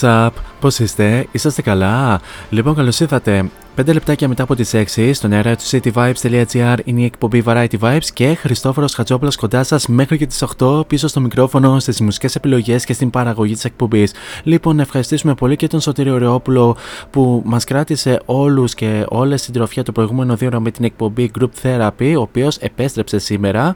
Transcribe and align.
What's 0.00 0.26
up? 0.26 0.30
Πώς 0.60 0.78
είστε, 0.78 1.26
είσαστε 1.30 1.62
καλά; 1.62 2.20
Λοιπόν, 2.50 2.74
καλώς 2.74 3.00
ήρθατε. 3.00 3.50
5 3.76 3.92
λεπτάκια 3.92 4.28
μετά 4.28 4.42
από 4.42 4.54
τις 4.54 4.74
6 4.74 5.10
στον 5.12 5.32
αέρα 5.32 5.56
του 5.56 5.62
cityvibes.gr 5.70 6.76
είναι 6.84 7.00
η 7.00 7.04
εκπομπή 7.04 7.42
Variety 7.46 7.78
Vibes 7.80 8.04
και 8.12 8.34
Χριστόφορος 8.34 8.94
Χατζόπουλος 8.94 9.36
κοντά 9.36 9.62
σας 9.62 9.86
μέχρι 9.86 10.18
και 10.18 10.26
τις 10.26 10.44
8 10.58 10.86
πίσω 10.86 11.08
στο 11.08 11.20
μικρόφωνο 11.20 11.78
στις 11.78 12.00
μουσικές 12.00 12.34
επιλογές 12.34 12.84
και 12.84 12.92
στην 12.92 13.10
παραγωγή 13.10 13.52
της 13.52 13.64
εκπομπής. 13.64 14.12
Λοιπόν, 14.42 14.76
να 14.76 14.82
ευχαριστήσουμε 14.82 15.34
πολύ 15.34 15.56
και 15.56 15.66
τον 15.66 15.80
Σωτήριο 15.80 16.18
Ρεόπουλο 16.18 16.76
που 17.10 17.42
μας 17.44 17.64
κράτησε 17.64 18.20
όλους 18.24 18.74
και 18.74 19.04
όλες 19.08 19.40
στην 19.40 19.52
τροφιά 19.52 19.82
το 19.82 19.92
προηγούμενο 19.92 20.36
δύο 20.36 20.48
ώρα 20.48 20.60
με 20.60 20.70
την 20.70 20.84
εκπομπή 20.84 21.30
Group 21.38 21.48
Therapy, 21.62 22.14
ο 22.16 22.20
οποίος 22.20 22.56
επέστρεψε 22.56 23.18
σήμερα, 23.18 23.74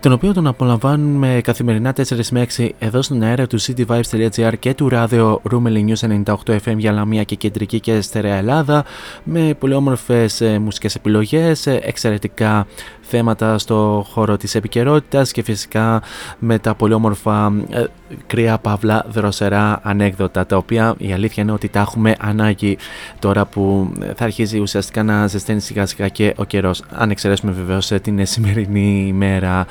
τον 0.00 0.12
οποίο 0.12 0.32
τον 0.32 0.46
απολαμβάνουμε 0.46 1.40
καθημερινά 1.42 1.92
4 1.96 2.02
με 2.30 2.46
6 2.56 2.68
εδώ 2.78 3.02
στον 3.02 3.22
αέρα 3.22 3.46
του 3.46 3.60
cityvibes.gr 3.60 4.52
και 4.58 4.74
του 4.74 4.88
ράδιο 4.88 5.40
Roomeli 5.50 5.94
News 5.94 6.22
98 6.24 6.34
FM 6.64 6.76
για 6.76 6.92
Λαμία 6.92 7.22
και 7.22 7.34
Κεντρική 7.34 7.80
και 7.80 8.00
Στερεά 8.00 8.36
Ελλάδα 8.36 8.84
με 9.24 9.54
πολύ 9.58 9.74
όμορφες 9.74 10.40
ε, 10.40 10.58
μουσικές 10.58 10.94
επιλογές, 10.94 11.66
ε, 11.66 11.80
εξαιρετικά 11.82 12.66
θέματα 13.08 13.58
στο 13.58 14.06
χώρο 14.10 14.36
της 14.36 14.54
επικαιρότητας 14.54 15.32
και 15.32 15.42
φυσικά 15.42 16.02
με 16.38 16.58
τα 16.58 16.74
πολύ 16.74 16.92
όμορφα 16.92 17.52
ε, 17.70 17.84
κρύα 18.26 18.58
παύλα 18.58 19.06
δροσερά 19.08 19.80
ανέκδοτα 19.82 20.46
τα 20.46 20.56
οποία 20.56 20.94
η 20.98 21.12
αλήθεια 21.12 21.42
είναι 21.42 21.52
ότι 21.52 21.68
τα 21.68 21.80
έχουμε 21.80 22.14
ανάγκη 22.20 22.78
τώρα 23.18 23.44
που 23.44 23.92
θα 24.16 24.24
αρχίζει 24.24 24.58
ουσιαστικά 24.58 25.02
να 25.02 25.26
ζεσταίνει 25.26 25.60
σιγά 25.60 25.86
σιγά 25.86 26.08
και 26.08 26.34
ο 26.36 26.44
καιρός. 26.44 26.82
Αν 26.92 27.10
εξαιρέσουμε 27.10 27.52
βεβαίως 27.52 27.90
ε, 27.90 27.98
την 27.98 28.26
σημερινή 28.26 29.04
ημέρα. 29.08 29.66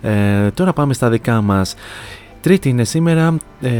Ε, 0.00 0.50
τώρα 0.50 0.72
πάμε 0.72 0.94
στα 0.94 1.10
δικά 1.10 1.40
μας 1.40 1.74
Τρίτη 2.42 2.68
είναι 2.68 2.84
σήμερα, 2.84 3.36
ε, 3.60 3.70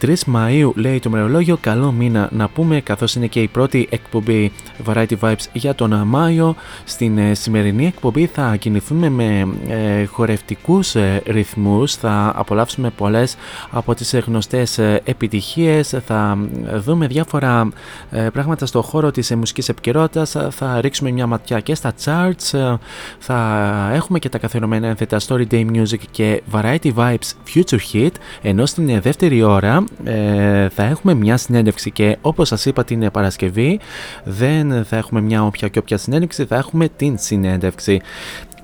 3 0.00 0.14
Μαΐου 0.34 0.70
λέει 0.74 0.98
το 0.98 1.10
μερολόγιο, 1.10 1.56
καλό 1.60 1.92
μήνα 1.92 2.28
να 2.32 2.48
πούμε 2.48 2.80
καθώς 2.80 3.14
είναι 3.14 3.26
και 3.26 3.40
η 3.42 3.46
πρώτη 3.48 3.88
εκπομπή 3.90 4.52
Variety 4.86 5.18
Vibes 5.20 5.44
για 5.52 5.74
τον 5.74 5.94
Μάιο. 6.06 6.54
Στην 6.84 7.18
ε, 7.18 7.34
σημερινή 7.34 7.86
εκπομπή 7.86 8.26
θα 8.26 8.56
κινηθούμε 8.56 9.08
με 9.08 9.48
ε, 9.68 10.04
χορευτικούς 10.04 10.94
ε, 10.94 11.22
ρυθμούς, 11.26 11.94
θα 11.94 12.32
απολαύσουμε 12.36 12.90
πολλές 12.90 13.36
από 13.70 13.94
τις 13.94 14.12
ε, 14.12 14.18
γνωστές 14.18 14.78
ε, 14.78 15.00
επιτυχίες, 15.04 15.96
θα 16.06 16.38
δούμε 16.74 17.06
διάφορα 17.06 17.68
ε, 18.10 18.28
πράγματα 18.32 18.66
στο 18.66 18.82
χώρο 18.82 19.10
της 19.10 19.30
ε, 19.30 19.36
μουσικής 19.36 19.68
επικαιρότητας, 19.68 20.36
θα 20.50 20.80
ρίξουμε 20.80 21.10
μια 21.10 21.26
ματιά 21.26 21.60
και 21.60 21.74
στα 21.74 21.92
charts, 22.04 22.58
ε, 22.58 22.74
θα 23.18 23.90
έχουμε 23.94 24.18
και 24.18 24.28
τα 24.28 24.38
καθιερωμένα 24.38 24.86
ένθετα 24.86 25.18
Story 25.26 25.44
Day 25.50 25.66
Music 25.72 26.00
και 26.10 26.42
Variety 26.52 26.94
Vibes 26.94 27.32
Future 27.58 27.78
Hit, 27.92 28.12
ενώ 28.42 28.66
στην 28.66 28.88
ε, 28.88 29.00
δεύτερη 29.00 29.42
ώρα 29.42 29.84
ε, 30.04 30.68
θα 30.68 30.82
έχουμε 30.82 31.14
μια 31.14 31.36
συνέντευξη 31.36 31.90
και 31.90 32.16
όπως 32.20 32.48
σας 32.48 32.66
είπα 32.66 32.84
την 32.84 33.02
ε, 33.02 33.10
Παρασκευή 33.10 33.80
δεν 34.24 34.84
θα 34.84 34.96
έχουμε 34.96 35.20
μια 35.20 35.44
όποια 35.44 35.68
και 35.68 35.78
όποια 35.78 35.96
συνέντευξη, 35.96 36.44
θα 36.44 36.56
έχουμε 36.56 36.88
την 36.88 37.18
συνέντευξη. 37.18 38.00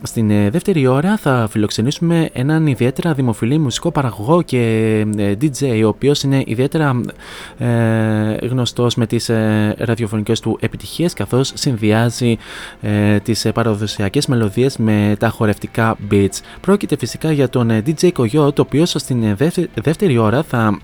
Στην 0.06 0.30
ε, 0.30 0.50
δεύτερη 0.50 0.86
ώρα 0.86 1.16
θα 1.16 1.46
φιλοξενήσουμε 1.50 2.28
έναν 2.32 2.66
ιδιαίτερα 2.66 3.14
δημοφιλή 3.14 3.58
μουσικό 3.58 3.90
παραγωγό 3.90 4.42
και 4.42 4.58
ε, 5.16 5.32
DJ 5.40 5.80
ο 5.84 5.88
οποίος 5.88 6.22
είναι 6.22 6.42
ιδιαίτερα 6.46 7.00
ε, 7.58 8.46
γνωστός 8.46 8.94
με 8.94 9.06
τις 9.06 9.28
ε, 9.28 9.74
ραδιοφωνικές 9.78 10.40
του 10.40 10.56
επιτυχίες 10.60 11.12
καθώς 11.12 11.52
συνδυάζει 11.54 12.36
ε, 12.80 13.18
τις 13.18 13.44
ε, 13.44 13.52
παραδοσιακές 13.52 14.26
μελωδίες 14.26 14.76
με 14.76 15.16
τα 15.18 15.28
χορευτικά 15.28 15.96
beats. 16.10 16.38
Πρόκειται 16.60 16.96
φυσικά 16.96 17.32
για 17.32 17.48
τον 17.48 17.70
ε, 17.70 17.82
DJ 17.86 18.10
Coyote 18.16 18.56
ο 18.58 18.60
οποίος 18.60 18.94
στην 18.98 19.22
ε, 19.22 19.34
δεύτερη- 19.34 19.70
δεύτερη 19.82 20.18
ώρα 20.18 20.42
θα 20.42 20.78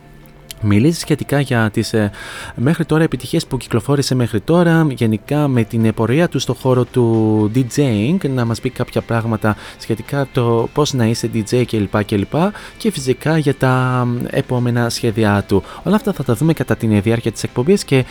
μιλήσεις 0.60 1.00
σχετικά 1.00 1.40
για 1.40 1.70
τις 1.72 1.92
ε, 1.92 2.10
μέχρι 2.54 2.84
τώρα 2.84 3.02
επιτυχίες 3.02 3.46
που 3.46 3.56
κυκλοφόρησε 3.56 4.14
μέχρι 4.14 4.40
τώρα, 4.40 4.86
γενικά 4.90 5.48
με 5.48 5.64
την 5.64 5.94
πορεία 5.94 6.28
του 6.28 6.38
στο 6.38 6.54
χώρο 6.54 6.84
του 6.84 7.50
DJing, 7.54 8.16
να 8.28 8.44
μας 8.44 8.60
πει 8.60 8.70
κάποια 8.70 9.00
πράγματα 9.00 9.56
σχετικά 9.78 10.28
το 10.32 10.68
πώς 10.72 10.92
να 10.92 11.06
είσαι 11.06 11.30
DJ 11.34 11.64
κλπ. 11.66 12.04
κλπ. 12.04 12.34
και 12.76 12.90
φυσικά 12.90 13.38
για 13.38 13.54
τα 13.54 14.06
επόμενα 14.30 14.88
σχέδιά 14.88 15.44
του. 15.48 15.62
Όλα 15.82 15.96
αυτά 15.96 16.12
θα 16.12 16.24
τα 16.24 16.34
δούμε 16.34 16.52
κατά 16.52 16.76
την 16.76 17.02
διάρκεια 17.02 17.32
της 17.32 17.42
εκπομπής 17.42 17.84
και 17.84 18.04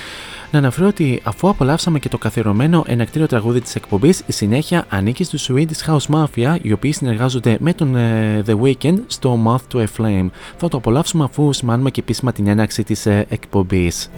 να 0.51 0.59
αναφέρω 0.59 0.87
ότι 0.87 1.21
αφού 1.23 1.49
απολαύσαμε 1.49 1.99
και 1.99 2.09
το 2.09 2.17
καθιερωμένο 2.17 2.83
ενακτήριο 2.87 3.27
τραγούδι 3.27 3.61
της 3.61 3.75
εκπομπής, 3.75 4.23
η 4.25 4.31
συνέχεια 4.31 4.85
ανήκει 4.89 5.23
στου 5.23 5.39
Swedish 5.39 5.87
House 5.87 6.15
Mafia, 6.15 6.57
οι 6.61 6.71
οποίοι 6.71 6.91
συνεργάζονται 6.91 7.57
με 7.59 7.73
τον 7.73 7.95
ε, 7.95 8.43
The 8.47 8.55
Weeknd 8.61 8.97
στο 9.07 9.39
Mouth 9.45 9.77
to 9.77 9.81
a 9.81 9.85
Flame. 9.97 10.29
Θα 10.57 10.67
το 10.67 10.77
απολαύσουμε 10.77 11.23
αφού 11.23 11.53
σημάνουμε 11.53 11.91
και 11.91 11.99
επίσημα 11.99 12.31
την 12.31 12.47
έναξη 12.47 12.83
της 12.83 13.05
ε, 13.05 13.25
εκπομπής. 13.29 14.09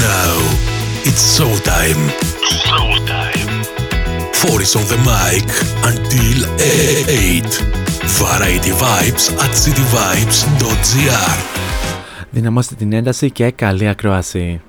Now 0.00 0.36
it's. 1.08 1.36
Show. 1.36 3.29
4 4.40 4.62
is 4.62 4.74
on 4.74 4.84
the 4.84 4.96
mic 5.10 5.44
until 5.90 6.38
8. 6.58 7.44
Variety 8.20 8.72
Vibes 8.72 9.24
at 9.44 9.52
cityvibes.gr 9.62 11.38
Δυναμώστε 12.30 12.74
την 12.74 12.92
ένταση 12.92 13.30
και 13.30 13.50
καλή 13.50 13.88
ακρόαση. 13.88 14.60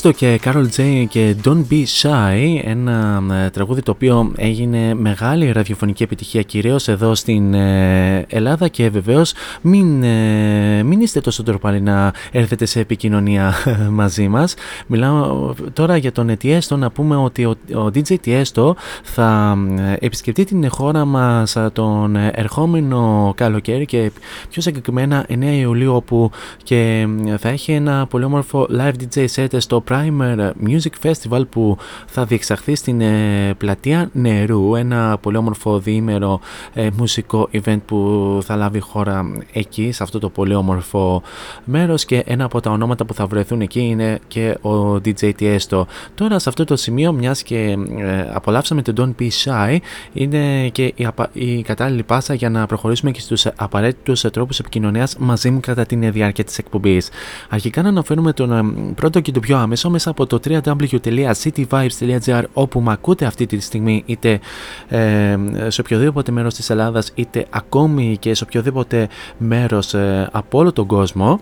Τιέστο 0.00 0.18
και 0.18 0.40
Carol 0.44 0.66
J 0.76 1.04
και 1.08 1.36
Don't 1.44 1.62
Be 1.70 1.84
Shy, 2.00 2.60
ένα 2.64 3.22
ε, 3.44 3.50
τραγούδι 3.50 3.82
το 3.82 3.90
οποίο 3.90 4.32
έγινε 4.36 4.94
μεγάλη 4.94 5.52
ραδιοφωνική 5.52 6.02
επιτυχία 6.02 6.42
κυρίως 6.42 6.88
εδώ 6.88 7.14
στην 7.14 7.54
ε, 7.54 8.26
Ελλάδα 8.28 8.68
και 8.68 8.90
βεβαίως 8.90 9.32
μην, 9.60 10.02
ε, 10.02 10.82
μην 10.82 11.00
είστε 11.00 11.20
τόσο 11.20 11.42
τροπαλοί 11.42 11.80
να 11.80 12.12
έρθετε 12.32 12.64
σε 12.64 12.80
επικοινωνία 12.80 13.54
μαζί 13.90 14.28
μας. 14.28 14.54
Μιλάω 14.86 15.54
τώρα 15.72 15.96
για 15.96 16.12
τον 16.12 16.36
Τιέστο 16.36 16.76
να 16.76 16.90
πούμε 16.90 17.16
ότι 17.16 17.44
ο, 17.44 17.54
ο 17.74 17.84
DJ 17.84 18.20
Τιέστο 18.20 18.76
θα 19.02 19.58
ε, 19.78 20.06
επισκεφτεί 20.06 20.44
την 20.44 20.70
χώρα 20.70 21.04
μας 21.04 21.56
ε, 21.56 21.70
τον 21.72 22.16
ερχόμενο 22.16 23.32
καλοκαίρι 23.36 23.86
και 23.86 24.10
πιο 24.50 24.62
συγκεκριμένα 24.62 25.26
9 25.28 25.42
Ιουλίου 25.42 25.94
όπου 25.94 26.30
και 26.62 27.06
ε, 27.26 27.36
θα 27.36 27.48
έχει 27.48 27.72
ένα 27.72 28.06
πολύ 28.06 28.24
όμορφο 28.24 28.66
live 28.70 28.92
DJ 28.92 29.26
set 29.34 29.46
στο 29.56 29.80
Primer 29.88 30.50
Music 30.66 31.10
Festival 31.10 31.42
που 31.50 31.76
θα 32.06 32.24
διεξαχθεί 32.24 32.74
στην 32.74 33.00
ε, 33.00 33.54
πλατεία 33.58 34.10
Νερού 34.12 34.74
ένα 34.74 35.18
πολύ 35.20 35.36
όμορφο 35.36 35.78
διήμερο 35.78 36.40
ε, 36.74 36.88
μουσικό 36.96 37.48
event 37.52 37.78
που 37.86 38.38
θα 38.44 38.56
λάβει 38.56 38.80
χώρα 38.80 39.24
εκεί 39.52 39.92
σε 39.92 40.02
αυτό 40.02 40.18
το 40.18 40.28
πολύ 40.28 40.54
όμορφο 40.54 41.22
μέρος 41.64 42.04
και 42.04 42.22
ένα 42.26 42.44
από 42.44 42.60
τα 42.60 42.70
ονόματα 42.70 43.04
που 43.04 43.14
θα 43.14 43.26
βρεθούν 43.26 43.60
εκεί 43.60 43.80
είναι 43.80 44.18
και 44.28 44.56
ο 44.62 44.94
DJ 44.94 45.32
Tiesto. 45.40 45.82
Τώρα 46.14 46.38
σε 46.38 46.48
αυτό 46.48 46.64
το 46.64 46.76
σημείο 46.76 47.12
μιας 47.12 47.42
και 47.42 47.76
ε, 47.98 48.30
απολαύσαμε 48.32 48.82
τον 48.82 48.94
Don't 49.18 49.22
Be 49.22 49.28
Shy 49.44 49.76
είναι 50.12 50.68
και 50.68 50.92
η, 50.96 51.04
απα- 51.06 51.30
η 51.32 51.62
κατάλληλη 51.62 52.02
πάσα 52.02 52.34
για 52.34 52.50
να 52.50 52.66
προχωρήσουμε 52.66 53.10
και 53.10 53.20
στους 53.20 53.46
απαραίτητους 53.56 54.20
τρόπους 54.20 54.58
επικοινωνίας 54.58 55.16
μαζί 55.18 55.50
μου 55.50 55.60
κατά 55.60 55.86
τη 55.86 55.96
διάρκεια 55.96 56.44
της 56.44 56.58
εκπομπής. 56.58 57.08
Αρχικά 57.48 57.82
να 57.82 57.88
αναφέρουμε 57.88 58.32
τον 58.32 58.52
ε, 58.52 58.92
πρώτο 58.94 59.20
και 59.20 59.32
το 59.32 59.40
πιο 59.40 59.56
άμεσο 59.58 59.77
μέσα 59.84 60.10
από 60.10 60.26
το 60.26 60.40
www.cityvibes.gr 60.48 62.42
όπου 62.52 62.80
με 62.80 62.92
ακούτε 62.92 63.24
αυτή 63.24 63.46
τη 63.46 63.60
στιγμή 63.60 64.02
είτε 64.06 64.40
ε, 64.88 65.36
σε 65.68 65.80
οποιοδήποτε 65.80 66.32
μέρος 66.32 66.54
της 66.54 66.70
Ελλάδας 66.70 67.12
είτε 67.14 67.46
ακόμη 67.50 68.16
και 68.20 68.34
σε 68.34 68.44
οποιοδήποτε 68.44 69.08
μέρος 69.38 69.94
ε, 69.94 70.28
από 70.32 70.58
όλο 70.58 70.72
τον 70.72 70.86
κόσμο. 70.86 71.40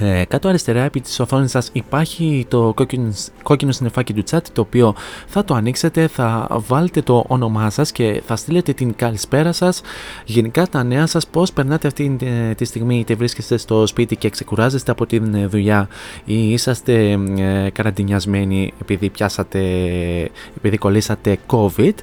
Ε, 0.00 0.24
κάτω 0.28 0.48
αριστερά 0.48 0.82
επί 0.82 1.00
της 1.00 1.20
οθόνης 1.20 1.50
σας 1.50 1.70
υπάρχει 1.72 2.46
το 2.48 2.72
κόκκινο, 2.74 3.12
κόκκινο 3.42 3.72
συννεφάκι 3.72 4.12
του 4.12 4.22
chat 4.30 4.42
το 4.52 4.60
οποίο 4.60 4.94
θα 5.26 5.44
το 5.44 5.54
ανοίξετε, 5.54 6.06
θα 6.06 6.46
βάλετε 6.50 7.02
το 7.02 7.24
όνομά 7.28 7.70
σας 7.70 7.92
και 7.92 8.22
θα 8.26 8.36
στείλετε 8.36 8.72
την 8.72 8.94
καλησπέρα 8.96 9.52
σας, 9.52 9.80
γενικά 10.24 10.66
τα 10.66 10.82
νέα 10.82 11.06
σας, 11.06 11.26
πώς 11.26 11.52
περνάτε 11.52 11.86
αυτή 11.86 12.16
ε, 12.20 12.54
τη 12.54 12.64
στιγμή 12.64 12.98
είτε 12.98 13.14
βρίσκεστε 13.14 13.56
στο 13.56 13.86
σπίτι 13.86 14.16
και 14.16 14.30
ξεκουράζεστε 14.30 14.90
από 14.90 15.06
την 15.06 15.34
ε, 15.34 15.46
δουλειά 15.46 15.88
ή 16.24 16.50
είσαστε 16.50 17.18
ε, 17.36 17.70
καραντινιασμένοι 17.70 18.72
επειδή 18.80 19.10
πιάσατε, 19.10 19.60
επειδή 20.56 20.76
κολλήσατε 20.78 21.38
COVID. 21.46 21.94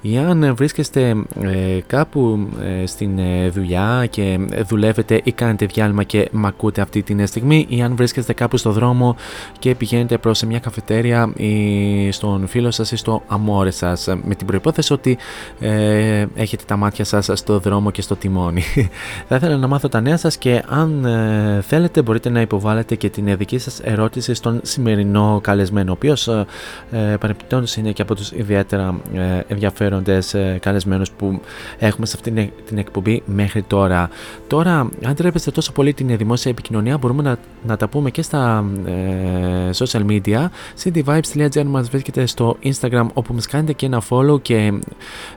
Ή 0.00 0.18
αν 0.18 0.42
ε, 0.42 0.52
βρίσκεστε 0.52 1.16
ε, 1.40 1.78
κάπου 1.86 2.48
ε, 2.82 2.86
στην 2.86 3.18
ε, 3.18 3.48
δουλειά 3.48 4.06
και 4.10 4.38
δουλεύετε 4.68 5.20
ή 5.24 5.32
κάνετε 5.32 5.66
διάλειμμα 5.66 6.02
και 6.02 6.28
μ' 6.32 6.46
ακούτε 6.46 6.80
αυτή 6.80 7.02
την 7.02 7.26
στιγμή 7.26 7.43
ή 7.50 7.82
αν 7.82 7.96
βρίσκεστε 7.96 8.32
κάπου 8.32 8.56
στο 8.56 8.70
δρόμο 8.70 9.16
και 9.58 9.74
πηγαίνετε 9.74 10.18
προς 10.18 10.42
μια 10.42 10.58
καφετέρια 10.58 11.32
ή 11.36 12.10
στον 12.10 12.46
φίλο 12.46 12.70
σας 12.70 12.92
ή 12.92 12.96
στο 12.96 13.22
αμόρε 13.26 13.70
σας 13.70 14.08
με 14.24 14.34
την 14.34 14.46
προϋπόθεση 14.46 14.92
ότι 14.92 15.18
ε, 15.60 16.26
έχετε 16.34 16.64
τα 16.66 16.76
μάτια 16.76 17.04
σας 17.04 17.30
στο 17.32 17.58
δρόμο 17.58 17.90
και 17.90 18.02
στο 18.02 18.16
τιμόνι. 18.16 18.62
Θα 19.28 19.36
ήθελα 19.36 19.56
να 19.56 19.66
μάθω 19.66 19.88
τα 19.88 20.00
νέα 20.00 20.16
σας 20.16 20.36
και 20.36 20.62
αν 20.68 21.04
ε, 21.04 21.60
θέλετε 21.66 22.02
μπορείτε 22.02 22.28
να 22.28 22.40
υποβάλλετε 22.40 22.94
και 22.94 23.08
την 23.08 23.36
δική 23.36 23.58
σας 23.58 23.80
ερώτηση 23.80 24.34
στον 24.34 24.60
σημερινό 24.62 25.40
καλεσμένο 25.42 25.90
ο 25.90 25.94
οποίος 25.94 26.28
ε, 26.28 26.44
ε, 26.90 27.16
παρεμπιπτόντως 27.20 27.76
είναι 27.76 27.92
και 27.92 28.02
από 28.02 28.14
τους 28.14 28.30
ιδιαίτερα 28.32 29.00
ε, 29.14 29.40
ενδιαφέροντες 29.48 30.34
ε, 30.34 30.58
καλεσμένους 30.60 31.10
που 31.10 31.40
έχουμε 31.78 32.06
σε 32.06 32.12
αυτήν 32.16 32.50
την 32.66 32.78
εκπομπή 32.78 33.22
μέχρι 33.26 33.62
τώρα. 33.62 34.08
Τώρα, 34.46 34.88
αν 35.04 35.14
τρέπεστε 35.14 35.50
τόσο 35.50 35.72
πολύ 35.72 35.94
την 35.94 36.16
δημόσια 36.16 36.50
επικοινωνία, 36.50 36.98
μπορούμε 36.98 37.22
να, 37.22 37.33
να 37.66 37.76
τα 37.76 37.88
πούμε 37.88 38.10
και 38.10 38.22
στα 38.22 38.64
ε, 38.84 39.70
social 39.74 40.06
media. 40.06 40.46
cityvibes.gr 40.84 41.64
μας 41.64 41.88
βρίσκεται 41.88 42.26
στο 42.26 42.56
Instagram 42.62 43.06
όπου 43.14 43.34
μας 43.34 43.46
κάνετε 43.46 43.72
και 43.72 43.86
ένα 43.86 44.02
follow 44.08 44.42
και 44.42 44.72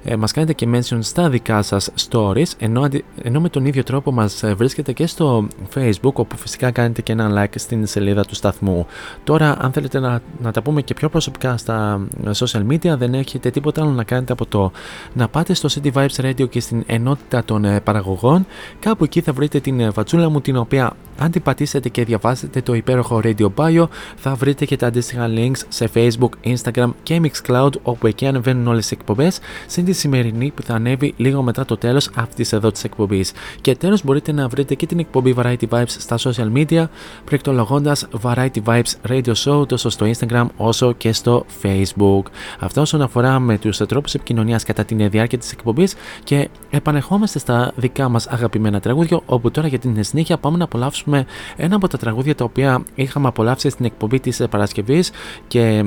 ε, 0.03 0.15
μας 0.15 0.31
κάνετε 0.31 0.53
και 0.53 0.67
mention 0.73 0.97
στα 0.99 1.29
δικά 1.29 1.61
σας 1.61 1.91
stories 2.09 2.51
ενώ, 2.57 2.81
αντι- 2.81 3.03
ενώ 3.21 3.39
με 3.39 3.49
τον 3.49 3.65
ίδιο 3.65 3.83
τρόπο 3.83 4.11
μας 4.11 4.43
ε, 4.43 4.53
βρίσκεται 4.53 4.91
και 4.91 5.07
στο 5.07 5.47
Facebook 5.75 6.13
όπου 6.13 6.37
φυσικά 6.37 6.71
κάνετε 6.71 7.01
και 7.01 7.11
ένα 7.11 7.43
like 7.43 7.53
στην 7.55 7.85
σελίδα 7.85 8.25
του 8.25 8.35
σταθμού. 8.35 8.85
Τώρα 9.23 9.57
αν 9.61 9.71
θέλετε 9.71 9.99
να, 9.99 10.21
να 10.41 10.51
τα 10.51 10.61
πούμε 10.61 10.81
και 10.81 10.93
πιο 10.93 11.09
προσωπικά 11.09 11.57
στα 11.57 12.07
ε, 12.25 12.29
social 12.35 12.67
media 12.71 12.97
δεν 12.97 13.13
έχετε 13.13 13.49
τίποτα 13.49 13.81
άλλο 13.81 13.91
να 13.91 14.03
κάνετε 14.03 14.31
από 14.33 14.45
το 14.45 14.71
να 15.13 15.27
πάτε 15.27 15.53
στο 15.53 15.69
City 15.71 15.91
Vibes 15.93 16.25
Radio 16.25 16.49
και 16.49 16.59
στην 16.59 16.83
ενότητα 16.87 17.43
των 17.43 17.65
ε, 17.65 17.79
παραγωγών 17.79 18.45
κάπου 18.79 19.03
εκεί 19.03 19.21
θα 19.21 19.33
βρείτε 19.33 19.59
την 19.59 19.79
ε, 19.79 19.91
φατσούλα 19.91 20.29
μου 20.29 20.41
την 20.41 20.57
οποία 20.57 20.93
Αν 21.17 21.31
την 21.31 21.41
πατήσετε 21.41 21.89
και 21.89 22.03
διαβάσετε 22.03 22.61
το 22.61 22.73
υπέροχο 22.73 23.21
Radio 23.23 23.47
Bio, 23.55 23.87
θα 24.15 24.35
βρείτε 24.35 24.65
και 24.65 24.75
τα 24.75 24.87
αντίστοιχα 24.87 25.29
links 25.29 25.57
σε 25.67 25.89
Facebook, 25.93 26.29
Instagram 26.43 26.89
και 27.03 27.21
Mixcloud, 27.23 27.71
όπου 27.83 28.07
εκεί 28.07 28.25
ανεβαίνουν 28.25 28.67
όλες 28.67 28.81
τις 28.81 28.91
εκπομπές, 28.91 29.39
συν 29.67 29.85
τη 29.85 29.93
σημερινή 29.93 30.51
που 30.55 30.61
θα 30.61 30.73
ανέβει 30.73 31.13
λίγο 31.17 31.41
μετά 31.41 31.65
το 31.65 31.77
τέλος 31.77 32.09
αυτής 32.15 32.53
εδώ 32.53 32.71
της 32.71 32.83
εκπομπής. 32.83 33.31
Και 33.61 33.75
τέλος, 33.75 34.03
μπορείτε 34.03 34.31
να 34.31 34.47
βρείτε 34.47 34.75
και 34.75 34.85
την 34.85 34.99
εκπομπή 34.99 35.35
Variety 35.37 35.67
Vibes 35.69 35.83
στα 35.87 36.17
social 36.19 36.51
media, 36.53 36.85
προεκτολογώντας 37.25 38.07
Variety 38.21 38.63
Vibes 38.65 39.09
Radio 39.09 39.33
Show 39.33 39.67
τόσο 39.67 39.89
στο 39.89 40.05
Instagram 40.05 40.45
όσο 40.57 40.93
και 40.93 41.13
στο 41.13 41.45
Facebook. 41.61 42.21
Αυτό 42.59 42.81
όσον 42.81 43.01
αφορά 43.01 43.39
με 43.39 43.57
τους 43.57 43.77
τρόπους 43.77 44.13
επικοινωνίας 44.13 44.63
κατά 44.63 44.85
την 44.85 45.09
διάρκεια 45.09 45.37
της 45.37 45.51
εκπομπής 45.51 45.95
και 46.23 46.49
επανεχόμαστε 46.69 47.39
στα 47.39 47.71
δικά 47.75 48.09
μας 48.09 48.27
αγαπημένα 48.27 48.79
τραγούδια, 48.79 49.19
όπου 49.25 49.51
τώρα 49.51 49.67
για 49.67 49.79
την 49.79 50.03
συνέχεια 50.03 50.37
πάμε 50.37 50.57
να 50.57 50.63
απολαύσουμε 50.63 51.06
ένα 51.55 51.75
από 51.75 51.87
τα 51.87 51.97
τραγούδια 51.97 52.35
τα 52.35 52.43
οποία 52.43 52.83
είχαμε 52.95 53.27
απολαύσει 53.27 53.69
στην 53.69 53.85
εκπομπή 53.85 54.19
της 54.19 54.43
Παρασκευής 54.49 55.11
και 55.47 55.83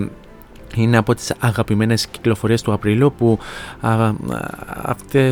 είναι 0.75 0.97
από 0.97 1.15
τις 1.15 1.33
αγαπημένες 1.39 2.07
κυκλοφορίες 2.07 2.63
του 2.63 2.73
Απριλίου 2.73 3.13
που 3.19 3.39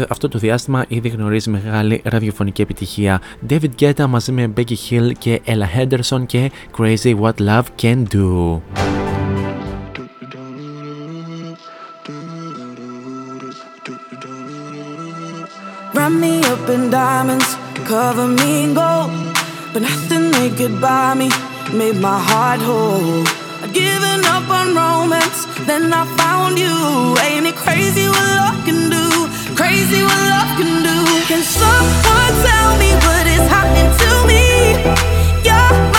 αυτό 0.09 0.29
το 0.29 0.39
διάστημα 0.39 0.85
ήδη 0.89 1.09
γνωρίζει 1.09 1.51
μεγάλη 1.51 2.01
ραδιοφωνική 2.05 2.63
επιτυχία. 2.63 3.21
David 3.49 3.71
Guetta 3.81 4.07
μαζί 4.09 4.33
με 4.33 4.53
Becky 4.57 4.75
Hill 4.91 5.13
και 5.19 5.41
Ella 5.47 5.79
Henderson 5.79 6.27
και 6.27 6.51
Crazy 6.79 7.19
What 7.21 7.35
Love 7.49 7.65
Can 7.83 8.03
Do. 8.15 8.61
Wrap 15.95 16.13
me 16.13 16.35
up 16.53 16.69
in 16.75 16.83
diamonds, 16.91 17.49
cover 17.91 18.29
me 18.39 18.51
in 18.65 18.75
gold. 18.75 19.48
But 19.73 19.83
nothing 19.83 20.31
they 20.31 20.51
could 20.51 20.81
buy 20.81 21.15
me 21.15 21.29
made 21.73 21.97
my 21.97 22.19
heart 22.19 22.61
whole. 22.61 23.25
I'd 23.63 23.73
given 23.75 24.25
up 24.25 24.49
on 24.49 24.75
romance, 24.75 25.45
then 25.67 25.93
I 25.93 26.05
found 26.17 26.59
you. 26.59 26.75
Ain't 27.27 27.47
it 27.47 27.57
crazy 27.57 28.09
what 28.09 28.29
love 28.41 28.65
can 28.65 28.89
do? 28.89 29.07
Crazy 29.55 30.01
what 30.09 30.23
love 30.33 30.53
can 30.57 30.83
do. 30.89 30.99
Can 31.29 31.43
someone 31.43 32.33
tell 32.49 32.71
me 32.83 32.91
what 33.05 33.27
is 33.27 33.45
happening 33.53 33.91
to 34.03 34.11
me? 34.31 34.45
You're 35.45 35.98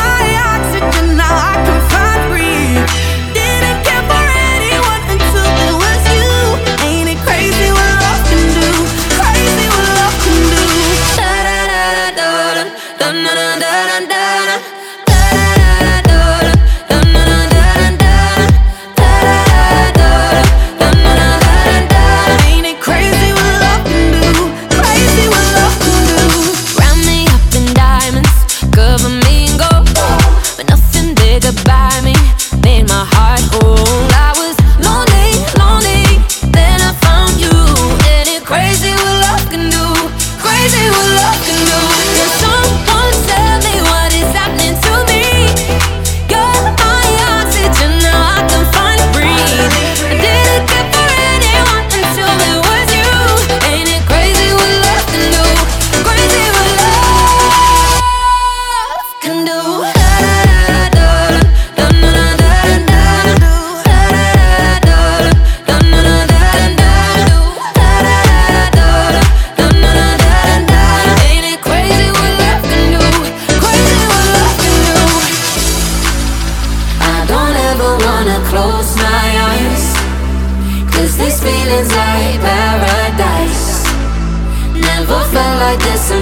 I 85.69 85.77
just 85.77 86.18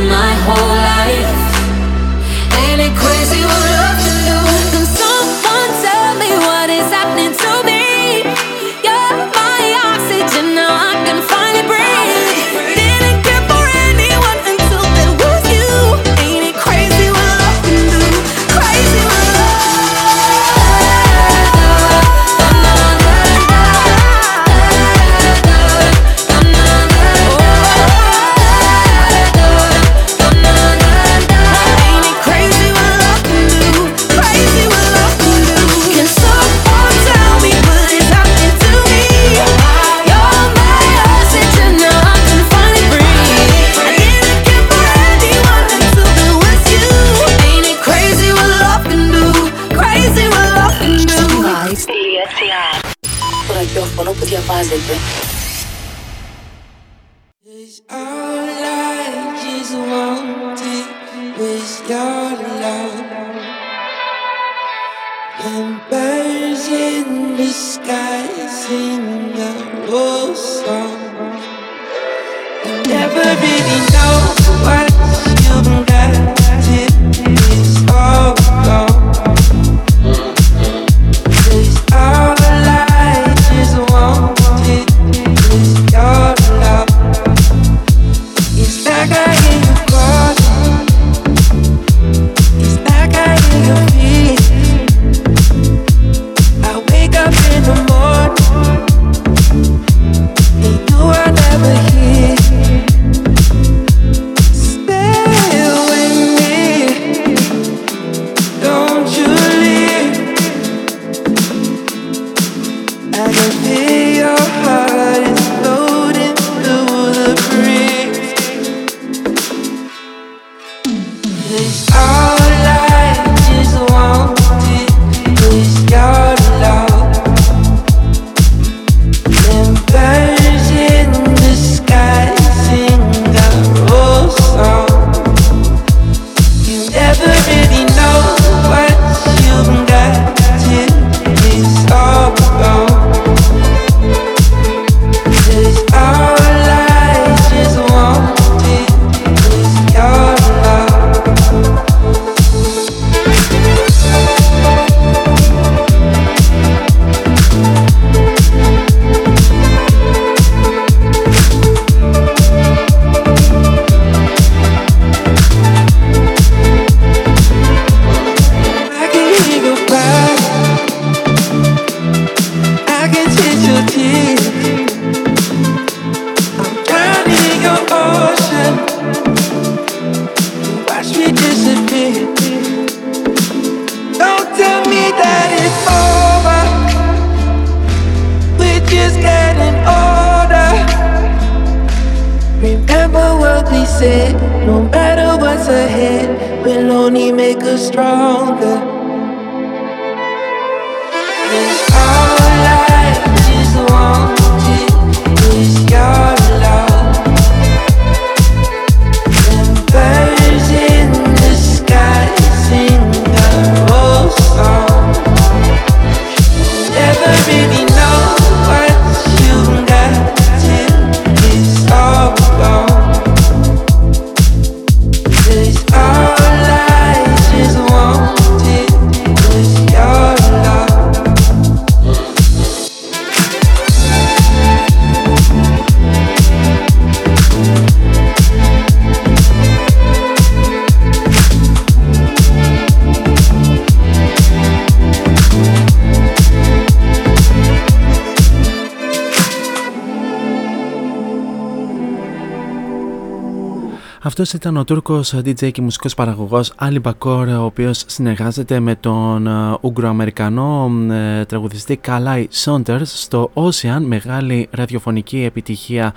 ήταν 254.53 254.77
ο 254.77 254.83
Τούρκος 254.83 255.33
DJ 255.35 255.71
και 255.71 255.81
μουσικός 255.81 256.13
παραγωγός 256.13 256.73
Άλλη 256.75 256.99
Μπακόρ, 256.99 257.47
ο 257.47 257.63
οποίος 257.63 258.03
συνεργάζεται 258.07 258.79
με 258.79 258.95
τον 258.95 259.47
ε, 259.47 259.77
Ουγγροαμερικανό 259.81 260.91
ε, 261.11 261.45
τραγουδιστή 261.45 261.97
Καλάι 261.97 262.47
Σόντερς 262.51 263.21
στο 263.21 263.51
Ocean, 263.53 263.99
μεγάλη 263.99 264.67
ραδιοφωνική 264.71 265.43
επιτυχία 265.43 266.13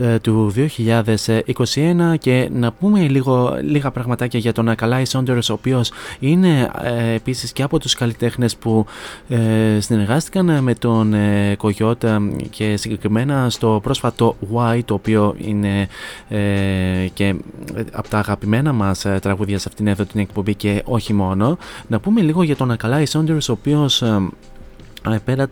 ε, 0.00 0.18
του 0.18 0.52
2021. 0.56 2.18
Και 2.18 2.48
να 2.52 2.72
πούμε 2.72 3.00
λίγο, 3.00 3.58
λίγα 3.62 3.90
πραγματάκια 3.90 4.38
για 4.38 4.52
τον 4.52 4.74
Καλάι 4.74 5.04
Σόντερς, 5.04 5.50
ο 5.50 5.52
οποίος 5.52 5.92
είναι 6.18 6.70
επίσης 7.14 7.52
και 7.52 7.62
από 7.62 7.78
τους 7.78 7.94
καλλιτέχνες 7.94 8.56
που 8.56 8.86
συνεργάστηκαν 9.78 10.62
με 10.62 10.74
τον 10.74 11.14
Κογιώτα 11.56 12.30
και 12.50 12.76
συγκεκριμένα 12.76 13.50
στο 13.50 13.80
πρόσφατο 13.82 14.36
Y, 14.54 14.80
το 14.84 14.94
οποίο 14.94 15.34
είναι 15.38 15.88
και 17.14 17.34
από 17.92 18.08
τα 18.08 18.18
αγαπημένα 18.18 18.72
μας 18.72 19.04
ε, 19.04 19.18
τραγούδια 19.22 19.58
σε 19.58 19.68
αυτήν 19.68 19.86
εδώ 19.86 20.04
την 20.04 20.20
εκπομπή 20.20 20.54
και 20.54 20.82
όχι 20.84 21.12
μόνο. 21.12 21.58
Να 21.86 22.00
πούμε 22.00 22.20
λίγο 22.20 22.42
για 22.42 22.56
τον 22.56 22.70
Ακαλάης 22.70 23.10
Σόντερς, 23.10 23.48
ο 23.48 23.52
οποίος 23.52 24.02
ε, 24.02 24.28
πέρα, 25.24 25.48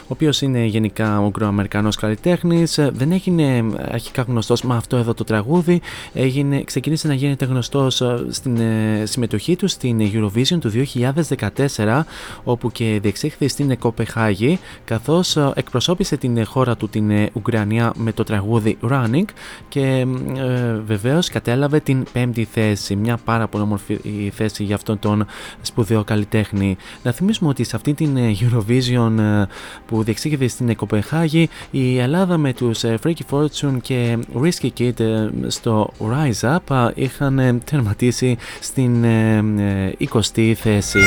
ο 0.00 0.08
οποίος 0.08 0.40
είναι 0.42 0.64
γενικά 0.64 1.18
Ουγγροαμερικανός 1.18 1.96
καλλιτέχνης, 1.96 2.78
ε, 2.78 2.90
δεν 2.94 3.12
έγινε 3.12 3.64
αρχικά 3.90 4.22
γνωστός 4.22 4.62
με 4.62 4.76
αυτό 4.76 4.96
εδώ 4.96 5.14
το 5.14 5.24
τραγούδι. 5.24 5.80
Έγινε, 6.12 6.62
ξεκίνησε 6.62 7.08
να 7.08 7.14
γίνεται 7.14 7.44
γνωστός 7.44 8.00
ε, 8.00 8.26
στην 8.30 8.56
ε, 8.56 9.02
συμμετοχή 9.06 9.56
του 9.56 9.68
στην 9.68 9.98
Eurovision 10.00 10.58
του 10.60 10.70
2014, 11.76 12.02
όπου 12.44 12.72
και 12.72 12.98
διεξήχθη 13.02 13.48
στην 13.48 13.78
Κοπεχάγη, 13.78 14.58
καθώς 14.84 15.36
εκπροσώπησε 15.36 16.16
την 16.16 16.44
χώρα 16.46 16.76
του, 16.76 16.88
την 16.88 17.10
Ουκρανία, 17.32 17.92
με 17.96 18.12
το 18.12 18.24
τραγούδι 18.24 18.78
Running 18.90 19.24
και 19.68 20.06
ε, 20.36 20.72
βεβαίως 20.86 21.28
κατέλαβε 21.28 21.80
την 21.80 22.04
πέμπτη 22.12 22.44
θέση. 22.44 22.96
Μια 22.96 23.16
πάρα 23.24 23.48
πολύ 23.48 23.64
όμορφη 23.64 23.98
θέση 24.34 24.64
για 24.64 24.74
αυτόν 24.74 24.98
τον 24.98 25.26
σπουδαίο 25.62 26.04
καλλιτέχνη. 26.04 26.76
Να 27.02 27.12
θυμίσουμε 27.12 27.50
ότι 27.50 27.64
σε 27.64 27.76
αυτή 27.76 27.94
την 27.94 28.16
Eurovision 28.16 28.95
ε, 29.04 29.46
που 29.86 30.02
διεξήγεται 30.02 30.48
στην 30.48 30.76
Κοπεχάγη 30.76 31.48
η 31.70 31.98
Ελλάδα 31.98 32.36
με 32.36 32.52
τους 32.52 32.84
ε, 32.84 32.98
Freaky 33.04 33.30
Fortune 33.30 33.76
και 33.82 34.18
Risky 34.42 34.68
Kid 34.78 35.00
ε, 35.00 35.28
στο 35.46 35.92
Rise 35.98 36.56
Up 36.56 36.90
είχαν 36.94 37.60
τερματίσει 37.64 38.36
στην 38.60 39.04
20η 40.10 40.52
θέση. 40.52 41.00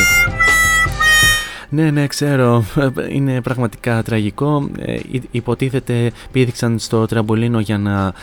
Ναι, 1.69 1.91
ναι, 1.91 2.07
ξέρω. 2.07 2.63
Είναι 3.15 3.41
πραγματικά 3.41 4.03
τραγικό. 4.03 4.69
Υποτίθεται 5.31 6.11
πήδηξαν 6.31 6.79
στο 6.79 7.05
τραμπολίνο 7.05 7.59
για 7.59 7.77
να 7.77 8.13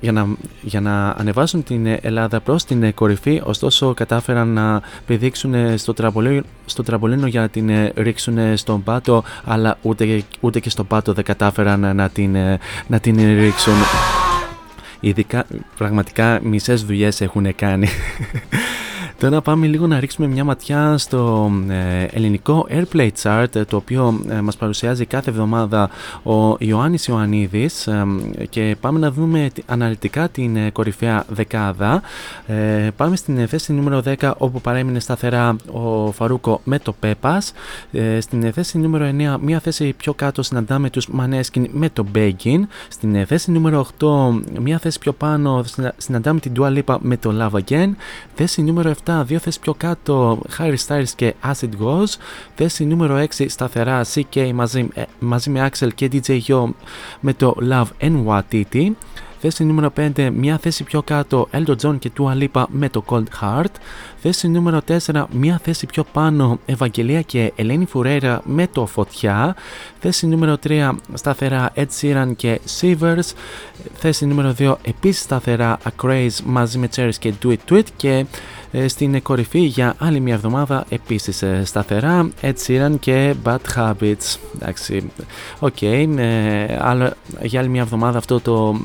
για 0.00 0.12
να, 0.12 0.26
για 0.62 0.80
να 0.80 1.08
ανεβάσουν 1.08 1.62
την 1.62 1.86
Ελλάδα 2.00 2.40
προς 2.40 2.64
την 2.64 2.94
κορυφή 2.94 3.40
ωστόσο 3.44 3.94
κατάφεραν 3.94 4.48
να 4.48 4.82
πηδήξουν 5.06 5.78
στο 5.78 5.92
τραμπολίνο, 5.94 6.42
στο 6.66 6.82
τραμπολίνο 6.82 7.26
για 7.26 7.40
να 7.40 7.48
την 7.48 7.70
ρίξουν 7.94 8.56
στον 8.56 8.82
πάτο 8.82 9.24
αλλά 9.44 9.78
ούτε, 9.82 10.24
ούτε 10.40 10.60
και 10.60 10.70
στον 10.70 10.86
πάτο 10.86 11.12
δεν 11.12 11.24
κατάφεραν 11.24 11.96
να 11.96 12.08
την, 12.08 12.36
να 12.86 13.00
την 13.00 13.16
ρίξουν. 13.40 13.74
Ειδικά 15.00 15.44
πραγματικά 15.76 16.40
μισές 16.42 16.84
δουλειές 16.84 17.20
έχουν 17.20 17.54
κάνει 17.54 17.88
Τώρα 19.20 19.40
πάμε 19.40 19.66
λίγο 19.66 19.86
να 19.86 20.00
ρίξουμε 20.00 20.26
μια 20.26 20.44
ματιά 20.44 20.98
στο 20.98 21.50
ε, 21.68 22.04
ελληνικό 22.04 22.66
Airplay 22.70 23.08
Chart 23.22 23.46
το 23.68 23.76
οποίο 23.76 24.20
ε, 24.28 24.40
μας 24.40 24.56
παρουσιάζει 24.56 25.04
κάθε 25.04 25.30
εβδομάδα 25.30 25.90
ο 26.22 26.56
Ιωάννης 26.58 27.06
Ιωαννίδης 27.06 27.86
ε, 27.86 28.06
και 28.50 28.76
πάμε 28.80 28.98
να 28.98 29.10
δούμε 29.10 29.50
αναλυτικά 29.66 30.28
την 30.28 30.72
κορυφαία 30.72 31.24
δεκάδα. 31.28 32.02
Πάμε 32.96 33.16
στην 33.16 33.48
θέση 33.48 33.72
νούμερο 33.72 34.02
10 34.18 34.32
όπου 34.38 34.60
παρέμεινε 34.60 35.00
σταθερά 35.00 35.56
ο 35.72 36.12
Φαρούκο 36.12 36.60
με 36.64 36.78
το 36.78 36.92
Πέπας. 36.92 37.52
Στην 38.18 38.52
θέση 38.52 38.78
νούμερο 38.78 39.10
9 39.36 39.36
μια 39.40 39.60
θέση 39.60 39.92
πιο 39.92 40.14
κάτω 40.14 40.42
συναντάμε 40.42 40.90
τους 40.90 41.08
Maneskin 41.18 41.64
με 41.70 41.88
το 41.88 42.04
Beggin. 42.14 42.60
Στην 42.88 43.26
θέση 43.26 43.50
νούμερο 43.50 43.86
8 44.00 44.40
μια 44.60 44.78
θέση 44.78 44.98
πιο 44.98 45.12
πάνω 45.12 45.64
συναντάμε 45.96 46.40
την 46.40 46.52
Dua 46.56 46.78
Lipa 46.78 46.96
με 47.00 47.16
το 47.16 47.34
Love 47.40 47.60
Again. 47.60 47.90
Θέση 48.34 48.62
νούμερο 48.62 48.94
7 49.04 49.09
δύο 49.18 49.38
θέσει 49.38 49.60
πιο 49.60 49.74
κάτω 49.74 50.42
Harry 50.58 50.76
Styles 50.86 51.08
και 51.16 51.34
Acid 51.44 51.70
Goes. 51.82 52.16
Θέση 52.54 52.84
νούμερο 52.84 53.24
6 53.36 53.44
σταθερά 53.48 54.04
CK 54.14 54.52
μαζί, 54.54 54.88
ε, 54.94 55.02
μαζί 55.18 55.50
με 55.50 55.70
Axel 55.70 55.88
και 55.94 56.10
DJ 56.12 56.40
Yo 56.46 56.64
με 57.20 57.32
το 57.32 57.56
Love 57.70 57.86
NYTT. 58.00 58.90
Θέση 59.42 59.64
νούμερο 59.64 59.92
5, 59.96 60.30
μια 60.34 60.58
θέση 60.58 60.84
πιο 60.84 61.02
κάτω, 61.02 61.48
Elton 61.52 61.74
John 61.82 61.98
και 61.98 62.10
Dua 62.18 62.42
Lipa 62.42 62.64
με 62.68 62.88
το 62.88 63.04
Cold 63.06 63.24
Heart. 63.40 63.74
Θέση 64.16 64.48
νούμερο 64.48 64.80
4, 64.88 65.24
μια 65.30 65.60
θέση 65.62 65.86
πιο 65.86 66.04
πάνω, 66.12 66.58
Ευαγγελία 66.66 67.22
και 67.22 67.52
Ελένη 67.56 67.86
Φουρέρα 67.86 68.42
με 68.44 68.66
το 68.66 68.86
Φωτιά. 68.86 69.56
Θέση 69.98 70.26
νούμερο 70.26 70.56
3, 70.66 70.90
σταθερά 71.14 71.72
Ed 71.74 71.86
Sheeran 72.00 72.32
και 72.36 72.60
Shivers. 72.80 73.32
Θέση 73.94 74.26
νούμερο 74.26 74.54
2, 74.58 74.74
επίσης 74.82 75.22
σταθερά 75.22 75.78
A 75.84 76.04
Craze 76.04 76.36
μαζί 76.44 76.78
με 76.78 76.88
Cherries 76.96 77.14
και 77.18 77.32
Do 77.42 77.48
It 77.48 77.56
To 77.70 77.74
It. 77.74 77.86
Και 77.96 78.26
ε, 78.72 78.88
στην 78.88 79.22
κορυφή 79.22 79.58
για 79.58 79.94
άλλη 79.98 80.20
μια 80.20 80.34
εβδομάδα 80.34 80.84
επίσης 80.88 81.42
ε, 81.42 81.62
σταθερά 81.64 82.30
Ed 82.42 82.52
Sheeran 82.66 82.94
και 83.00 83.34
Bad 83.44 83.58
Habits 83.76 84.38
εντάξει, 84.54 85.10
οκ 85.58 85.82
ε, 85.82 86.78
αλλά 86.80 87.16
για 87.42 87.60
άλλη 87.60 87.68
μια 87.68 87.80
εβδομάδα 87.80 88.18
αυτό 88.18 88.40
το 88.40 88.80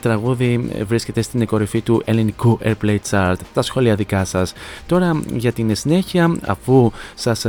τραγούδι 0.00 0.70
βρίσκεται 0.86 1.22
στην 1.22 1.46
κορυφή 1.46 1.80
του 1.80 2.02
ελληνικού 2.04 2.58
Airplay 2.64 2.98
Chart 3.10 3.34
τα 3.54 3.62
σχόλια 3.62 3.94
δικά 3.94 4.24
σας. 4.24 4.52
τώρα 4.86 5.22
για 5.34 5.52
την 5.52 5.74
συνέχεια 5.74 6.36
αφού 6.46 6.90
σας 7.14 7.46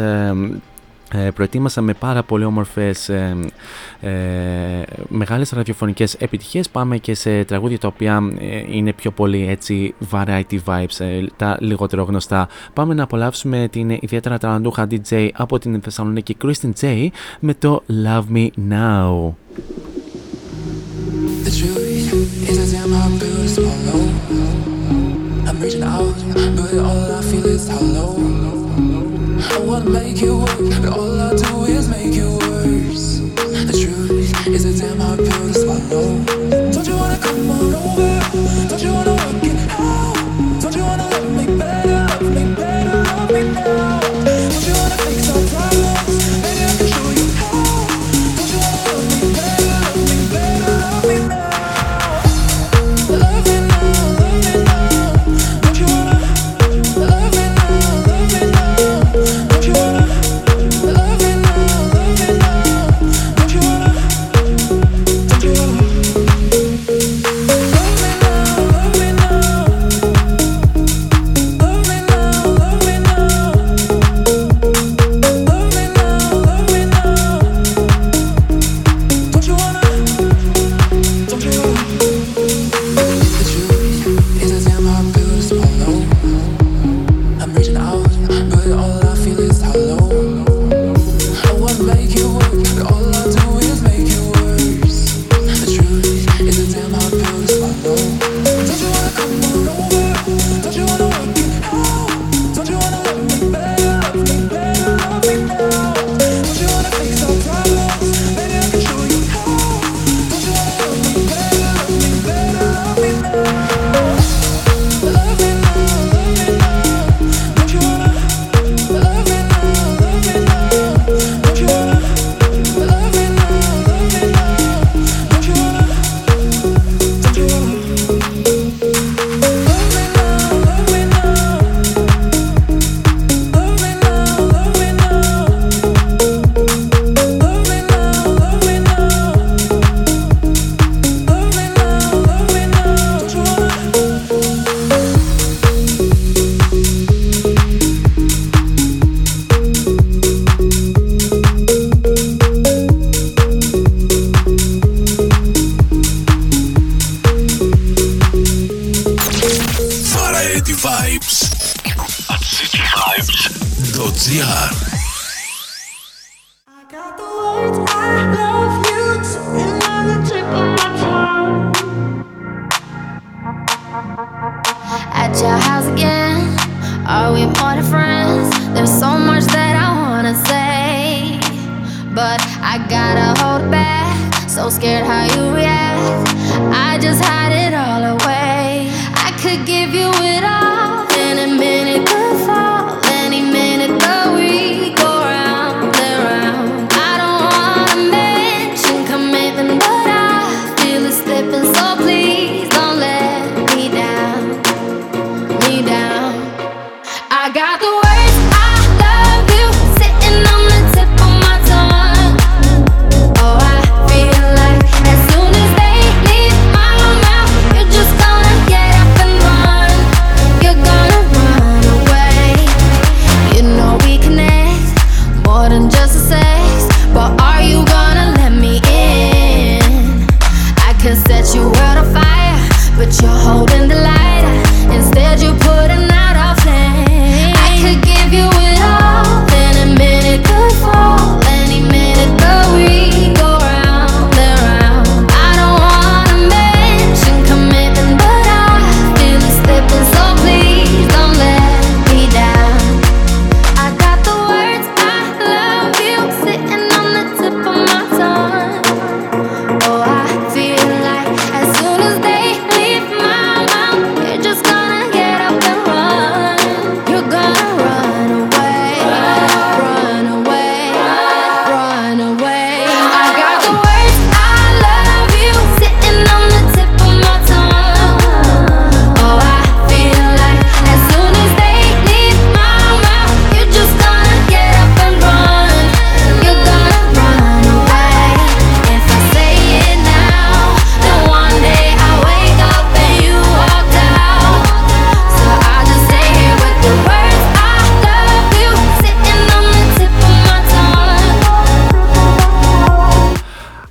ε, 1.13 1.29
προετοίμασα 1.29 1.81
με 1.81 1.93
πάρα 1.93 2.23
πολύ 2.23 2.43
όμορφες 2.43 3.09
ε, 3.09 3.37
ε, 4.01 4.09
μεγάλες 5.07 5.49
ραδιοφωνικές 5.49 6.13
επιτυχίες. 6.13 6.69
Πάμε 6.69 6.97
και 6.97 7.13
σε 7.13 7.43
τραγούδια 7.43 7.77
τα 7.77 7.87
οποία 7.87 8.33
ε, 8.39 8.77
είναι 8.77 8.93
πιο 8.93 9.11
πολύ 9.11 9.47
έτσι 9.47 9.93
variety 10.11 10.57
vibes 10.65 10.99
ε, 10.99 11.25
τα 11.37 11.57
λιγότερο 11.59 12.03
γνωστά. 12.03 12.47
Πάμε 12.73 12.93
να 12.93 13.03
απολαύσουμε 13.03 13.67
την 13.71 13.89
ιδιαίτερα 13.89 14.37
ταλαντούχα 14.37 14.87
DJ 14.91 15.29
από 15.33 15.59
την 15.59 15.81
Θεσσαλονίκη 15.81 16.37
Kristen 16.43 16.71
J 16.81 17.07
με 17.39 17.53
το 17.53 17.83
Love 18.05 18.23
Me 18.33 18.47
Now. 18.69 19.33
I 29.51 29.59
wanna 29.59 29.89
make 29.89 30.21
you 30.21 30.37
work, 30.39 30.59
but 30.81 30.93
all 30.97 31.19
I 31.19 31.35
do 31.35 31.65
is 31.65 31.89
make 31.89 32.13
you 32.13 32.37
worse. 32.49 33.19
The 33.69 33.73
truth 33.73 34.47
is 34.47 34.65
a 34.65 34.73
damn 34.79 34.99
hard 34.99 35.19
pill 35.19 35.47
to 35.47 35.53
swallow. 35.53 36.71
Don't 36.71 36.87
you 36.87 36.95
wanna 36.95 37.19
come 37.19 37.51
on? 37.51 38.08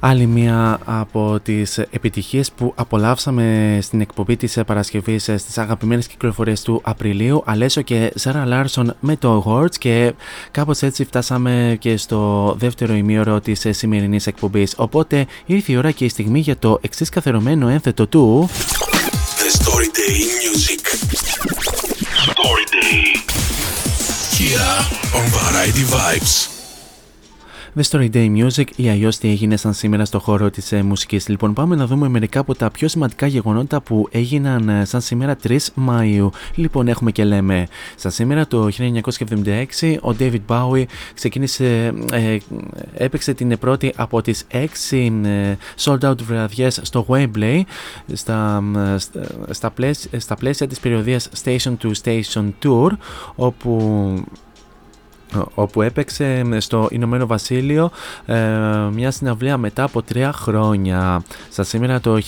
Άλλη 0.09 0.27
μία 0.27 0.81
από 0.85 1.40
τις 1.42 1.79
επιτυχίες 1.79 2.53
που 2.53 2.73
απολαύσαμε 2.77 3.79
στην 3.83 4.01
εκπομπή 4.01 4.37
της 4.37 4.59
Παρασκευής 4.66 5.23
στις 5.23 5.59
αγαπημένες 5.59 6.07
κυκλοφορίες 6.07 6.62
του 6.62 6.81
Απριλίου. 6.85 7.42
Αλέσο 7.47 7.83
και 7.83 8.12
Σάρα 8.14 8.44
Λάρσον 8.44 8.97
με 9.01 9.16
το 9.16 9.44
Awards 9.47 9.77
και 9.79 10.14
κάπως 10.51 10.83
έτσι 10.83 11.05
φτάσαμε 11.05 11.77
και 11.81 11.97
στο 11.97 12.55
δεύτερο 12.59 12.94
ημίωρο 12.94 13.40
της 13.40 13.66
σημερινής 13.71 14.27
εκπομπής. 14.27 14.75
Οπότε 14.77 15.27
ήρθε 15.47 15.73
η 15.73 15.77
ώρα 15.77 15.90
και 15.90 16.05
η 16.05 16.09
στιγμή 16.09 16.40
για 16.40 16.57
το 16.57 16.79
εξής 16.81 17.09
καθερωμένο 17.09 17.68
ένθετο 17.68 18.07
του 18.07 18.49
The 19.38 19.62
Story 19.62 19.88
Day 19.99 20.18
Music. 20.42 20.83
Story 22.31 22.66
Day 22.77 23.03
Here 24.37 24.75
on 25.18 25.25
Variety 25.38 25.85
Vibes 25.94 26.58
The 27.79 27.83
Story 27.91 28.11
Day 28.11 28.45
Music 28.45 28.64
ή 28.77 28.88
αλλιώς 28.88 29.19
τι 29.19 29.29
έγινε 29.29 29.57
σαν 29.57 29.75
σήμερα 29.75 30.05
στο 30.05 30.19
χώρο 30.19 30.51
της 30.51 30.73
ε, 30.73 30.83
μουσικής. 30.83 31.29
Λοιπόν, 31.29 31.53
πάμε 31.53 31.77
να 31.77 31.87
δούμε 31.87 32.09
μερικά 32.09 32.41
από 32.41 32.55
τα 32.55 32.71
πιο 32.71 32.88
σημαντικά 32.88 33.27
γεγονότα 33.27 33.81
που 33.81 34.09
έγιναν 34.11 34.69
ε, 34.69 34.85
σαν 34.85 35.01
σήμερα 35.01 35.37
3 35.49 35.57
Μαου. 35.75 36.31
Λοιπόν, 36.55 36.88
έχουμε 36.88 37.11
και 37.11 37.25
λέμε. 37.25 37.67
Σαν 37.95 38.11
σήμερα 38.11 38.47
το 38.47 38.69
1976 38.79 39.97
ο 40.03 40.14
David 40.19 40.41
Bowie 40.47 40.85
ξεκίνησε, 41.14 41.95
ε, 42.12 42.37
έπαιξε 42.95 43.35
την 43.35 43.59
πρώτη 43.59 43.93
από 43.97 44.23
τις 44.23 44.47
6 44.53 44.57
ε, 45.25 45.57
sold 45.79 46.01
out 46.01 46.23
βραδιές 46.23 46.81
στο 46.83 47.07
Wembley 47.09 47.61
στα, 48.12 48.62
στα, 49.51 49.71
πλαίσια, 49.71 50.21
στα 50.21 50.37
πλαίσια 50.37 50.67
της 50.67 50.81
περιοδίας 50.81 51.29
Station 51.45 51.77
to 51.83 51.91
Station 52.05 52.51
Tour 52.62 52.91
όπου 53.35 54.25
όπου 55.55 55.83
έπαιξε 55.83 56.45
στο 56.59 56.88
Ηνωμένο 56.91 57.27
Βασίλειο 57.27 57.91
ε, 58.27 58.37
μια 58.93 59.11
συναυλία 59.11 59.57
μετά 59.57 59.83
από 59.83 60.03
τρία 60.03 60.33
χρόνια. 60.33 61.23
Στα 61.51 61.62
σήμερα 61.62 62.01
το 62.01 62.19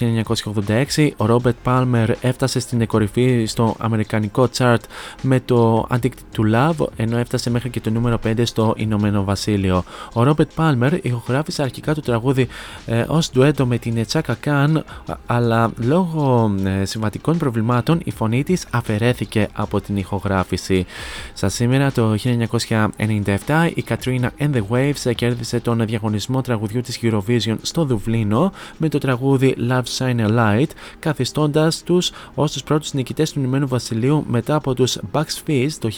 1986 0.96 1.08
ο 1.16 1.26
Ρόμπερτ 1.26 1.56
Πάλμερ 1.62 2.10
έφτασε 2.20 2.60
στην 2.60 2.86
κορυφή 2.86 3.44
στο 3.46 3.76
αμερικανικό 3.78 4.48
chart 4.58 4.80
με 5.22 5.40
το 5.40 5.86
Addicted 5.90 6.36
to 6.36 6.54
Love 6.54 6.86
ενώ 6.96 7.16
έφτασε 7.16 7.50
μέχρι 7.50 7.70
και 7.70 7.80
το 7.80 7.90
νούμερο 7.90 8.18
5 8.26 8.42
στο 8.42 8.74
Ηνωμένο 8.76 9.24
Βασίλειο. 9.24 9.84
Ο 10.12 10.22
Ρόμπερτ 10.22 10.50
Πάλμερ 10.54 10.92
ηχογράφησε 11.06 11.62
αρχικά 11.62 11.94
το 11.94 12.00
τραγούδι 12.00 12.48
ε, 12.86 13.04
ως 13.08 13.30
ντουέτο 13.30 13.66
με 13.66 13.78
την 13.78 14.04
Τσάκα 14.06 14.34
Καν 14.34 14.84
αλλά 15.26 15.70
λόγω 15.76 16.54
ε, 16.64 16.84
συμβατικών 16.84 17.38
προβλημάτων 17.38 18.00
η 18.04 18.10
φωνή 18.10 18.42
της 18.42 18.66
αφαιρέθηκε 18.70 19.48
από 19.52 19.80
την 19.80 19.96
ηχογράφηση. 19.96 20.86
Στα 21.34 21.48
σήμερα 21.48 21.92
το 21.92 22.14
1990 22.22 22.89
1997 22.98 23.70
η 23.74 23.84
Katrina 23.88 24.28
and 24.38 24.54
the 24.54 24.62
Waves 24.70 25.14
κέρδισε 25.14 25.60
τον 25.60 25.86
διαγωνισμό 25.86 26.40
τραγουδιού 26.40 26.80
της 26.80 26.98
Eurovision 27.02 27.56
στο 27.62 27.84
Δουβλίνο 27.84 28.52
με 28.76 28.88
το 28.88 28.98
τραγούδι 28.98 29.56
Love 29.70 29.82
Shine 29.98 30.26
a 30.26 30.28
Light 30.28 30.70
καθιστώντας 30.98 31.82
τους 31.82 32.12
ως 32.34 32.52
τους 32.52 32.62
πρώτους 32.62 32.92
νικητές 32.92 33.32
του 33.32 33.38
Ηνωμένου 33.38 33.68
Βασιλείου 33.68 34.24
μετά 34.28 34.54
από 34.54 34.74
τους 34.74 34.98
Bucks 35.12 35.46
Fizz 35.46 35.70
το 35.78 35.88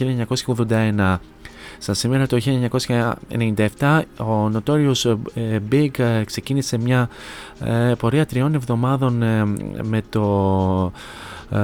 1981. 0.67 1.19
Στα 1.79 1.95
σήμερα 1.95 2.27
το 2.27 2.39
1997 3.79 4.03
ο 4.19 4.51
Notorious 4.55 5.17
ε, 5.35 5.59
Big 5.73 5.99
ε, 5.99 6.25
ξεκίνησε 6.25 6.79
μια 6.79 7.09
ε, 7.65 7.93
πορεία 7.99 8.27
τριών 8.27 8.55
εβδομάδων 8.55 9.15
με 9.83 10.03
το 10.09 10.93
ε, 11.51 11.59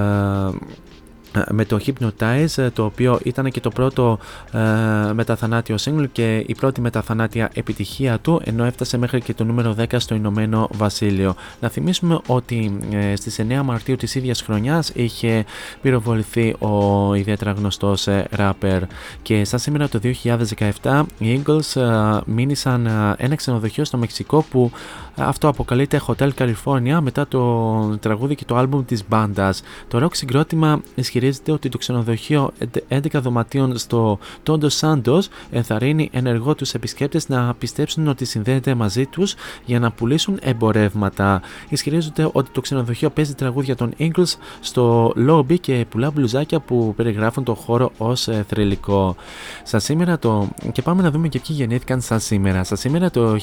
με 1.50 1.64
το 1.64 1.80
Hypnotize 1.86 2.56
ε, 2.56 2.70
το 2.70 2.84
οποίο 2.84 3.18
ήταν 3.24 3.50
και 3.50 3.60
το 3.60 3.70
πρώτο 3.70 4.18
ε, 4.52 5.12
μεταθανάτιο 5.12 5.76
single 5.80 6.06
και 6.12 6.44
η 6.46 6.54
πρώτη 6.54 6.80
μεταθανάτια 6.80 7.50
επιτυχία 7.54 8.18
του 8.18 8.42
ενώ 8.44 8.64
έφτασε 8.64 8.98
μέχρι 8.98 9.20
και 9.20 9.34
το 9.34 9.44
νούμερο 9.44 9.74
10 9.78 9.84
στο 9.96 10.14
Ηνωμένο 10.14 10.68
Βασίλειο. 10.72 11.34
Να 11.60 11.70
ότι 12.26 12.78
ε, 12.90 13.16
στις 13.16 13.40
9 13.48 13.60
Μαρτίου 13.64 13.96
της 13.96 14.14
ίδιας 14.14 14.42
χρονιάς 14.42 14.90
είχε 14.94 15.44
πυροβοληθεί 15.82 16.54
ο 16.58 17.14
ιδιαίτερα 17.14 17.52
γνωστός 17.52 18.06
ε, 18.06 18.28
rapper 18.36 18.80
και 19.22 19.44
σαν 19.44 19.58
σήμερα 19.58 19.88
το 19.88 20.00
2017 20.82 21.02
οι 21.18 21.42
Eagles 21.44 21.80
ε, 21.80 22.20
μείνησαν 22.26 22.86
ένα 23.16 23.34
ξενοδοχείο 23.34 23.84
στο 23.84 23.98
Μεξικό 23.98 24.44
που 24.50 24.70
αυτό 25.16 25.48
αποκαλείται 25.48 26.00
Hotel 26.06 26.30
California 26.38 26.98
μετά 27.00 27.28
το 27.28 27.98
τραγούδι 28.00 28.34
και 28.34 28.44
το 28.44 28.56
άλμπουμ 28.56 28.84
της 28.84 29.04
μπάντας. 29.08 29.62
Το 29.88 30.04
rock 30.04 30.14
συγκρότημα 30.14 30.80
ισχυρίζεται 30.94 31.17
ότι 31.48 31.68
το 31.68 31.78
ξενοδοχείο 31.78 32.52
11 32.88 33.00
δωματίων 33.12 33.78
στο 33.78 34.18
Tondo 34.46 34.68
Santos 34.80 35.20
ενθαρρύνει 35.50 36.08
ενεργό 36.12 36.54
τους 36.54 36.74
επισκέπτες 36.74 37.28
να 37.28 37.54
πιστέψουν 37.54 38.08
ότι 38.08 38.24
συνδέεται 38.24 38.74
μαζί 38.74 39.06
τους 39.06 39.34
για 39.64 39.78
να 39.78 39.90
πουλήσουν 39.90 40.38
εμπορεύματα. 40.42 41.42
Ισχυρίζονται 41.68 42.28
ότι 42.32 42.50
το 42.50 42.60
ξενοδοχείο 42.60 43.10
παίζει 43.10 43.34
τραγούδια 43.34 43.76
των 43.76 43.92
Eagles 43.98 44.34
στο 44.60 45.12
lobby 45.28 45.60
και 45.60 45.86
πουλά 45.88 46.10
μπλουζάκια 46.10 46.60
που 46.60 46.94
περιγράφουν 46.96 47.44
το 47.44 47.54
χώρο 47.54 47.92
ως 47.98 48.28
ε, 48.28 48.44
θρηλυκό. 48.48 49.16
Σα 49.62 49.78
σήμερα 49.78 50.18
το... 50.18 50.48
και 50.72 50.82
πάμε 50.82 51.02
να 51.02 51.10
δούμε 51.10 51.28
και 51.28 51.40
ποιοι 51.46 51.56
γεννήθηκαν 51.58 52.00
σαν 52.00 52.20
σήμερα. 52.20 52.64
Σα 52.64 52.76
σήμερα 52.76 53.10
το 53.10 53.36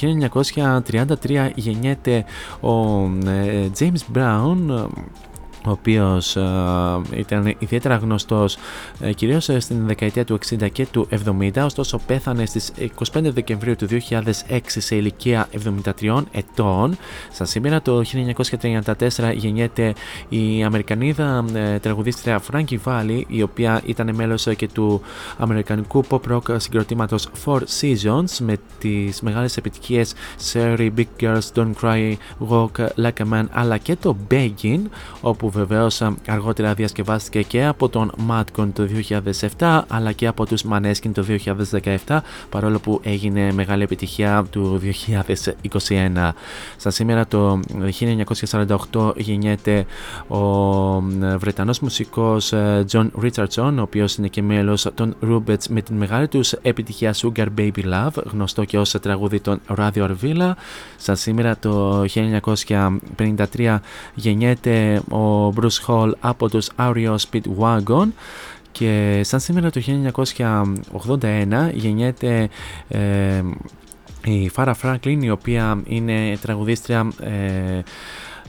1933 0.91 1.49
γεννιέται 1.55 2.25
ο 2.59 3.03
ε, 3.29 3.69
James 3.79 4.17
Brown 4.17 4.85
ο 5.67 5.71
οποίος 5.71 6.35
ε, 6.35 6.41
ήταν 7.15 7.55
ιδιαίτερα 7.59 7.95
γνωστός 7.95 8.57
ε, 8.99 9.13
κυρίως 9.13 9.49
ε, 9.49 9.59
στην 9.59 9.87
δεκαετία 9.87 10.25
του 10.25 10.39
60 10.49 10.71
και 10.71 10.85
του 10.91 11.07
70 11.25 11.51
ωστόσο 11.63 11.99
πέθανε 12.05 12.45
στις 12.45 12.71
25 13.13 13.21
Δεκεμβρίου 13.21 13.75
του 13.75 13.87
2006 14.09 14.59
σε 14.67 14.95
ηλικία 14.95 15.47
73 16.01 16.23
ετών. 16.31 16.97
Στα 17.31 17.45
σήμερα 17.45 17.81
το 17.81 18.01
1934 18.61 18.93
γεννιέται 19.35 19.93
η 20.29 20.63
Αμερικανίδα 20.63 21.45
τραγουδίστρια 21.81 22.41
Frankie 22.51 22.77
Valli 22.85 23.21
η 23.27 23.41
οποία 23.41 23.81
ήταν 23.85 24.15
μέλος 24.15 24.47
και 24.55 24.67
του 24.67 25.01
αμερικανικού 25.37 26.03
pop 26.09 26.19
rock 26.31 26.55
συγκροτήματος 26.57 27.27
Four 27.45 27.59
Seasons 27.79 28.37
με 28.39 28.57
τις 28.79 29.21
μεγάλες 29.21 29.57
επιτυχίες 29.57 30.13
Sorry 30.53 30.89
Big 30.97 31.23
Girls 31.23 31.47
Don't 31.55 31.73
Cry 31.81 32.13
Walk 32.49 32.87
Like 32.95 33.23
a 33.23 33.33
Man 33.33 33.45
αλλά 33.51 33.77
και 33.77 33.95
το 33.95 34.15
Begging 34.31 34.81
όπου 35.21 35.49
βεβαίως 35.55 36.01
αργότερα 36.27 36.73
διασκευάστηκε 36.73 37.41
και 37.41 37.65
από 37.65 37.89
τον 37.89 38.11
Madcon 38.29 38.67
το 38.73 38.87
2007 39.57 39.81
αλλά 39.87 40.11
και 40.11 40.27
από 40.27 40.45
τους 40.45 40.63
Maneskin 40.71 41.11
το 41.13 41.25
2017 42.07 42.19
παρόλο 42.49 42.79
που 42.79 42.99
έγινε 43.03 43.51
μεγάλη 43.51 43.83
επιτυχία 43.83 44.45
του 44.49 44.81
2021. 45.63 46.31
Στα 46.77 46.89
σήμερα 46.89 47.27
το 47.27 47.59
1948 48.91 49.11
γεννιέται 49.15 49.85
ο 50.27 50.39
Βρετανός 51.37 51.79
μουσικός 51.79 52.53
ε, 52.53 52.85
John 52.91 53.07
Richardson 53.23 53.73
ο 53.77 53.81
οποίος 53.81 54.15
είναι 54.15 54.27
και 54.27 54.41
μέλος 54.41 54.87
των 54.93 55.15
Rubets 55.23 55.67
με 55.69 55.81
την 55.81 55.95
μεγάλη 55.95 56.27
τους 56.27 56.51
επιτυχία 56.51 57.13
Sugar 57.13 57.47
Baby 57.57 57.83
Love 57.93 58.23
γνωστό 58.31 58.63
και 58.63 58.77
ως 58.77 58.91
τραγούδι 58.91 59.39
των 59.39 59.59
Radio 59.77 60.09
Arvilla. 60.09 60.51
Στα 60.97 61.15
σήμερα 61.15 61.57
το 61.57 62.03
1953 63.15 63.77
γεννιέται 64.13 65.01
ο 65.09 65.44
Bruce 65.55 65.85
Hall 65.87 66.11
από 66.19 66.49
τους 66.49 66.69
Ario 66.77 67.15
Speedwagon 67.15 68.07
και 68.71 69.21
σαν 69.23 69.39
σήμερα 69.39 69.69
το 69.69 69.81
1981 70.91 71.69
γεννιέται 71.73 72.49
ε, 72.87 73.43
η 74.25 74.49
Φάρα 74.49 74.75
Franklin 74.81 75.17
η 75.21 75.29
οποία 75.29 75.81
είναι 75.85 76.37
τραγουδίστρια 76.41 77.07
ε, 77.19 77.81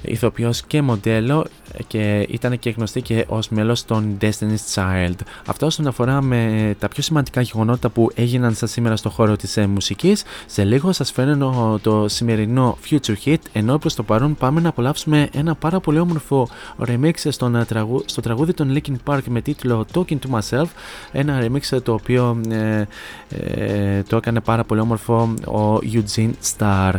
ηθοποιός 0.06 0.62
και 0.62 0.82
μοντέλο 0.82 1.46
και 1.86 2.26
ήταν 2.30 2.58
και 2.58 2.70
γνωστή 2.70 3.02
και 3.02 3.24
ως 3.28 3.48
μέλος 3.48 3.84
των 3.84 4.18
Destiny's 4.20 4.74
Child. 4.74 5.14
Αυτό 5.46 5.66
όσον 5.66 5.86
αφορά 5.86 6.22
με 6.22 6.74
τα 6.78 6.88
πιο 6.88 7.02
σημαντικά 7.02 7.40
γεγονότα 7.40 7.88
που 7.88 8.10
έγιναν 8.14 8.54
σαν 8.54 8.68
σήμερα 8.68 8.96
στο 8.96 9.10
χώρο 9.10 9.36
της 9.36 9.56
ε, 9.56 9.66
μουσικής. 9.66 10.24
Σε 10.46 10.64
λίγο 10.64 10.92
σας 10.92 11.12
φέρνω 11.12 11.78
το 11.82 12.08
σημερινό 12.08 12.78
Future 12.90 13.14
Hit 13.24 13.36
ενώ 13.52 13.78
προς 13.78 13.94
το 13.94 14.02
παρόν 14.02 14.34
πάμε 14.34 14.60
να 14.60 14.68
απολαύσουμε 14.68 15.28
ένα 15.32 15.54
πάρα 15.54 15.80
πολύ 15.80 15.98
όμορφο 15.98 16.48
remix 16.86 17.12
στον, 17.28 17.54
ε, 17.54 17.64
τραγου... 17.64 18.02
στο 18.06 18.20
τραγούδι 18.20 18.52
των 18.52 18.74
Linkin 18.74 18.96
Park 19.04 19.22
με 19.28 19.40
τίτλο 19.40 19.86
Talking 19.94 20.18
to 20.18 20.38
Myself 20.38 20.66
ένα 21.12 21.40
remix 21.42 21.80
το 21.82 21.92
οποίο 21.92 22.40
ε, 22.48 22.84
ε, 23.28 24.02
το 24.02 24.16
έκανε 24.16 24.40
πάρα 24.40 24.64
πολύ 24.64 24.80
όμορφο 24.80 25.34
ο 25.46 25.78
Eugene 25.92 26.30
Starr. 26.56 26.94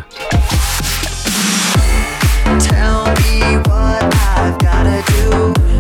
I've 4.40 4.60
gotta 4.60 5.04
do. 5.12 5.77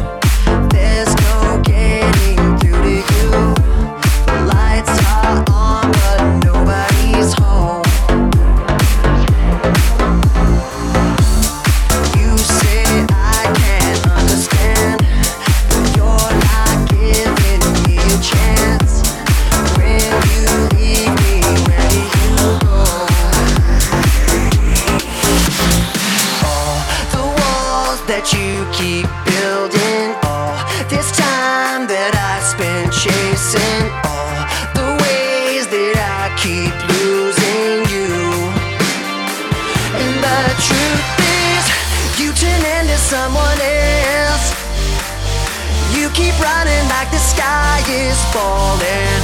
Sky 47.47 47.79
is 47.87 48.19
falling. 48.35 49.23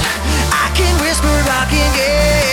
I 0.63 0.65
can 0.77 0.93
whisper, 1.03 1.35
I 1.59 1.63
can 1.71 1.89
yell, 1.99 2.52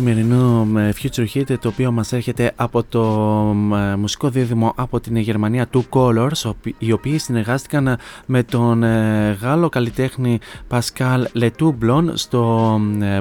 σημερινό 0.00 0.66
Future 1.02 1.26
Hit 1.34 1.58
το 1.60 1.68
οποίο 1.68 1.92
μας 1.92 2.12
έρχεται 2.12 2.52
από 2.56 2.82
το 2.82 3.02
μουσικό 3.98 4.28
δίδυμο 4.28 4.72
από 4.76 5.00
την 5.00 5.16
Γερμανία 5.16 5.66
Two 5.72 5.82
Colors 5.90 6.52
οι 6.78 6.92
οποίοι 6.92 7.18
συνεργάστηκαν 7.18 7.98
με 8.26 8.42
τον 8.42 8.82
ε, 8.82 9.38
Γάλλο 9.40 9.68
καλλιτέχνη 9.68 10.38
Pascal 10.68 11.24
Letoublon 11.40 12.04
στο 12.12 12.74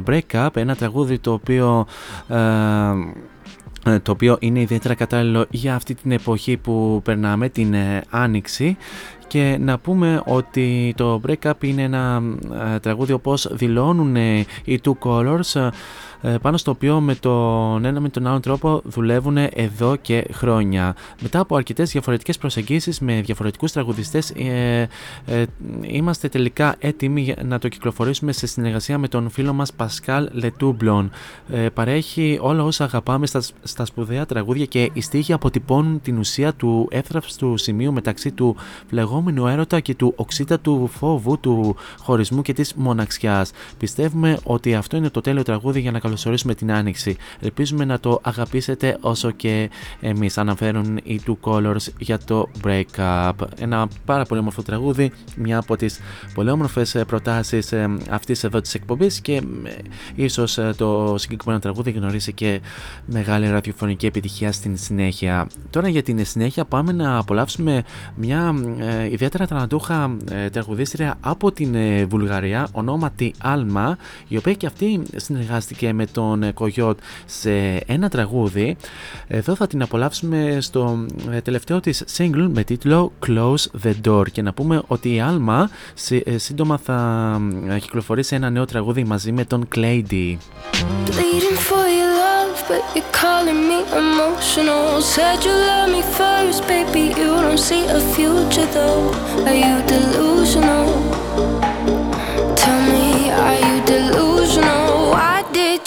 Break 0.05 0.19
Up 0.32 0.49
ένα 0.53 0.75
τραγούδι 0.75 1.19
το 1.19 1.34
οποίο 1.34 1.86
ε, 2.27 2.38
ε, 3.86 3.99
το 3.99 4.11
οποίο 4.11 4.38
είναι 4.39 4.59
ιδιαίτερα 4.59 4.93
κατάλληλο 4.93 5.45
για 5.49 5.75
αυτή 5.75 5.95
την 5.95 6.11
εποχή 6.11 6.57
που 6.57 7.01
περνάμε, 7.03 7.49
την 7.49 7.75
Άνοιξη. 8.09 8.77
Και 9.27 9.57
να 9.59 9.77
πούμε 9.77 10.21
ότι 10.25 10.93
το 10.97 11.21
Break 11.27 11.49
Up 11.49 11.63
είναι 11.63 11.82
ένα 11.82 12.21
τραγούδι 12.82 13.13
όπως 13.13 13.49
δηλώνουν 13.51 14.15
οι 14.63 14.80
Two 14.84 14.93
Colors 15.03 15.55
ε, 15.55 15.69
πάνω 16.41 16.57
στο 16.57 16.72
οποίο 16.72 16.99
με 16.99 17.15
τον 17.15 17.86
ένα 17.86 17.99
με 17.99 18.09
τον 18.09 18.28
άλλο 18.28 18.39
τρόπο 18.39 18.82
δουλεύουν 18.84 19.38
εδώ 19.38 19.95
και 19.95 20.26
χρόνια. 20.32 20.95
Μετά 21.22 21.39
από 21.39 21.55
αρκετές 21.55 21.91
διαφορετικές 21.91 22.38
προσεγγίσεις 22.38 22.99
με 22.99 23.22
διαφορετικούς 23.22 23.72
τραγουδιστές, 23.72 24.30
ε, 24.30 24.88
ε, 25.26 25.45
είμαστε 25.82 26.30
τελικά 26.30 26.76
έτοιμοι 26.80 27.36
να 27.43 27.59
το 27.59 27.67
κυκλοφορήσουμε 27.67 28.32
σε 28.32 28.47
συνεργασία 28.47 28.97
με 28.97 29.07
τον 29.07 29.30
φίλο 29.30 29.53
μας 29.53 29.74
Πασκάλ 29.74 30.30
Λετούμπλον. 30.32 31.11
Ε, 31.49 31.70
παρέχει 31.70 32.38
όλα 32.41 32.63
όσα 32.63 32.84
αγαπάμε 32.84 33.28
στα, 33.28 33.41
στα 33.63 33.86
σπουδαία 33.86 34.26
τραγούδια 34.26 34.65
και 34.65 34.89
οι 34.93 35.01
στίχοι 35.01 35.34
αποτυπώνουν 35.34 36.01
την 36.01 36.17
ουσία 36.17 36.53
του 36.53 36.88
έθραυστου 36.91 37.57
σημείου 37.57 37.93
μεταξύ 37.93 38.32
του 38.32 38.55
φλεγόμενου 38.88 39.47
έρωτα 39.47 39.80
και 39.80 39.95
του 39.95 40.13
οξύτατου 40.15 40.88
φόβου, 40.88 41.39
του 41.39 41.76
χωρισμού 41.99 42.41
και 42.41 42.53
της 42.53 42.74
μοναξιάς. 42.74 43.51
Πιστεύουμε 43.78 44.38
ότι 44.43 44.76
αυτό 44.76 44.97
είναι 44.97 45.09
το 45.09 45.22
τέλειο 45.22 45.43
τραγούδι 45.43 45.80
για 45.80 45.91
να 45.91 45.99
καλωσορίσουμε 46.10 46.55
την 46.55 46.72
άνοιξη. 46.72 47.16
Ελπίζουμε 47.39 47.86
να 47.86 47.99
το 47.99 48.20
αγαπήσετε 48.24 48.97
όσο 49.01 49.32
και 49.32 49.70
εμείς 50.01 50.38
αναφέρουν 50.38 50.99
οι 51.03 51.22
Two 51.28 51.36
Colors 51.41 51.88
για 51.97 52.18
το 52.18 52.49
Breakup. 52.64 53.32
Ένα 53.60 53.88
πάρα 54.05 54.24
πολύ 54.24 54.39
όμορφο 54.39 54.62
τραγούδι, 54.62 55.12
μια 55.36 55.57
από 55.57 55.76
τις 55.76 55.99
πολύ 56.34 56.49
όμορφες 56.49 56.95
ε, 56.95 57.03
προτάσεις 57.03 57.72
ε, 57.72 57.97
αυτής 58.10 58.43
εδώ 58.43 58.62
της 58.62 58.74
εκπομπής 58.74 59.22
και 59.22 59.36
ε, 59.36 59.41
ίσως 60.16 60.60
το 60.78 61.16
συγκεκριμένο 61.18 61.60
τραγούδι 61.60 61.91
γνωρίσει 61.91 62.34
και 62.34 62.62
μεγάλη 63.05 63.49
ραδιοφωνική 63.49 64.05
επιτυχία 64.05 64.51
στην 64.51 64.78
συνέχεια. 64.78 65.47
Τώρα 65.70 65.88
για 65.88 66.03
την 66.03 66.26
συνέχεια 66.26 66.66
πάμε 66.66 66.91
να 66.91 67.18
απολαύσουμε 67.18 67.84
μια 68.16 68.55
ιδιαίτερα 69.12 69.47
τραναντούχα 69.47 70.18
τραγουδίστρια 70.51 71.16
από 71.22 71.51
την 71.51 71.76
Βουλγαρία 72.07 72.68
ονόματι 72.72 73.34
Alma 73.43 73.91
η 74.28 74.38
οποία 74.38 74.53
και 74.53 74.66
αυτή 74.66 75.01
συνεργάστηκε 75.16 75.93
με 76.00 76.06
τον 76.06 76.43
ε, 76.43 76.52
Κογιότ 76.52 77.00
σε 77.26 77.52
ένα 77.86 78.10
τραγούδι. 78.10 78.78
Εδώ 79.28 79.56
θα 79.56 79.68
την 79.68 79.82
απολαύσουμε 79.82 80.58
στο 80.62 81.06
ε, 81.32 81.41
τελευταίο 81.41 81.80
της 81.80 82.04
σύγκρου 82.06 82.52
με 82.52 82.64
τίτλο 82.64 83.12
Close 83.28 83.84
the 83.84 83.93
Door. 84.08 84.32
Και 84.32 84.41
να 84.41 84.54
πούμε 84.54 84.82
ότι 84.88 85.14
η 85.14 85.22
Άλμα 85.22 85.70
ε, 86.24 86.38
σύντομα 86.38 86.78
θα 86.78 87.41
κυκλοφορήσει 87.80 88.36
ένα 88.36 88.50
νέο 88.50 88.66
τραγούδι 88.66 89.04
μαζί 89.04 89.32
με 89.32 89.45
τον 89.45 89.68
Clay 89.76 90.04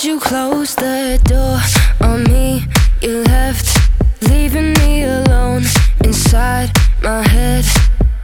you 0.04 0.18
close 0.18 0.74
the 0.74 1.20
door 1.22 1.60
on 2.00 2.24
me? 2.24 2.64
You 3.02 3.22
left, 3.24 3.78
leaving 4.22 4.72
me 4.80 5.04
alone 5.04 5.62
inside 6.02 6.70
my 7.02 7.22
head. 7.28 7.64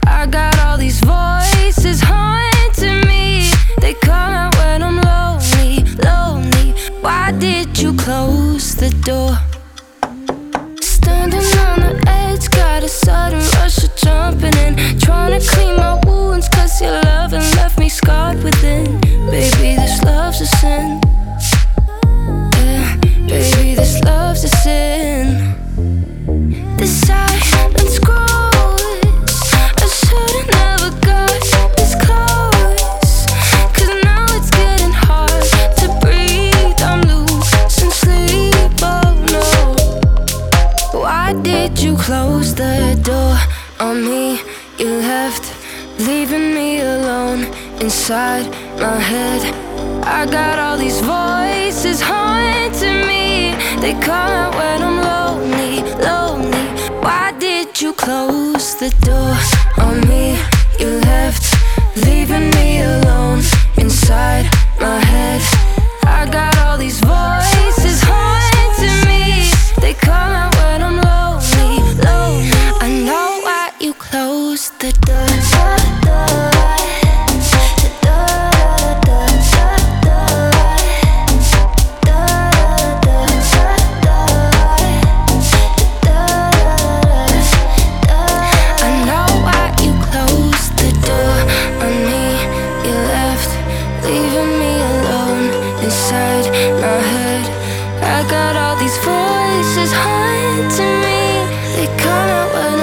I 0.05 0.25
got 0.25 0.59
all 0.59 0.77
these 0.77 0.99
voices 0.99 2.01
haunting 2.01 3.07
me. 3.07 3.49
They 3.79 3.93
come 3.93 4.33
out 4.33 4.55
when 4.57 4.83
I'm 4.83 4.99
lonely, 4.99 5.85
lonely. 6.03 6.73
Why 6.99 7.31
did 7.31 7.79
you 7.79 7.95
close 7.95 8.75
the 8.75 8.89
door? 9.05 9.37
Standing 10.81 11.47
on 11.65 11.79
the 11.79 12.03
edge, 12.07 12.49
got 12.49 12.83
a 12.83 12.89
sudden 12.89 13.39
rush 13.59 13.83
of 13.85 13.95
jumping 13.95 14.57
in. 14.65 14.99
Trying 14.99 15.39
to 15.39 15.47
clean 15.47 15.77
my 15.77 15.97
wounds, 16.05 16.49
cause 16.49 16.81
your 16.81 16.99
love 17.03 17.31
and 17.31 17.45
left 17.55 17.79
me 17.79 17.87
scarred 17.87 18.43
within. 18.43 18.99
Baby, 19.31 19.75
this 19.77 20.03
love's 20.03 20.41
a 20.41 20.45
sin. 20.45 20.99
Close 42.09 42.55
the 42.55 42.99
door 43.03 43.37
on 43.79 44.03
me? 44.03 44.41
You 44.79 44.87
left, 44.99 45.45
leaving 45.99 46.55
me 46.55 46.79
alone 46.79 47.68
inside 47.81 48.45
my 48.77 48.99
head. 48.99 49.41
I 50.03 50.25
got 50.25 50.59
all 50.59 50.77
these 50.77 50.99
voices 50.99 52.01
haunting 52.01 53.07
me. 53.07 53.55
They 53.79 53.93
come 53.93 54.31
out 54.41 54.53
when 54.55 54.83
I'm 54.83 54.99
lonely, 55.01 55.81
lonely. 56.03 56.67
Why 57.01 57.33
did 57.39 57.81
you 57.81 57.93
close 57.93 58.75
the 58.75 58.89
door 59.07 59.35
on 59.85 60.01
me? 60.09 60.37
You 60.79 60.99
left, 61.11 61.45
leaving 62.05 62.49
me 62.51 62.81
alone 62.81 63.41
inside 63.77 64.45
my 64.79 64.99
head. 64.99 65.41
I 66.03 66.25
got 66.29 66.58
I 98.19 98.23
got 98.27 98.57
all 98.57 98.75
these 98.75 98.97
voices 98.97 99.93
haunting 99.93 100.95
me. 101.05 101.47
They 101.77 101.87
come 102.03 102.27
out 102.39 102.51
when 102.53 102.78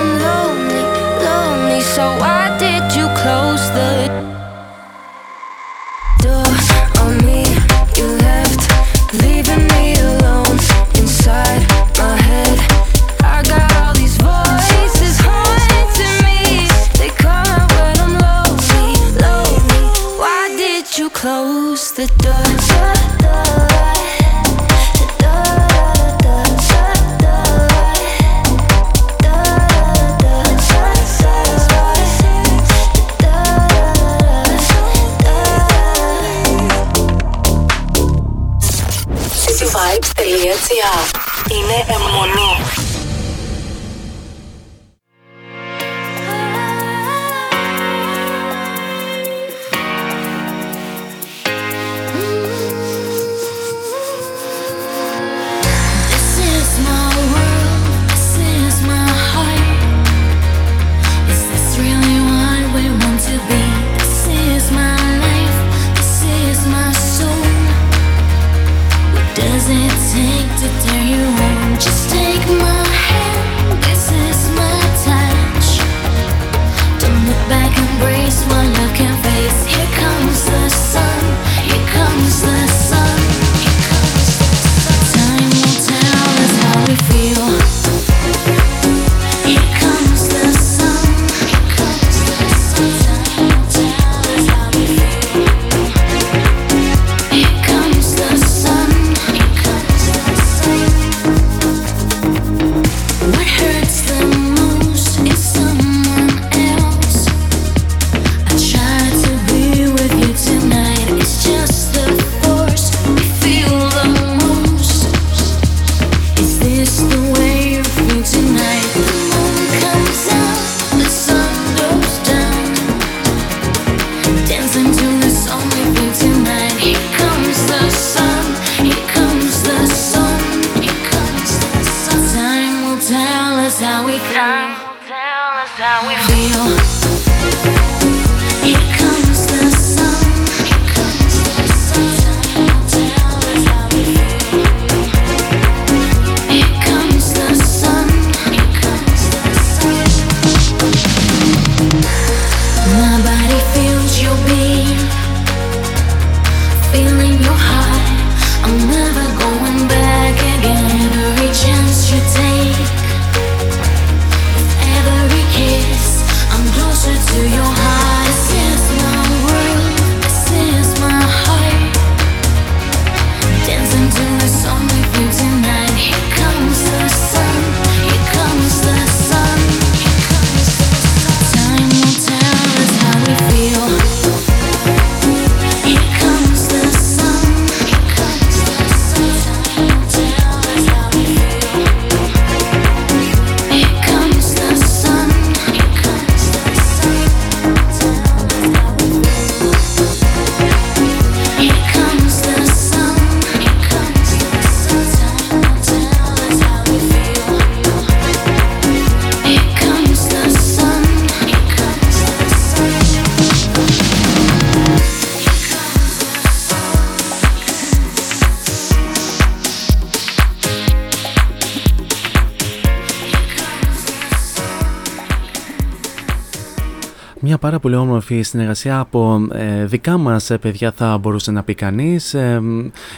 πάρα 227.55 227.79
πολύ 227.79 227.95
όμορφη 227.95 228.43
συνεργασία 228.43 228.99
από 228.99 229.47
ε, 229.53 229.85
δικά 229.85 230.17
μας 230.19 230.51
ε, 230.51 230.59
παιδιά 230.59 230.93
θα 230.97 231.19
μπορούσε 231.19 231.51
να 231.51 231.63
πει 231.63 231.75
κανείς. 231.75 232.35
Ε, 232.35 232.63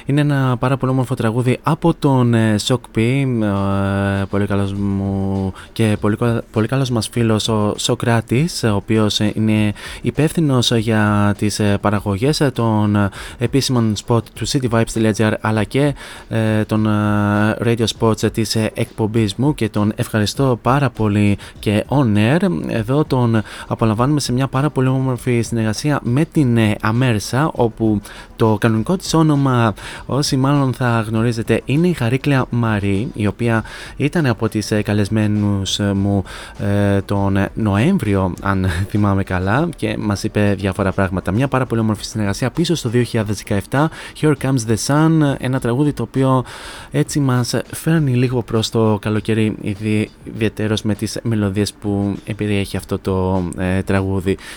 είναι 0.06 0.20
ένα 0.20 0.56
πάρα 0.58 0.76
πολύ 0.76 0.92
όμορφο 0.92 1.14
τραγούδι 1.14 1.58
από 1.62 1.94
τον 1.94 2.34
ε, 2.34 2.54
Shock 2.66 2.80
P, 2.96 3.26
πολύ 4.30 4.46
καλός 4.46 4.72
μου 4.72 5.52
και 5.72 5.96
πολύ, 6.00 6.16
πολύ 6.52 6.66
καλός 6.66 6.90
μας 6.90 7.08
φίλος 7.08 7.48
ο 7.48 7.74
Σοκράτης, 7.76 8.62
ο 8.62 8.74
οποίος 8.74 9.18
είναι 9.18 9.72
υπεύθυνος 10.02 10.70
για 10.70 11.34
τις 11.38 11.60
παραγωγές 11.80 12.42
των 12.52 13.10
επίσημων 13.38 13.94
spot 14.06 14.22
του 14.34 14.48
cityvibes.gr 14.48 15.32
αλλά 15.40 15.64
και 15.64 15.94
των 16.66 16.86
radio 17.64 17.84
spots 17.98 18.32
της 18.32 18.54
εκπομπής 18.54 19.34
μου 19.34 19.54
και 19.54 19.68
τον 19.68 19.92
ευχαριστώ 19.96 20.58
πάρα 20.62 20.90
πολύ 20.90 21.38
και 21.58 21.84
on 21.88 22.16
air. 22.16 22.48
Εδώ 22.68 23.04
τον 23.04 23.42
απολαμβάνουμε 23.66 24.17
σε 24.18 24.32
μια 24.32 24.48
πάρα 24.48 24.70
πολύ 24.70 24.88
όμορφη 24.88 25.40
συνεργασία 25.40 26.00
με 26.02 26.24
την 26.24 26.56
ε, 26.56 26.74
Αμέρσα 26.80 27.50
όπου 27.54 28.00
το 28.36 28.56
κανονικό 28.60 28.96
της 28.96 29.14
όνομα 29.14 29.74
όσοι 30.06 30.36
μάλλον 30.36 30.72
θα 30.72 31.04
γνωρίζετε 31.08 31.62
είναι 31.64 31.88
η 31.88 31.92
Χαρίκλια 31.92 32.46
Μαρή 32.50 33.08
η 33.14 33.26
οποία 33.26 33.64
ήταν 33.96 34.26
από 34.26 34.48
τις 34.48 34.70
ε, 34.70 34.82
καλεσμένους 34.82 35.78
ε, 35.78 35.92
μου 35.92 36.24
τον 37.04 37.38
Νοέμβριο 37.54 38.34
αν 38.42 38.66
θυμάμαι 38.90 39.22
καλά 39.22 39.68
και 39.76 39.96
μας 39.98 40.24
είπε 40.24 40.54
διάφορα 40.58 40.92
πράγματα. 40.92 41.32
Μια 41.32 41.48
πάρα 41.48 41.66
πολύ 41.66 41.80
όμορφη 41.80 42.04
συνεργασία 42.04 42.50
πίσω 42.50 42.74
στο 42.74 42.90
2017 43.12 43.86
Here 44.20 44.34
Comes 44.42 44.68
the 44.68 44.76
Sun 44.86 45.34
ένα 45.38 45.60
τραγούδι 45.60 45.92
το 45.92 46.02
οποίο 46.02 46.44
έτσι 46.90 47.20
μας 47.20 47.54
φέρνει 47.72 48.14
λίγο 48.14 48.42
προς 48.42 48.70
το 48.70 48.98
καλοκαίρι 49.00 49.56
ιδιαίτερος 50.24 50.82
με 50.82 50.94
τις 50.94 51.18
μελωδίες 51.22 51.72
που 51.72 52.16
περιέχει 52.36 52.76
αυτό 52.76 52.98
το 52.98 53.42
τραγούδι. 53.84 54.07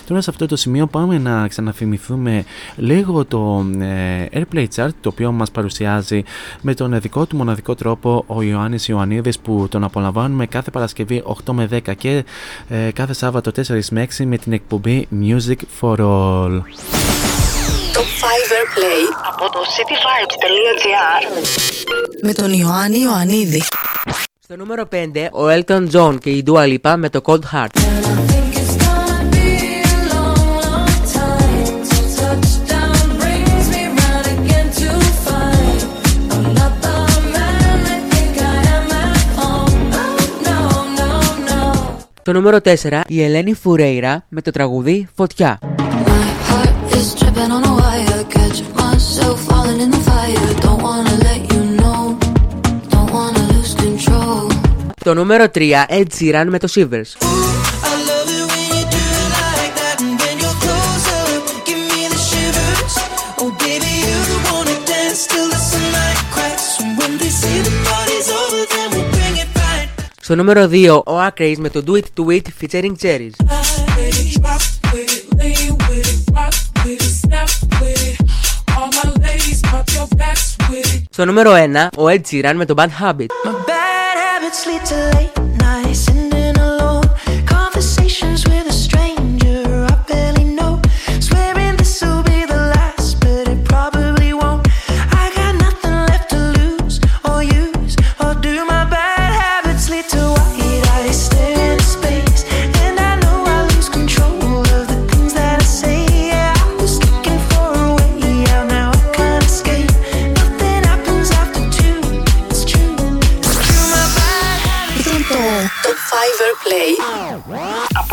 Τώρα 0.07 0.21
σε 0.21 0.29
αυτό 0.29 0.45
το 0.45 0.55
σημείο 0.55 0.87
πάμε 0.87 1.17
να 1.17 1.47
ξαναθυμηθούμε 1.47 2.43
λίγο 2.75 3.25
το 3.25 3.65
ε, 3.79 4.25
Airplay 4.33 4.65
Chart 4.75 4.89
το 5.01 5.09
οποίο 5.09 5.31
μας 5.31 5.51
παρουσιάζει 5.51 6.23
με 6.61 6.73
τον 6.73 6.99
δικό 7.01 7.25
του 7.25 7.35
μοναδικό 7.35 7.75
τρόπο 7.75 8.23
ο 8.27 8.41
Ιωάννης 8.41 8.87
Ιωαννίδης 8.87 9.39
που 9.39 9.67
τον 9.69 9.83
απολαμβάνουμε 9.83 10.45
κάθε 10.45 10.71
Παρασκευή 10.71 11.23
8 11.45 11.53
με 11.53 11.67
10 11.71 11.95
και 11.97 12.23
ε, 12.69 12.91
κάθε 12.91 13.13
Σάββατο 13.13 13.51
4 13.55 13.79
με 13.91 14.07
6 14.17 14.25
με 14.25 14.37
την 14.37 14.53
εκπομπή 14.53 15.07
Music 15.21 15.57
for 15.79 15.97
All. 15.99 16.61
Το 17.93 18.01
5 18.01 18.03
Airplay 18.57 19.01
από 19.27 19.51
το 19.51 19.59
cityvibes.gr 19.59 21.23
με 22.21 22.33
τον 22.33 22.53
Ιωάννη 22.53 22.99
Ιωαννίδη. 22.99 23.63
Στο 24.43 24.55
νούμερο 24.55 24.87
5 24.91 24.95
ο 25.31 25.43
Elton 25.49 25.91
John 25.91 26.17
και 26.19 26.29
η 26.29 26.43
Dua 26.47 26.77
Lipa 26.77 26.95
με 26.97 27.09
το 27.09 27.21
Cold 27.25 27.41
Heart. 27.53 28.40
Το 42.23 42.31
νούμερο 42.31 42.57
4, 42.63 43.01
η 43.07 43.23
Ελένη 43.23 43.53
Φουρέιρα 43.53 44.25
με 44.29 44.41
το 44.41 44.51
τραγούδι 44.51 45.07
Φωτιά. 45.15 45.59
Το 55.03 55.13
νούμερο 55.13 55.45
3, 55.53 55.59
Ed 55.89 56.05
Sheeran 56.19 56.45
με 56.47 56.59
το 56.59 56.67
Shivers. 56.75 57.31
Στο 70.21 70.35
νούμερο 70.35 70.69
2, 70.71 71.01
ο 71.05 71.27
Acraze 71.27 71.55
με 71.57 71.69
το 71.69 71.83
Do 71.87 71.91
It 71.91 72.03
To 72.17 72.27
It 72.27 72.41
featuring 72.61 72.93
Cherries. 73.01 73.31
Στο 81.09 81.25
νούμερο 81.25 81.51
1, 81.53 81.87
ο 81.97 82.03
Ed 82.07 82.21
Sheeran 82.31 82.53
με 82.55 82.65
το 82.65 82.73
Bad 82.77 82.89
Habit. 83.01 83.25
από 83.43 85.40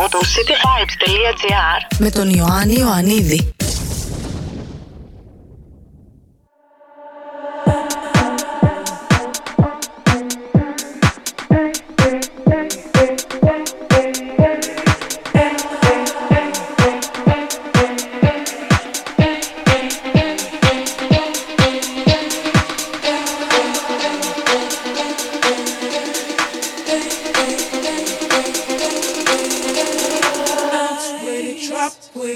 το 0.09 0.19
cityvibes.gr 0.19 1.95
με 1.99 2.09
τον 2.11 2.29
Ιωάννη 2.29 2.73
Ιωαννίδη. 2.73 3.53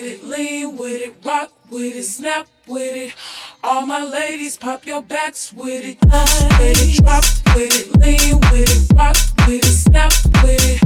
with 0.04 0.22
it, 0.22 0.24
lean 0.26 0.78
with 0.78 1.01
it, 1.01 1.16
rock 1.24 1.51
with 1.70 1.95
it, 1.95 2.04
snap 2.04 2.47
with 2.68 2.95
it. 2.95 3.14
All 3.64 3.86
my 3.86 4.04
ladies, 4.04 4.58
pop 4.58 4.86
your 4.86 5.01
backs 5.01 5.54
with 5.54 5.86
it, 5.86 5.97
love 6.06 6.60
with 6.60 6.78
it, 6.82 7.04
drop 7.04 7.24
with 7.56 7.72
it, 7.72 7.97
lean 7.97 8.39
with 8.51 8.70
it, 8.70 8.97
rock 8.97 9.16
with 9.47 9.64
it, 9.64 9.76
snap 9.86 10.12
with 10.43 10.60
it. 10.60 10.82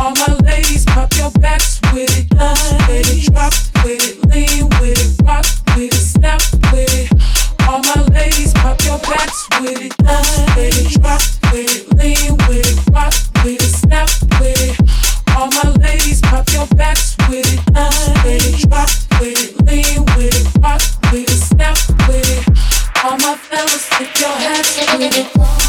All 0.00 0.12
my 0.12 0.34
ladies, 0.44 0.86
pop 0.86 1.12
your 1.14 1.30
backs 1.32 1.80
with 1.92 2.10
it, 2.16 2.32
love 2.34 2.88
with 2.88 3.10
it, 3.12 3.32
drop 3.32 3.52
with 3.84 4.00
it, 4.08 4.24
lean 4.32 4.68
with 4.80 4.96
it, 4.96 5.26
rock 5.26 5.44
with 5.76 5.92
it, 5.92 6.06
snap 6.14 6.40
with 6.72 6.94
it. 6.94 7.12
All 7.68 7.80
my 7.82 8.02
ladies, 8.14 8.54
pop 8.54 8.80
your 8.84 8.98
backs 8.98 9.46
with 9.60 9.80
it, 9.82 9.92
love 10.02 10.56
with 10.56 10.78
it, 10.80 11.02
drop 11.02 11.20
with 11.52 11.68
it, 11.68 11.96
lean 11.98 12.36
with 12.48 12.64
it, 12.64 12.94
rock 12.94 13.12
with 13.44 13.60
it, 13.60 13.74
snap 13.76 14.08
with 14.40 14.56
it. 14.56 15.36
All 15.36 15.50
my 15.50 15.70
ladies, 15.80 16.22
pop 16.22 16.50
your 16.52 16.66
backs 16.68 17.13
me 25.04 25.10
to 25.10 25.63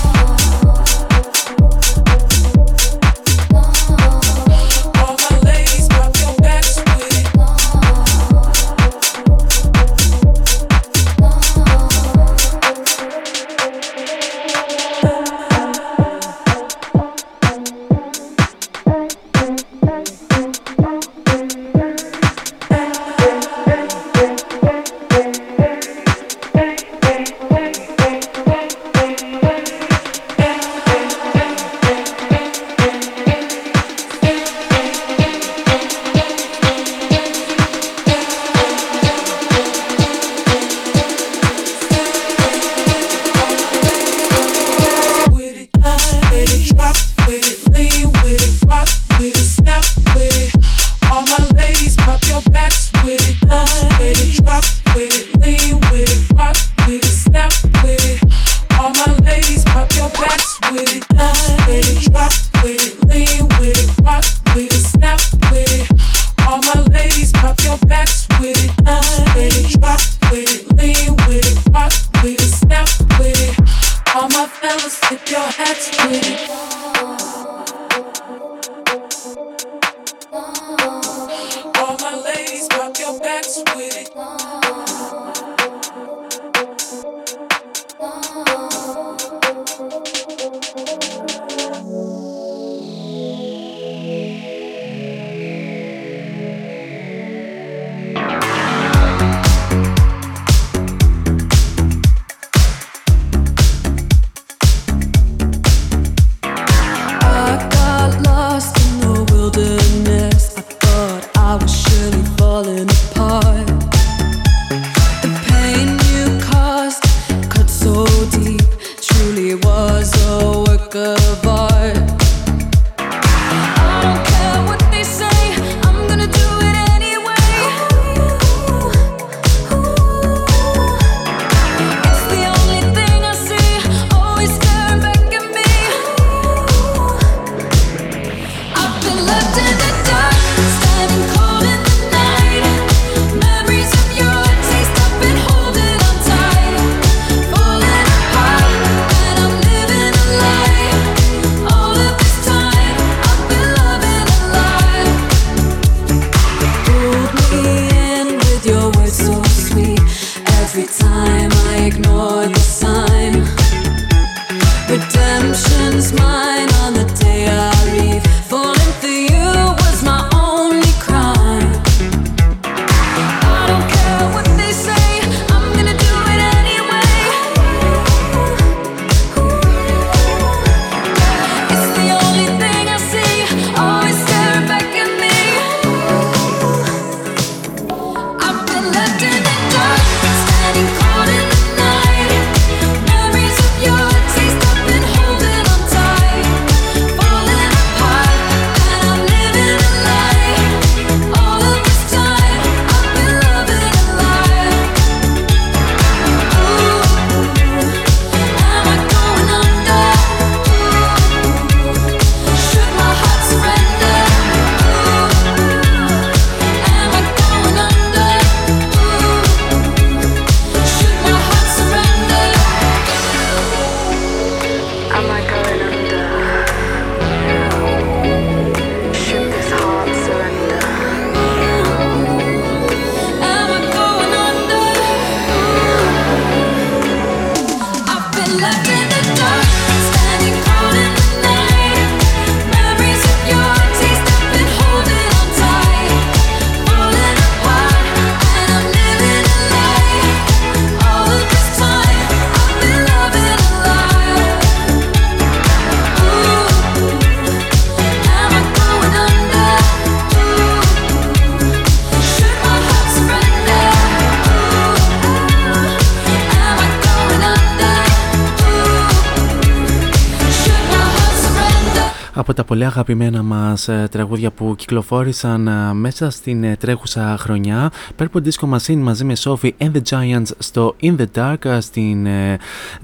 πολύ 272.86 272.98
αγαπημένα 272.98 273.44
μας 273.44 273.88
ε, 273.88 274.08
τραγούδια 274.12 274.52
που 274.52 274.76
κυκλοφόρησαν 274.78 275.68
ε, 275.68 275.94
μέσα 275.94 276.30
στην 276.30 276.64
ε, 276.64 276.76
τρέχουσα 276.76 277.36
χρονιά. 277.40 277.92
Purple 278.18 278.42
Disco 278.44 278.70
Machine 278.76 278.98
μαζί 278.98 279.24
με 279.24 279.34
Sophie 279.38 279.72
and 279.78 279.92
the 279.92 280.02
Giants 280.10 280.46
στο 280.58 280.96
In 281.02 281.16
the 281.18 281.26
Dark 281.36 281.78
στην 281.80 282.28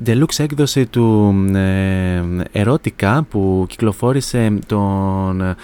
deluxe 0.05 0.38
έκδοση 0.38 0.86
του 0.86 1.36
Erotica 2.53 3.19
που 3.29 3.65
κυκλοφόρησε 3.67 4.59
τον, 4.65 5.55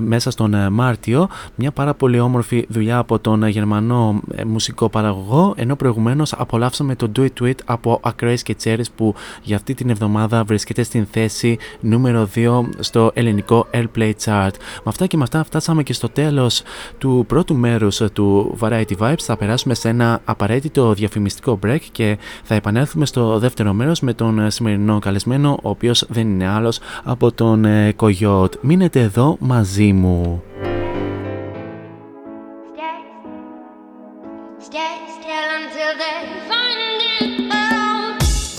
μέσα 0.00 0.30
στον 0.30 0.72
Μάρτιο. 0.72 1.28
Μια 1.54 1.70
πάρα 1.70 1.94
πολύ 1.94 2.20
όμορφη 2.20 2.66
δουλειά 2.68 2.98
από 2.98 3.18
τον 3.18 3.46
Γερμανό 3.46 4.20
μουσικό 4.46 4.88
παραγωγό 4.88 5.54
ενώ 5.56 5.76
προηγουμένως 5.76 6.32
απολαύσαμε 6.32 6.94
το 6.96 7.10
Do 7.16 7.20
It 7.20 7.42
To 7.42 7.46
It 7.46 7.56
από 7.64 8.00
Acraze 8.02 8.40
και 8.42 8.56
Cherries 8.64 8.92
που 8.96 9.14
για 9.42 9.56
αυτή 9.56 9.74
την 9.74 9.90
εβδομάδα 9.90 10.44
βρίσκεται 10.44 10.82
στην 10.82 11.06
θέση 11.10 11.58
νούμερο 11.80 12.28
2 12.34 12.62
στο 12.78 13.10
ελληνικό 13.14 13.61
Airplay 13.74 14.12
Chart. 14.24 14.50
Με 14.76 14.82
αυτά 14.84 15.06
και 15.06 15.16
με 15.16 15.22
αυτά 15.22 15.44
φτάσαμε 15.44 15.82
και 15.82 15.92
στο 15.92 16.08
τέλος 16.08 16.62
του 16.98 17.24
πρώτου 17.28 17.54
μέρους 17.54 18.02
του 18.12 18.58
Variety 18.60 18.96
Vibes. 18.98 19.20
Θα 19.22 19.36
περάσουμε 19.36 19.74
σε 19.74 19.88
ένα 19.88 20.20
απαραίτητο 20.24 20.92
διαφημιστικό 20.92 21.58
break 21.66 21.80
και 21.92 22.18
θα 22.44 22.54
επανέλθουμε 22.54 23.06
στο 23.06 23.38
δεύτερο 23.38 23.72
μέρος 23.72 24.00
με 24.00 24.14
τον 24.14 24.50
σημερινό 24.50 24.98
καλεσμένο, 24.98 25.58
ο 25.62 25.68
οποίος 25.68 26.04
δεν 26.08 26.28
είναι 26.28 26.48
άλλος 26.48 26.80
από 27.04 27.32
τον 27.32 27.66
Κογιότ. 27.96 28.54
Μείνετε 28.60 29.00
εδώ 29.00 29.36
μαζί 29.40 29.92
μου. 29.92 30.42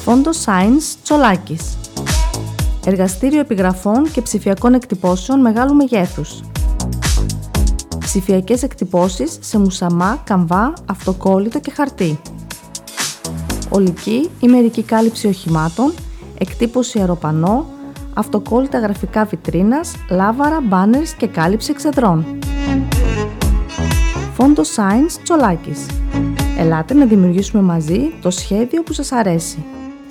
Φόντο 0.03 0.31
Science 0.45 0.95
Τσολάκης 1.03 1.77
Εργαστήριο 2.85 3.39
επιγραφών 3.39 4.11
και 4.11 4.21
ψηφιακών 4.21 4.73
εκτυπώσεων 4.73 5.39
μεγάλου 5.39 5.75
μεγέθους. 5.75 6.41
Ψηφιακές 7.99 8.63
εκτυπώσεις 8.63 9.37
σε 9.41 9.59
μουσαμά, 9.59 10.21
καμβά, 10.23 10.73
αυτοκόλλητο 10.85 11.59
και 11.59 11.71
χαρτί. 11.71 12.19
Ολική 13.69 14.29
ή 14.39 14.47
μερική 14.47 14.83
κάλυψη 14.83 15.27
οχημάτων, 15.27 15.93
εκτύπωση 16.37 16.99
αεροπανό, 16.99 17.65
αυτοκόλλητα 18.13 18.79
γραφικά 18.79 19.25
βιτρίνας, 19.25 19.91
λάβαρα, 20.09 20.61
μπάνερς 20.61 21.13
και 21.13 21.27
κάλυψη 21.27 21.71
εξεδρών. 21.71 22.25
Φόντο 24.33 24.61
Science 24.61 25.19
Τσολάκης. 25.23 25.85
Ελάτε 26.57 26.93
να 26.93 27.05
δημιουργήσουμε 27.05 27.63
μαζί 27.63 28.13
το 28.21 28.29
σχέδιο 28.29 28.83
που 28.83 28.93
σας 28.93 29.11
αρέσει. 29.11 29.65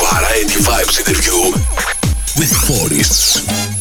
Variety 0.00 0.60
Vibes 0.60 0.98
interview 1.06 1.52
with 2.38 2.50
Boris. 2.66 3.79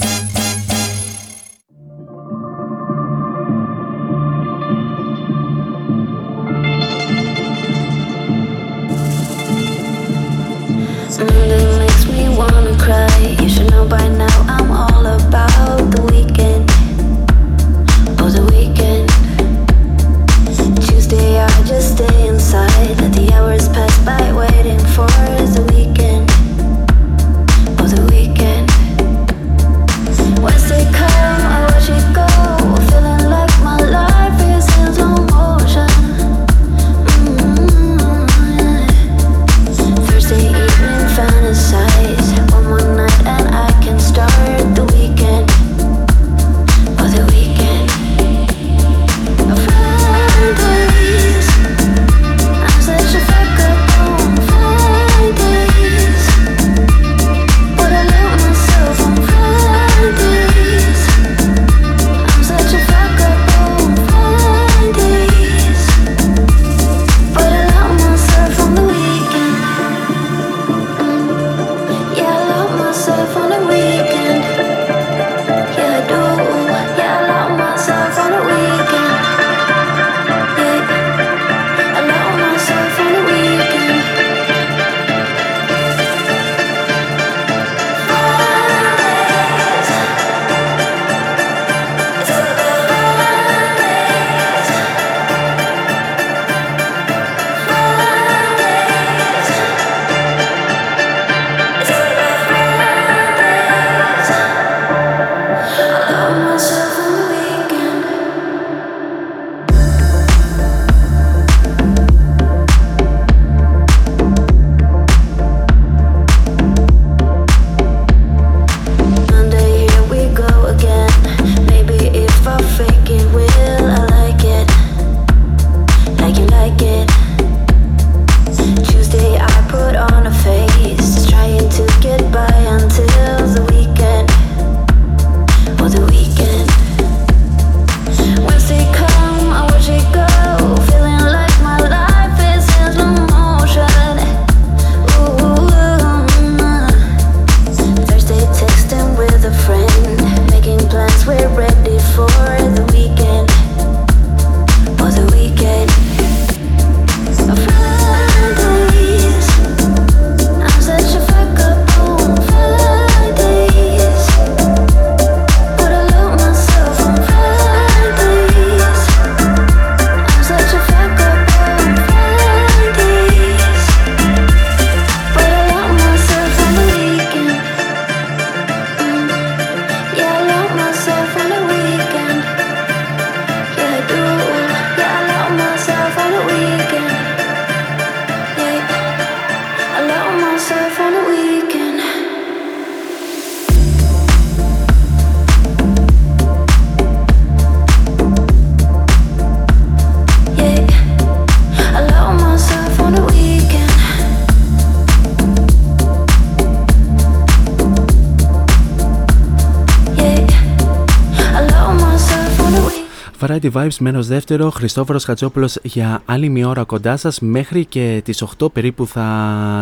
Variety 213.62 213.72
Vibes 213.72 213.98
μέρος 214.00 214.28
δεύτερο, 214.28 214.70
Χριστόφορος 214.70 215.24
Χατζόπουλος 215.24 215.78
για 215.84 216.22
άλλη 216.26 216.50
μία 216.50 216.68
ώρα 216.68 216.84
κοντά 216.84 217.18
σας 217.18 217.40
μέχρι 217.40 217.86
και 217.86 218.22
τις 218.24 218.44
8 218.60 218.72
περίπου 218.74 219.08
θα 219.08 219.26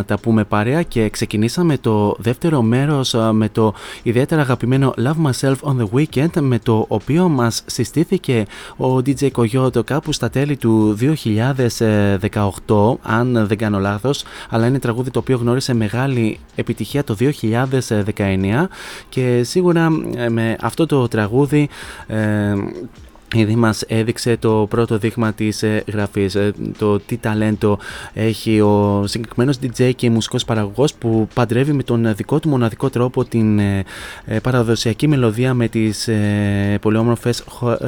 τα 0.08 0.18
πούμε 0.18 0.44
παρέα 0.44 0.82
και 0.84 1.10
ξεκινήσαμε 1.10 1.78
το 1.78 2.16
δεύτερο 2.20 2.62
μέρος 2.62 3.16
με 3.32 3.50
το 3.50 3.74
ιδιαίτερα 4.04 4.42
αγαπημένο 4.42 4.94
Love 4.98 5.30
Myself 5.30 5.56
on 5.62 5.76
the 5.78 5.86
Weekend 5.94 6.42
με 6.42 6.60
το 6.60 6.86
οποίο 6.88 7.30
μας 7.30 7.64
συστήθηκε 7.66 8.46
ο 8.78 8.96
DJ 8.96 9.30
Coyote 9.32 9.86
κάπου 9.86 10.12
στα 10.12 10.30
τέλη 10.30 10.58
του 10.58 10.98
2018 11.00 12.96
αν 13.02 13.46
δεν 13.48 13.58
κάνω 13.58 13.80
λάθος 13.80 14.24
αλλά 14.50 14.68
είναι 14.68 14.80
τραγούδι 14.80 15.12
το 15.12 15.20
οποίο 15.20 15.38
γνώρισε 15.38 15.74
μεγάλη 15.74 16.40
επιτυχία 16.56 17.04
το 17.04 17.16
2019 17.20 18.66
και 19.10 19.44
σίγουρα 19.44 19.90
ε, 20.16 20.30
με 20.30 20.56
αυτό 20.62 20.86
το 20.86 21.08
τραγούδι 21.08 21.70
ε, 22.08 22.54
Ήδη 23.36 23.56
μας 23.56 23.82
έδειξε 23.82 24.38
το 24.38 24.66
πρώτο 24.70 24.98
δείγμα 24.98 25.34
της 25.34 25.64
ε, 25.64 25.84
γραφής, 25.88 26.36
ε, 26.36 26.54
το 26.78 27.00
τι 27.00 27.18
ταλέντο 27.18 27.80
έχει 28.14 28.62
ο 28.62 29.04
συγκεκριμένος 29.08 29.58
DJ 29.62 29.92
και 29.96 30.10
μουσικός 30.10 30.46
παραγωγός 30.46 30.94
που 30.94 31.28
παντρεύει 31.34 31.74
με 31.74 31.84
τον 31.84 32.16
δικό 32.16 32.40
του 32.40 32.50
μοναδικό 32.50 32.90
τρόπο 32.90 33.26
την 33.26 33.60
ε, 33.60 33.84
παραδοσιακή 34.44 35.08
μελωδία 35.08 35.54
με 35.54 35.68
τις 35.68 36.10
πολύ 36.82 36.98
όμορφες 36.98 37.44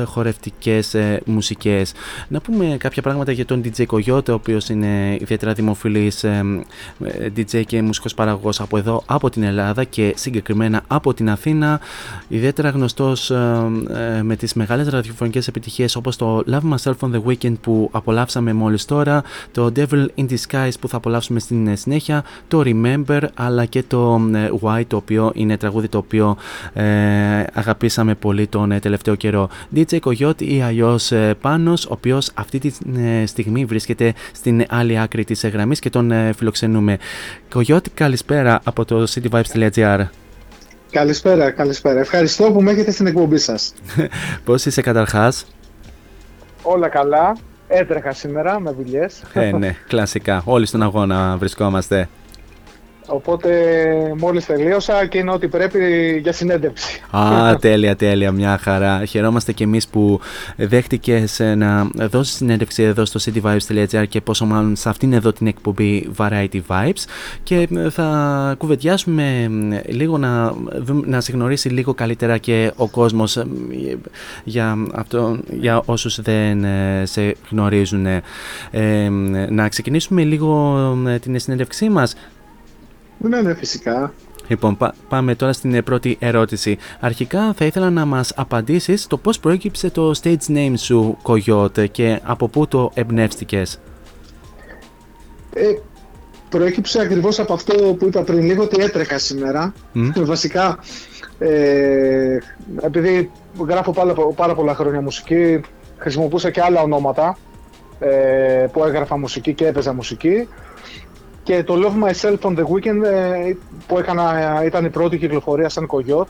χορευτικές 0.05 0.95
μουσικές. 1.25 1.91
Να 2.27 2.41
πούμε 2.41 2.75
κάποια 2.79 3.01
πράγματα 3.01 3.31
για 3.31 3.45
τον 3.45 3.61
DJ 3.63 3.85
Coyote, 3.85 4.29
ο 4.29 4.33
οποίος 4.33 4.69
είναι 4.69 5.17
ιδιαίτερα 5.19 5.53
δημοφιλής 5.53 6.25
DJ 7.35 7.63
και 7.65 7.81
μουσικός 7.81 8.13
παραγωγός 8.13 8.59
από 8.59 8.77
εδώ, 8.77 9.03
από 9.05 9.29
την 9.29 9.43
Ελλάδα 9.43 9.83
και 9.83 10.13
συγκεκριμένα 10.15 10.83
από 10.87 11.13
την 11.13 11.29
Αθήνα, 11.29 11.79
ιδιαίτερα 12.27 12.69
γνωστός 12.69 13.31
με 14.21 14.35
τις 14.37 14.53
μεγάλες 14.53 14.87
ραδιοφωνικές 14.87 15.28
επιτυχίε 15.37 15.59
επιτυχίες 15.59 15.95
όπως 15.95 16.15
το 16.15 16.43
Love 16.51 16.73
Myself 16.73 16.93
on 16.99 17.11
the 17.11 17.21
Weekend 17.27 17.53
που 17.61 17.89
απολαύσαμε 17.91 18.53
μόλις 18.53 18.85
τώρα, 18.85 19.23
το 19.51 19.71
Devil 19.75 20.05
in 20.15 20.25
Disguise 20.29 20.79
που 20.79 20.87
θα 20.87 20.97
απολαύσουμε 20.97 21.39
στην 21.39 21.67
ε, 21.67 21.75
συνέχεια, 21.75 22.23
το 22.47 22.61
Remember 22.65 23.21
αλλά 23.33 23.65
και 23.65 23.83
το 23.83 24.21
ε, 24.33 24.49
Why 24.61 24.83
το 24.87 24.95
οποίο 24.95 25.31
είναι 25.33 25.57
τραγούδι 25.57 25.87
το 25.87 25.97
οποίο 25.97 26.37
ε, 26.73 26.83
αγαπήσαμε 27.53 28.15
πολύ 28.15 28.47
τον 28.47 28.71
ε, 28.71 28.79
τελευταίο 28.79 29.15
καιρό. 29.15 29.49
DJ 29.75 29.99
Coyote 29.99 30.41
ή 30.41 30.61
αλλιώς 30.61 31.11
ε, 31.11 31.35
Πάνος, 31.41 31.85
ο 31.85 31.89
οποίος 31.91 32.31
αυτή 32.33 32.59
τη 32.59 32.71
στιγμή 33.25 33.65
βρίσκεται 33.65 34.13
στην 34.31 34.65
άλλη 34.69 34.99
άκρη 34.99 35.23
της 35.23 35.45
γραμμής 35.45 35.79
και 35.79 35.89
τον 35.89 36.11
φιλοξενούμε. 36.35 36.97
Coyote 37.53 37.89
καλησπέρα 37.93 38.61
από 38.63 38.85
το 38.85 39.03
cityvibes.gr 39.09 40.05
Καλησπέρα, 40.91 41.51
καλησπέρα. 41.51 41.99
Ευχαριστώ 41.99 42.51
που 42.51 42.61
με 42.61 42.71
έχετε 42.71 42.91
στην 42.91 43.07
εκπομπή 43.07 43.37
σας. 43.37 43.73
Πώς 44.45 44.65
είσαι 44.65 44.81
καταρχάς; 44.81 45.45
Όλα 46.61 46.87
καλά. 46.89 47.37
Έτρεχα 47.67 48.11
σήμερα 48.13 48.59
με 48.59 48.71
δουλειές. 48.71 49.21
Ε, 49.33 49.51
ναι, 49.51 49.75
κλασικά. 49.87 50.41
Όλοι 50.45 50.65
στον 50.65 50.83
αγώνα 50.83 51.37
βρισκόμαστε. 51.37 52.09
Οπότε 53.09 53.49
μόλις 54.17 54.45
τελείωσα 54.45 55.05
και 55.05 55.17
είναι 55.17 55.31
ό,τι 55.31 55.47
πρέπει 55.47 55.79
για 56.21 56.31
συνέντευξη. 56.31 57.01
Α, 57.11 57.55
τέλεια, 57.61 57.95
τέλεια, 57.95 58.31
μια 58.31 58.57
χαρά. 58.57 59.05
Χαιρόμαστε 59.05 59.51
και 59.51 59.63
εμείς 59.63 59.87
που 59.87 60.19
δέχτηκες 60.55 61.39
να 61.55 61.87
δώσεις 61.93 62.35
συνέντευξη 62.35 62.83
εδώ 62.83 63.05
στο 63.05 63.19
cityvibes.gr 63.25 64.07
και 64.09 64.21
πόσο 64.21 64.45
μάλλον 64.45 64.75
σε 64.75 64.89
αυτήν 64.89 65.13
εδώ 65.13 65.31
την 65.31 65.47
εκπομπή 65.47 66.09
Variety 66.17 66.59
Vibes 66.67 67.03
και 67.43 67.67
θα 67.89 68.55
κουβεντιάσουμε 68.57 69.49
λίγο 69.87 70.17
να, 70.17 70.53
να 71.05 71.21
σε 71.21 71.31
γνωρίσει 71.31 71.69
λίγο 71.69 71.93
καλύτερα 71.93 72.37
και 72.37 72.71
ο 72.75 72.87
κόσμος 72.87 73.43
για, 74.43 74.77
αυτό, 74.93 75.39
για 75.59 75.81
όσους 75.85 76.21
δεν 76.21 76.63
ε, 76.63 77.03
σε 77.05 77.35
γνωρίζουν. 77.49 78.05
Ε, 78.05 79.09
να 79.49 79.69
ξεκινήσουμε 79.69 80.23
λίγο 80.23 80.77
ε, 81.07 81.19
την 81.19 81.39
συνέντευξή 81.39 81.89
μας 81.89 82.15
ναι, 83.19 83.41
ναι, 83.41 83.53
φυσικά. 83.53 84.13
Λοιπόν, 84.47 84.77
πάμε 85.09 85.35
τώρα 85.35 85.53
στην 85.53 85.73
ε, 85.73 85.81
πρώτη 85.81 86.17
ερώτηση. 86.19 86.77
Αρχικά 86.99 87.53
θα 87.53 87.65
ήθελα 87.65 87.89
να 87.89 88.05
μας 88.05 88.33
απαντήσεις 88.35 89.07
το 89.07 89.17
πώς 89.17 89.39
προέκυψε 89.39 89.89
το 89.89 90.11
stage 90.21 90.47
name 90.47 90.73
σου, 90.75 91.17
Coyote, 91.23 91.89
και 91.91 92.19
από 92.23 92.47
πού 92.47 92.67
το 92.67 92.91
εμπνεύστηκες. 92.93 93.79
Ε, 95.53 95.73
προέκυψε 96.49 97.01
ακριβώς 97.01 97.39
από 97.39 97.53
αυτό 97.53 97.73
που 97.93 98.05
είπα 98.05 98.21
πριν 98.21 98.43
λίγο, 98.43 98.63
ότι 98.63 98.83
έτρεχα 98.83 99.17
σήμερα. 99.17 99.73
Βασικά, 100.15 100.79
ε, 101.39 102.37
επειδή 102.81 103.31
γράφω 103.67 103.91
πάρα, 103.91 104.13
πάρα 104.35 104.55
πολλά 104.55 104.75
χρόνια 104.75 105.01
μουσική, 105.01 105.61
χρησιμοποιούσα 105.97 106.49
και 106.49 106.61
άλλα 106.61 106.81
ονόματα 106.81 107.37
ε, 107.99 108.65
που 108.71 108.83
έγραφα 108.83 109.17
μουσική 109.17 109.53
και 109.53 109.67
έπαιζα 109.67 109.93
μουσική. 109.93 110.47
Και 111.49 111.63
το 111.63 111.75
Love 111.77 112.09
Myself 112.09 112.39
on 112.39 112.55
the 112.57 112.63
Weekend 112.63 113.03
ε, 113.03 113.53
που 113.87 113.97
έκανα, 113.97 114.61
ήταν 114.65 114.85
η 114.85 114.89
πρώτη 114.89 115.17
κυκλοφορία 115.17 115.69
σαν 115.69 115.85
κογιότ. 115.85 116.27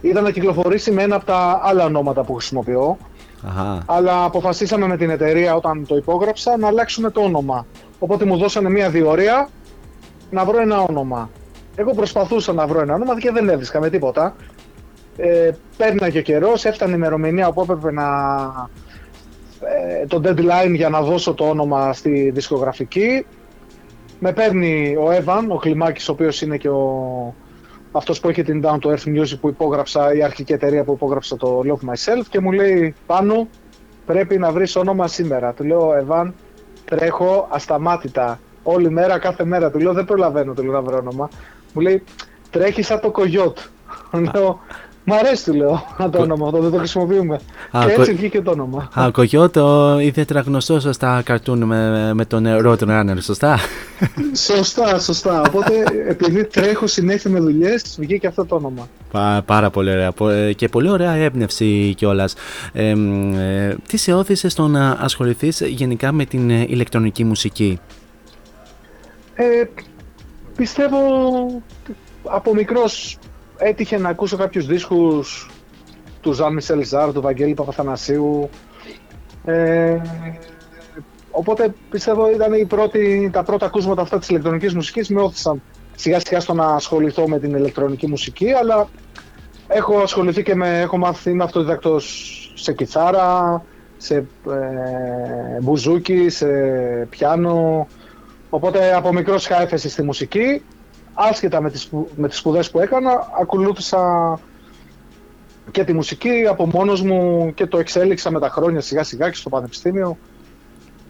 Ήταν 0.00 0.22
να 0.22 0.30
κυκλοφορήσει 0.30 0.90
με 0.90 1.02
ένα 1.02 1.16
από 1.16 1.24
τα 1.24 1.60
άλλα 1.62 1.84
ονόματα 1.84 2.24
που 2.24 2.34
χρησιμοποιώ. 2.34 2.98
Αχα. 3.46 3.82
Αλλά 3.86 4.24
αποφασίσαμε 4.24 4.86
με 4.86 4.96
την 4.96 5.10
εταιρεία 5.10 5.54
όταν 5.54 5.86
το 5.86 5.96
υπόγραψα 5.96 6.56
να 6.56 6.66
αλλάξουμε 6.66 7.10
το 7.10 7.20
όνομα. 7.20 7.66
Οπότε 7.98 8.24
μου 8.24 8.36
δώσανε 8.36 8.70
μία 8.70 8.90
διορία 8.90 9.48
να 10.30 10.44
βρω 10.44 10.60
ένα 10.60 10.80
όνομα. 10.80 11.30
Εγώ 11.76 11.94
προσπαθούσα 11.94 12.52
να 12.52 12.66
βρω 12.66 12.80
ένα 12.80 12.94
όνομα 12.94 13.20
και 13.20 13.30
δεν 13.30 13.48
έβρισκα 13.48 13.80
με 13.80 13.90
τίποτα. 13.90 14.34
Ε, 15.16 15.50
και 16.10 16.22
καιρός, 16.22 16.64
έφτανε 16.64 16.92
η 16.92 16.94
ημερομηνία 16.96 17.52
που 17.52 17.60
έπρεπε 17.60 17.92
να. 17.92 18.06
Ε, 20.00 20.06
το 20.06 20.20
deadline 20.24 20.74
για 20.74 20.88
να 20.88 21.00
δώσω 21.00 21.34
το 21.34 21.48
όνομα 21.48 21.92
στη 21.92 22.30
δισκογραφική 22.30 23.26
με 24.18 24.32
παίρνει 24.32 24.96
ο 24.96 25.10
Εύαν, 25.10 25.50
ο 25.50 25.56
Κλιμάκης, 25.56 26.08
ο 26.08 26.12
οποίος 26.12 26.42
είναι 26.42 26.56
και 26.56 26.68
ο... 26.68 27.34
αυτός 27.92 28.20
που 28.20 28.28
έχει 28.28 28.42
την 28.42 28.62
Down 28.64 28.78
to 28.78 28.88
Earth 28.88 29.20
Music 29.20 29.38
που 29.40 29.48
υπόγραψα, 29.48 30.14
η 30.14 30.22
αρχική 30.22 30.52
εταιρεία 30.52 30.84
που 30.84 30.92
υπόγραψα 30.92 31.36
το 31.36 31.62
Love 31.64 31.88
Myself 31.88 32.22
και 32.28 32.40
μου 32.40 32.52
λέει 32.52 32.94
πάνω 33.06 33.48
πρέπει 34.06 34.38
να 34.38 34.52
βρεις 34.52 34.76
όνομα 34.76 35.08
σήμερα. 35.08 35.52
Του 35.52 35.64
λέω 35.64 35.94
Εύαν, 35.94 36.34
τρέχω 36.84 37.48
ασταμάτητα 37.50 38.40
όλη 38.62 38.90
μέρα, 38.90 39.18
κάθε 39.18 39.44
μέρα. 39.44 39.70
Του 39.70 39.78
λέω 39.78 39.92
δεν 39.92 40.04
προλαβαίνω 40.04 40.52
του 40.52 40.62
λέω, 40.62 40.72
να 40.72 40.82
βρω 40.82 40.96
όνομα. 40.96 41.28
Μου 41.72 41.80
λέει 41.80 42.02
τρέχεις 42.50 42.86
σαν 42.86 43.00
το 43.00 43.10
κογιότ. 43.10 43.58
Λέω 44.34 44.60
Μ' 45.06 45.12
αρέσει 45.12 45.44
του 45.44 45.54
λέω 45.54 45.86
το 46.12 46.18
όνομα 46.20 46.46
αυτό, 46.46 46.60
δεν 46.60 46.70
το 46.70 46.76
χρησιμοποιούμε. 46.76 47.40
Α, 47.70 47.84
και 47.84 47.92
έτσι 47.92 48.10
κο... 48.10 48.16
βγήκε 48.16 48.42
το 48.42 48.50
όνομα. 48.50 48.88
Α, 48.94 49.10
Κογιώτο, 49.10 49.96
ιδιαίτερα 50.00 50.40
γνωστό 50.40 50.92
στα 50.92 51.22
καρτούν 51.24 51.62
με, 51.62 52.10
με 52.14 52.24
τον 52.24 52.44
Road 52.46 52.78
Runner, 52.78 53.16
σωστά; 53.20 53.58
σωστά, 54.34 54.98
σωστά. 54.98 55.40
Οπότε 55.40 55.84
επειδή 56.08 56.44
τρέχω 56.44 56.86
συνέχεια 56.86 57.30
με 57.30 57.40
δουλειές, 57.40 57.96
βγήκε 57.98 58.26
αυτό 58.26 58.44
το 58.44 58.54
όνομα. 58.54 58.88
Πά, 59.10 59.42
πάρα 59.46 59.70
πολύ 59.70 59.90
ωραία. 59.90 60.12
Ε, 60.30 60.52
και 60.52 60.68
πολύ 60.68 60.90
ωραία 60.90 61.12
έμπνευση 61.12 61.94
κιόλας. 61.96 62.34
Ε, 62.72 62.88
ε, 62.88 63.76
τι 63.88 63.96
σε 63.96 64.12
όθησε 64.12 64.48
στο 64.48 64.68
να 64.68 64.90
ασχοληθείς 64.90 65.60
γενικά 65.60 66.12
με 66.12 66.24
την 66.24 66.50
ηλεκτρονική 66.50 67.24
μουσική; 67.24 67.78
Ε, 69.34 69.64
πιστεύω 70.56 70.98
από 72.24 72.54
μικρός 72.54 73.18
έτυχε 73.64 73.98
να 73.98 74.08
ακούσω 74.08 74.36
κάποιους 74.36 74.66
δίσκους 74.66 75.50
του 76.20 76.32
Ζαν 76.32 76.52
Μισελ 76.52 76.84
Ζάρ, 76.84 77.12
του 77.12 77.20
Βαγγέλη 77.20 77.54
Παπαθανασίου. 77.54 78.48
Ε, 79.44 80.00
οπότε 81.30 81.74
πιστεύω 81.90 82.30
ήταν 82.30 82.52
η 82.52 82.64
πρώτη, 82.64 83.30
τα 83.32 83.42
πρώτα 83.42 83.66
ακούσματα 83.66 84.02
αυτά 84.02 84.18
της 84.18 84.28
ηλεκτρονικής 84.28 84.74
μουσικής. 84.74 85.08
Με 85.08 85.20
όθησαν 85.20 85.62
σιγά 85.94 86.20
σιγά 86.20 86.40
στο 86.40 86.54
να 86.54 86.66
ασχοληθώ 86.66 87.28
με 87.28 87.38
την 87.38 87.54
ηλεκτρονική 87.54 88.06
μουσική, 88.06 88.52
αλλά 88.52 88.88
έχω 89.68 89.98
ασχοληθεί 89.98 90.42
και 90.42 90.54
με, 90.54 90.80
έχω 90.80 90.98
μάθει, 90.98 91.30
είμαι 91.30 91.44
αυτοδιδακτός 91.44 92.52
σε 92.54 92.72
κιθάρα, 92.72 93.62
σε 93.96 94.14
ε, 94.16 94.24
μπουζούκι, 95.62 96.28
σε 96.28 96.46
πιάνο, 97.10 97.86
οπότε 98.50 98.94
από 98.94 99.12
μικρός 99.12 99.44
είχα 99.44 99.62
έφεση 99.62 99.88
στη 99.88 100.02
μουσική 100.02 100.62
άσχετα 101.14 101.60
με 101.60 101.70
τις, 101.70 101.90
με 102.16 102.28
τις 102.28 102.38
σπουδές 102.38 102.70
που 102.70 102.80
έκανα, 102.80 103.28
ακολούθησα 103.40 104.38
και 105.70 105.84
τη 105.84 105.92
μουσική 105.92 106.46
από 106.48 106.66
μόνος 106.66 107.02
μου 107.02 107.52
και 107.54 107.66
το 107.66 107.78
εξέλιξα 107.78 108.30
με 108.30 108.40
τα 108.40 108.48
χρόνια 108.48 108.80
σιγά 108.80 109.02
σιγά 109.02 109.30
και 109.30 109.36
στο 109.36 109.48
πανεπιστήμιο 109.48 110.18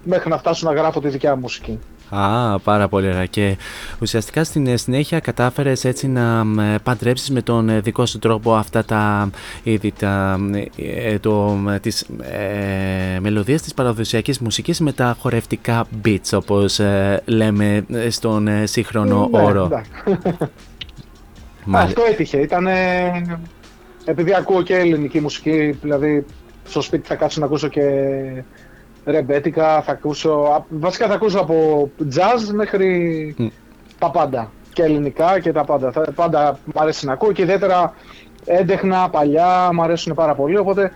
μέχρι 0.04 0.30
να 0.30 0.38
φτάσω 0.38 0.68
να 0.68 0.74
γράφω 0.74 1.00
τη 1.00 1.08
δικιά 1.08 1.34
μου 1.34 1.40
μουσική. 1.40 1.78
Α, 2.08 2.58
πάρα 2.58 2.88
πολύ 2.88 3.08
ωραία. 3.08 3.26
Και 3.26 3.56
ουσιαστικά 4.00 4.44
στην 4.44 4.66
ε, 4.66 4.76
συνέχεια 4.76 5.20
κατάφερες 5.20 5.84
έτσι 5.84 6.08
να 6.08 6.44
παντρέψεις 6.82 7.30
με 7.30 7.42
τον 7.42 7.68
ε, 7.68 7.80
δικό 7.80 8.06
σου 8.06 8.18
τρόπο 8.18 8.54
αυτά 8.54 8.84
τα 8.84 9.30
είδη, 9.62 9.92
τα, 9.98 10.38
ε, 10.76 11.18
το, 11.18 11.58
τις 11.80 12.06
ε, 12.20 13.18
μελωδίες 13.20 13.62
της 13.62 13.74
παραδοσιακής 13.74 14.38
μουσικής 14.38 14.80
με 14.80 14.92
τα 14.92 15.16
χορευτικά 15.20 15.86
beats 16.04 16.32
όπως 16.32 16.80
λέμε 17.24 17.86
στον 18.08 18.48
σύγχρονο 18.64 19.28
ναι, 19.32 19.42
όρο. 19.42 19.82
Αυτό 21.70 22.02
έτυχε. 22.10 22.38
Ήταν 22.38 22.66
επειδή 24.04 24.34
ακούω 24.34 24.62
και 24.62 24.74
ελληνική 24.74 25.20
μουσική, 25.20 25.78
δηλαδή 25.82 26.24
στο 26.64 26.80
σπίτι 26.80 27.06
θα 27.06 27.14
κάτσω 27.14 27.40
να 27.40 27.46
ακούσω 27.46 27.68
και 27.68 27.82
ρεμπέτικα, 29.04 29.82
θα 29.82 29.92
ακούσω, 29.92 30.64
βασικά 30.68 31.06
θα 31.06 31.14
ακούσω 31.14 31.38
από 31.38 31.90
jazz 32.14 32.52
μέχρι 32.52 33.52
τα 33.98 34.10
πάντα. 34.10 34.52
Και 34.72 34.82
ελληνικά 34.82 35.40
και 35.40 35.52
τα 35.52 35.64
πάντα. 35.64 35.92
Θα, 35.92 36.12
πάντα 36.14 36.58
μου 36.64 36.80
αρέσει 36.80 37.06
να 37.06 37.12
ακούω 37.12 37.32
και 37.32 37.42
ιδιαίτερα 37.42 37.94
έντεχνα, 38.44 39.08
παλιά, 39.10 39.70
μου 39.72 39.82
αρέσουν 39.82 40.14
πάρα 40.14 40.34
πολύ, 40.34 40.56
οπότε 40.56 40.92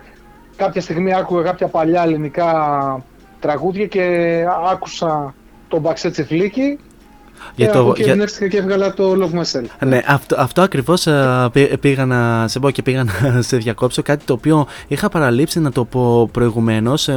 κάποια 0.55 0.81
στιγμή 0.81 1.13
άκουγα 1.13 1.43
κάποια 1.43 1.67
παλιά 1.67 2.03
ελληνικά 2.03 3.03
τραγούδια 3.39 3.85
και 3.85 4.45
άκουσα 4.71 5.33
τον 5.67 5.81
Μπαξέτσι 5.81 6.23
Φλίκη 6.23 6.79
για 7.55 7.71
το, 7.71 7.93
και 7.93 8.03
για... 8.03 8.47
και 8.47 8.57
έβγαλα 8.57 8.93
το 8.93 9.11
Love 9.11 9.39
Myself. 9.39 9.65
Ναι, 9.85 10.01
αυτό, 10.07 10.35
αυτό 10.39 10.61
ακριβώς 10.61 11.07
πήγα 11.79 12.05
να 12.05 12.47
σε 12.47 12.59
πω 12.59 12.69
και 12.69 12.81
πήγα 12.81 13.03
να 13.03 13.13
σε 13.49 13.57
διακόψω. 13.57 14.01
Κάτι 14.01 14.25
το 14.25 14.33
οποίο 14.33 14.67
είχα 14.87 15.09
παραλείψει 15.09 15.59
να 15.59 15.71
το 15.71 15.85
πω 15.85 16.29
προηγουμένως. 16.31 17.07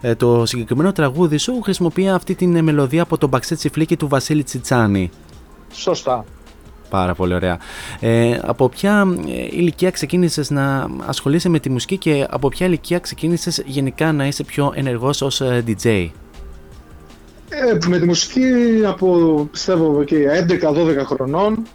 Ε, 0.00 0.14
το 0.16 0.46
συγκεκριμένο 0.46 0.92
τραγούδι 0.92 1.36
σου 1.36 1.60
χρησιμοποιεί 1.62 2.08
αυτή 2.08 2.34
την 2.34 2.64
μελωδία 2.64 3.02
από 3.02 3.18
τον 3.18 3.28
Μπαξέτσι 3.28 3.68
Φλίκη 3.68 3.96
του 3.96 4.08
Βασίλη 4.08 4.42
Τσιτσάνη. 4.42 5.10
Σωστά. 5.72 6.24
Πάρα 6.90 7.14
πολύ 7.14 7.34
ωραία. 7.34 7.58
Ε, 8.00 8.38
από 8.42 8.68
ποια 8.68 9.06
ηλικία 9.50 9.90
ξεκίνησες 9.90 10.50
να 10.50 10.86
ασχολείσαι 11.06 11.48
με 11.48 11.58
τη 11.58 11.70
μουσική 11.70 11.96
και 11.98 12.26
από 12.30 12.48
ποια 12.48 12.66
ηλικία 12.66 12.98
ξεκίνησες 12.98 13.62
γενικά 13.66 14.12
να 14.12 14.26
είσαι 14.26 14.44
πιο 14.44 14.72
ενεργός 14.74 15.22
ως 15.22 15.42
DJ. 15.66 16.08
Ε, 17.48 17.70
ε, 17.70 17.78
με 17.88 17.98
τη 17.98 18.06
μουσική 18.06 18.50
από 18.86 19.48
πιστεύω 19.50 20.04
και 20.04 20.46
11-12 20.48 20.96
χρονών 21.04 21.66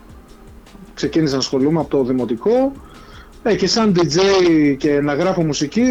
ξεκίνησα 0.94 1.34
να 1.34 1.40
ασχολούμαι 1.40 1.80
από 1.80 1.90
το 1.90 2.04
δημοτικό 2.04 2.72
ε, 3.44 3.56
και 3.56 3.68
σαν 3.68 3.96
DJ 3.96 4.20
και 4.78 5.02
να 5.02 5.14
γράφω 5.14 5.44
μουσική 5.44 5.84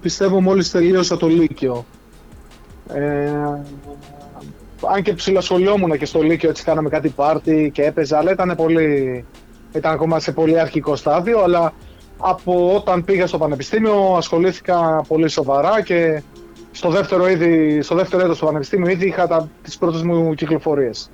πιστεύω 0.00 0.40
μόλις 0.40 0.70
τελείωσα 0.70 1.16
το 1.16 1.26
Λύκειο. 1.26 1.84
Ε, 2.88 3.30
αν 4.94 5.02
και 5.02 5.12
ψηλασχολιόμουν 5.12 5.98
και 5.98 6.06
στο 6.06 6.22
Λύκειο 6.22 6.48
έτσι 6.48 6.64
κάναμε 6.64 6.88
κάτι 6.88 7.08
πάρτι 7.08 7.70
και 7.74 7.82
έπαιζα 7.82 8.18
αλλά 8.18 8.32
ήταν 8.32 8.54
πολύ 8.56 9.24
ήταν 9.72 9.92
ακόμα 9.92 10.20
σε 10.20 10.32
πολύ 10.32 10.60
αρχικό 10.60 10.96
στάδιο 10.96 11.42
αλλά 11.42 11.72
από 12.18 12.74
όταν 12.76 13.04
πήγα 13.04 13.26
στο 13.26 13.38
πανεπιστήμιο 13.38 14.14
ασχολήθηκα 14.16 15.04
πολύ 15.08 15.28
σοβαρά 15.28 15.82
και 15.82 16.22
στο 16.72 16.90
δεύτερο, 16.90 17.28
ήδη, 17.28 17.82
στο 17.82 17.94
δεύτερο 17.94 18.22
έτος 18.22 18.38
του 18.38 18.46
πανεπιστήμιου 18.46 18.88
ήδη 18.88 19.06
είχα 19.06 19.26
τα, 19.26 19.48
τις 19.62 19.78
πρώτες 19.78 20.02
μου 20.02 20.34
κυκλοφορίες. 20.34 21.10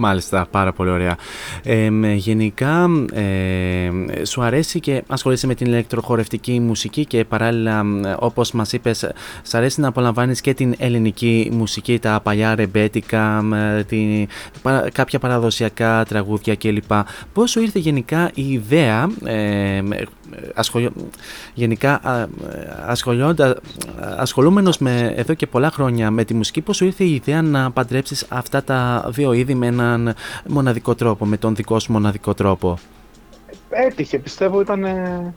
Μάλιστα, 0.00 0.46
πάρα 0.50 0.72
πολύ 0.72 0.90
ωραία. 0.90 1.16
Ε, 1.64 1.88
γενικά, 2.14 2.88
ε, 3.12 3.90
σου 4.24 4.42
αρέσει 4.42 4.80
και 4.80 5.02
ασχολείσαι 5.06 5.46
με 5.46 5.54
την 5.54 5.66
ηλεκτροχορευτική 5.66 6.60
μουσική 6.60 7.04
και 7.04 7.24
παράλληλα, 7.24 7.84
όπως 8.18 8.52
μας 8.52 8.72
είπες, 8.72 8.98
σου 9.42 9.56
αρέσει 9.56 9.80
να 9.80 9.88
απολαμβάνεις 9.88 10.40
και 10.40 10.54
την 10.54 10.74
ελληνική 10.78 11.50
μουσική, 11.52 11.98
τα 11.98 12.20
παλιά 12.22 12.54
ρεμπέτικα, 12.54 13.44
την, 13.86 14.28
κάποια 14.92 15.18
παραδοσιακά 15.18 16.04
τραγούδια 16.08 16.54
κλπ. 16.54 16.92
Πώς 17.32 17.50
σου 17.50 17.60
ήρθε 17.60 17.78
γενικά 17.78 18.30
η 18.34 18.52
ιδέα, 18.52 19.10
ε, 19.24 19.80
ασχολ... 20.54 20.90
γενικά 21.54 22.00
ασχολούμενος 24.16 24.78
με, 24.78 25.12
εδώ 25.16 25.34
και 25.34 25.46
πολλά 25.46 25.70
χρόνια 25.70 26.10
με 26.10 26.24
τη 26.24 26.34
μουσική, 26.34 26.60
πώς 26.60 26.76
σου 26.76 26.84
ήρθε 26.84 27.04
η 27.04 27.14
ιδέα 27.14 27.42
να 27.42 27.70
παντρέψεις 27.70 28.26
αυτά 28.28 28.64
τα 28.64 29.08
δύο 29.12 29.32
είδη 29.32 29.54
με 29.54 29.66
ένα 29.66 29.88
έναν 29.92 30.14
μοναδικό 30.48 30.94
τρόπο, 30.94 31.26
με 31.26 31.36
τον 31.36 31.54
δικό 31.54 31.78
σου 31.78 31.92
μοναδικό 31.92 32.34
τρόπο; 32.34 32.78
Έτυχε, 33.70 34.18
πιστεύω 34.18 34.60
ήταν... 34.60 34.84
Ε, 34.84 35.34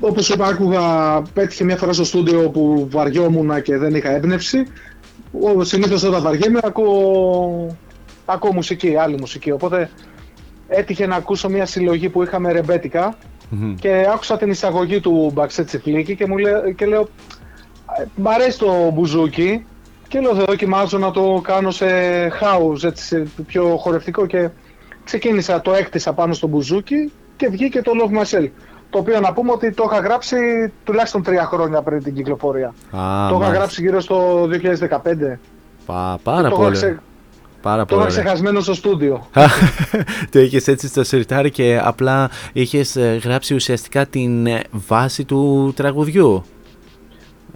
όπως 0.00 0.28
είπα, 0.28 0.46
άκουγα, 0.46 1.22
πέτυχε 1.22 1.64
μια 1.64 1.76
φορά 1.76 1.92
στο 1.92 2.04
στούντιο 2.04 2.50
που 2.50 2.88
βαριόμουν 2.90 3.62
και 3.62 3.76
δεν 3.76 3.94
είχα 3.94 4.10
έμπνευση. 4.10 4.66
Συνήθως 5.60 6.02
όταν 6.02 6.22
βαριέμαι 6.22 6.60
ακούω, 6.62 7.76
ακούω 8.24 8.52
μουσική, 8.52 8.96
άλλη 8.96 9.16
μουσική. 9.18 9.50
Οπότε 9.50 9.90
έτυχε 10.68 11.06
να 11.06 11.16
ακούσω 11.16 11.48
μια 11.48 11.66
συλλογή 11.66 12.08
που 12.08 12.22
είχαμε 12.22 12.52
ρεμπέτικα 12.52 13.16
και 13.80 14.06
άκουσα 14.12 14.36
την 14.36 14.50
εισαγωγή 14.50 15.00
του 15.00 15.30
Μπαξέτσι 15.34 15.78
Φλίκη 15.78 16.16
και, 16.16 16.26
μου 16.26 16.34
και 16.76 16.86
λέω 16.86 17.08
μ' 18.14 18.28
αρέσει 18.28 18.58
το 18.58 18.90
μπουζούκι 18.94 19.66
και 20.08 20.20
λέω 20.20 20.34
θα 20.34 20.44
δοκιμάζω 20.44 20.98
να 20.98 21.10
το 21.10 21.40
κάνω 21.42 21.70
σε 21.70 21.86
house, 22.28 22.84
έτσι, 22.84 23.32
πιο 23.46 23.76
χορευτικό 23.76 24.26
και 24.26 24.48
ξεκίνησα, 25.04 25.60
το 25.60 25.72
έκτισα 25.72 26.12
πάνω 26.12 26.32
στο 26.32 26.46
μπουζούκι 26.46 27.12
και 27.36 27.48
βγήκε 27.48 27.82
το 27.82 27.90
Love 28.02 28.22
Myself. 28.22 28.50
Το 28.90 28.98
οποίο 28.98 29.20
να 29.20 29.32
πούμε 29.32 29.52
ότι 29.52 29.72
το 29.72 29.88
είχα 29.90 30.00
γράψει 30.00 30.36
τουλάχιστον 30.84 31.22
τρία 31.22 31.44
χρόνια 31.44 31.82
πριν 31.82 32.02
την 32.02 32.14
κυκλοφορία. 32.14 32.74
το 33.30 33.38
είχα 33.40 33.52
γράψει 33.52 33.82
γύρω 33.82 34.00
στο 34.00 34.42
2015. 34.42 35.38
Πα, 35.86 36.18
πάρα 36.22 36.48
το 36.48 36.56
πολύ. 36.56 36.74
Ξε... 36.74 37.00
Πάρα 37.64 37.84
το 37.84 37.96
είχα 37.96 38.06
ξεχασμένο 38.06 38.60
στο 38.60 38.74
στούντιο. 38.74 39.26
το 40.30 40.38
είχες 40.38 40.68
έτσι 40.68 40.88
στο 40.88 41.04
σιρτάρι 41.04 41.50
και 41.50 41.80
απλά 41.82 42.30
είχες 42.52 42.96
ε, 42.96 43.20
γράψει 43.24 43.54
ουσιαστικά 43.54 44.06
την 44.06 44.46
ε, 44.46 44.60
βάση 44.70 45.24
του 45.24 45.72
τραγουδιού; 45.76 46.44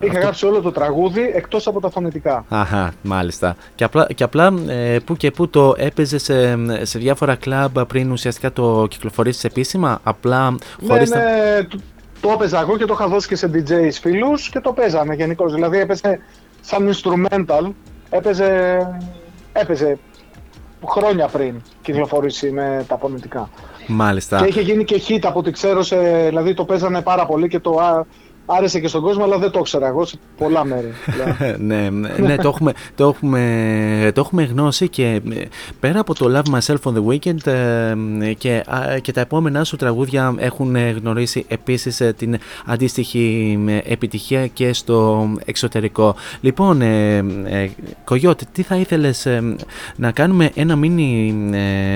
Είχα 0.01 0.19
γράψει 0.19 0.47
όλο 0.47 0.61
το 0.61 0.73
τραγούδι 0.73 1.33
εκτός 1.35 1.67
από 1.67 1.81
τα 1.81 1.91
φωνητικά. 1.91 2.45
Αχα, 2.49 2.93
μάλιστα. 3.03 3.57
Και 3.75 3.85
απλά, 3.85 4.07
και 4.15 4.23
απλά 4.23 4.55
ε, 4.69 4.99
που 5.05 5.17
και 5.17 5.31
που 5.31 5.49
το 5.49 5.75
έπαιζε 5.79 6.19
σε, 6.19 6.57
σε 6.85 6.99
διάφορα 6.99 7.35
κλαμπ 7.35 7.79
πριν 7.81 8.11
ουσιαστικά 8.11 8.53
το 8.53 8.87
κυκλοφορήσεις 8.91 9.45
επίσημα, 9.45 10.01
απλά 10.03 10.51
ναι, 10.51 10.57
χωρίς... 10.89 11.11
Ναι, 11.11 11.17
ναι, 11.17 11.65
το, 11.65 11.79
το 12.21 12.31
έπαιζα 12.31 12.61
εγώ 12.61 12.77
και 12.77 12.85
το 12.85 12.95
είχα 12.95 13.09
δώσει 13.09 13.29
και 13.29 13.37
σε 13.37 13.51
DJs 13.55 13.99
φίλους 14.01 14.49
και 14.49 14.61
το 14.61 14.73
παίζαμε 14.73 15.15
γενικώς. 15.15 15.55
Δηλαδή 15.55 15.79
έπαιζε 15.79 16.21
σαν 16.61 16.91
instrumental, 16.93 17.73
έπαιζε, 18.11 18.79
έπαιζε 19.53 19.99
χρόνια 20.87 21.29
πριν 21.29 21.63
κυκλοφορήσει 21.83 22.51
με 22.51 22.85
τα 22.89 22.99
φωνητικά. 22.99 23.51
Μάλιστα. 23.87 24.39
Και 24.39 24.47
είχε 24.47 24.61
γίνει 24.61 24.85
και 24.85 25.03
hit 25.09 25.21
από 25.23 25.39
ό,τι 25.39 25.51
ξέρω, 25.51 25.83
σε, 25.83 26.27
δηλαδή 26.27 26.55
το 26.55 26.65
παίζανε 26.65 27.03
πάρα 27.03 27.27
πολύ 27.27 27.49
και 27.49 27.59
το, 27.59 28.05
άρεσε 28.51 28.81
και 28.81 28.89
στον 28.89 29.03
κόσμο, 29.03 29.25
αλλά 29.25 29.39
δεν 29.39 29.51
το 29.51 29.59
ήξερα 29.59 29.87
εγώ 29.87 30.05
σε 30.05 30.19
πολλά 30.39 30.65
μέρη. 30.65 30.93
ναι, 31.69 31.89
ναι 32.21 32.37
το, 32.37 32.49
έχουμε, 32.49 32.73
το, 32.95 33.09
έχουμε, 33.09 34.11
το 34.15 34.21
έχουμε 34.21 34.45
γνώσει 34.45 34.89
και 34.89 35.21
ε, 35.31 35.43
πέρα 35.81 36.01
από 36.01 36.15
το 36.15 36.27
Love 36.37 36.55
Myself 36.55 36.77
on 36.83 36.95
the 36.95 37.05
Weekend 37.07 37.47
ε, 37.47 38.33
και, 38.33 38.65
και 39.03 39.13
τα 39.13 39.21
επόμενά 39.21 39.65
σου 39.65 39.77
τραγούδια 39.77 40.35
έχουν 40.39 40.77
γνωρίσει 40.77 41.45
επίσης 41.49 42.01
ε, 42.01 42.13
την 42.13 42.39
αντίστοιχη 42.67 43.59
επιτυχία 43.85 44.47
και 44.47 44.73
στο 44.73 45.29
εξωτερικό. 45.45 46.15
Λοιπόν, 46.41 46.83
ε, 46.83 47.25
Κογιώτη, 48.05 48.47
τι 48.53 48.63
θα 48.63 48.77
ήθελες 48.77 49.29
να 49.97 50.11
κάνουμε 50.11 50.51
ένα 50.55 50.77
μίνι 50.77 51.35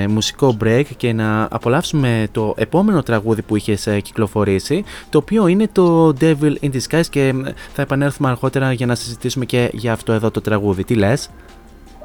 μουσικό 0.09 0.57
break 0.63 0.83
και 0.97 1.13
να 1.13 1.47
απολαύσουμε 1.51 2.27
το 2.31 2.53
επόμενο 2.57 3.03
τραγούδι 3.03 3.41
που 3.41 3.55
είχες 3.55 3.87
κυκλοφορήσει, 4.01 4.83
το 5.09 5.17
οποίο 5.17 5.47
είναι 5.47 5.69
το 5.71 6.13
Devil 6.19 6.42
Evil 6.43 6.65
in 6.65 6.71
Disguise 6.71 7.07
και 7.09 7.33
θα 7.73 7.81
επανέλθουμε 7.81 8.29
αργότερα 8.29 8.71
για 8.71 8.85
να 8.85 8.95
συζητήσουμε 8.95 9.45
και 9.45 9.69
για 9.73 9.93
αυτό 9.93 10.11
εδώ 10.11 10.31
το 10.31 10.41
τραγούδι. 10.41 10.83
Τι 10.83 10.95
λες; 10.95 11.29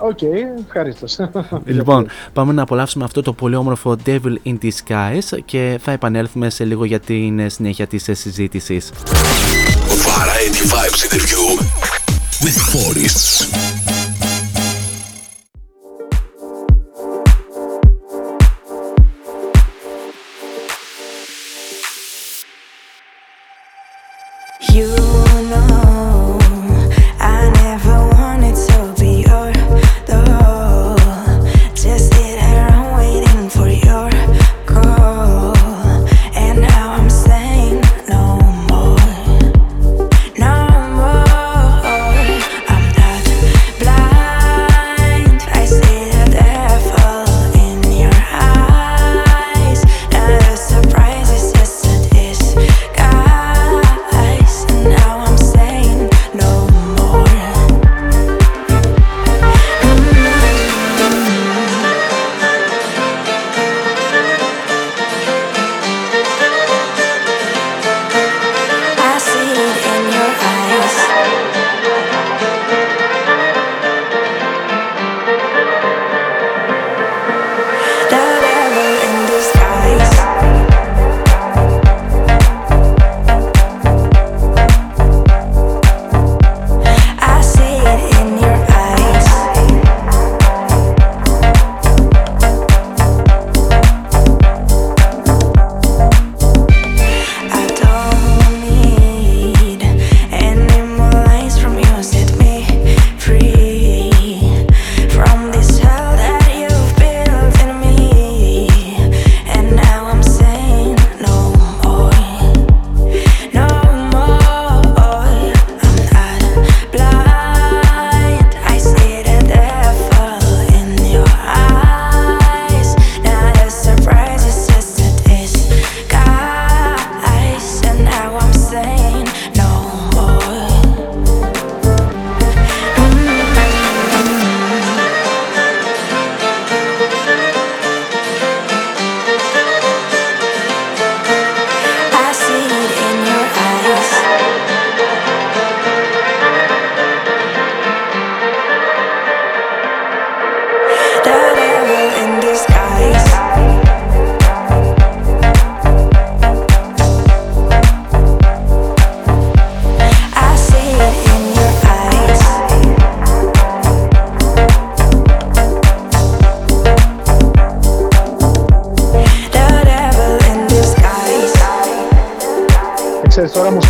Ok, 0.00 0.18
okay, 0.20 0.62
ευχαριστώ. 0.66 1.30
Λοιπόν, 1.64 2.08
πάμε 2.32 2.52
να 2.52 2.62
απολαύσουμε 2.62 3.04
αυτό 3.04 3.22
το 3.22 3.32
πολύ 3.32 3.54
όμορφο 3.54 3.96
Devil 4.06 4.34
in 4.44 4.58
Disguise 4.62 5.38
και 5.44 5.78
θα 5.82 5.92
επανέλθουμε 5.92 6.50
σε 6.50 6.64
λίγο 6.64 6.84
για 6.84 7.00
την 7.00 7.50
συνέχεια 7.50 7.86
της 7.86 8.02
συζήτησης. 8.12 8.90
Variety 10.06 10.62
Vibes 10.72 11.00
interview 11.06 11.44
with 12.44 12.58
Forests. 12.72 13.87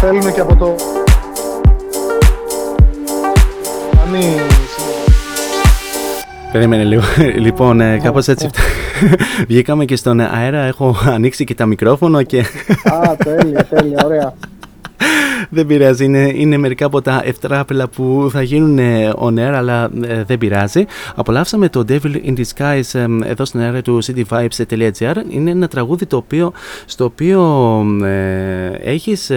Ξέρεις, 0.00 0.10
τώρα 0.10 0.12
μου 0.12 0.20
στέλνουν 0.20 0.32
και 0.32 0.40
από 0.40 0.56
το... 0.56 0.74
Περίμενε 6.52 6.84
λίγο. 6.84 7.02
Λοιπόν, 7.46 7.80
ε, 7.80 7.98
κάπως 8.02 8.28
έτσι 8.28 8.48
βγήκαμε 9.48 9.84
και 9.84 9.96
στον 9.96 10.20
αέρα. 10.20 10.58
Έχω 10.58 10.96
ανοίξει 11.06 11.44
και 11.44 11.54
τα 11.54 11.66
μικρόφωνο 11.66 12.22
και. 12.22 12.38
Α, 12.84 13.16
τέλεια, 13.16 13.64
τέλεια, 13.64 14.02
ωραία. 14.04 14.34
δεν 15.50 15.66
πειράζει, 15.66 16.04
είναι, 16.04 16.32
είναι 16.34 16.56
μερικά 16.56 16.86
από 16.86 17.02
τα 17.02 17.22
ευτράπελα 17.24 17.88
που 17.88 18.28
θα 18.32 18.42
γίνουν 18.42 18.78
on 19.18 19.34
air, 19.34 19.52
αλλά 19.54 19.90
ε, 20.06 20.22
δεν 20.22 20.38
πειράζει. 20.38 20.84
Απολαύσαμε 21.14 21.68
το 21.68 21.84
Devil 21.88 22.14
in 22.24 22.36
Disguise 22.36 23.00
ε, 23.00 23.30
εδώ 23.30 23.44
στην 23.44 23.60
αέρα 23.60 23.82
του 23.82 24.04
cityvibes.gr. 24.04 25.16
Είναι 25.28 25.50
ένα 25.50 25.68
τραγούδι 25.68 26.06
το 26.06 26.16
οποίο, 26.16 26.52
στο 26.86 27.04
οποίο 27.04 27.82
ε, 28.04 28.70
έχεις 28.82 29.30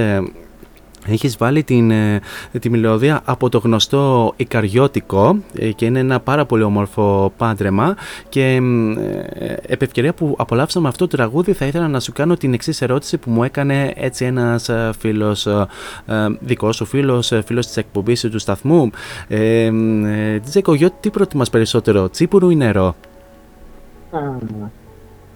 Έχεις 1.12 1.38
βάλει 1.38 1.64
την, 1.64 1.92
ε, 1.92 2.22
τη 2.60 2.70
μελωδία 2.70 3.22
από 3.26 3.50
το 3.50 3.58
γνωστό 3.58 4.34
Ικαριώτικο 4.36 5.38
ε, 5.56 5.72
και 5.72 5.86
είναι 5.86 6.00
ένα 6.00 6.20
πάρα 6.20 6.46
πολύ 6.46 6.64
όμορφο 6.64 7.34
πάντρεμα. 7.38 7.96
Και 8.30 8.60
ε, 9.34 9.56
επ' 9.68 9.82
ευκαιρία 9.82 10.14
που 10.14 10.36
απολαύσαμε 10.38 10.88
αυτό 10.88 11.08
το 11.08 11.18
τραγούδι 11.18 11.54
θα 11.54 11.66
ήθελα 11.66 11.88
να 11.88 12.00
σου 12.00 12.12
κάνω 12.12 12.36
την 12.36 12.54
εξής 12.54 12.82
ερώτηση 12.82 13.18
που 13.18 13.32
μου 13.32 13.44
έκανε 13.44 13.94
έτσι 13.96 14.26
ένας 14.26 14.70
φίλος 14.98 15.48
δικός 16.40 16.76
σου 16.76 16.86
φίλος, 16.86 17.34
φίλος 17.46 17.66
της 17.68 17.78
εκπομπής 17.78 18.22
του 18.22 18.40
σταθμού. 18.40 18.90
Ε, 19.28 19.72
Τζεκογιώτη 20.44 20.96
τι 21.00 21.10
προτιμάς 21.10 21.50
περισσότερο, 21.50 22.10
τσίπουρου 22.10 22.50
ή 22.50 22.56
νερό; 22.56 22.96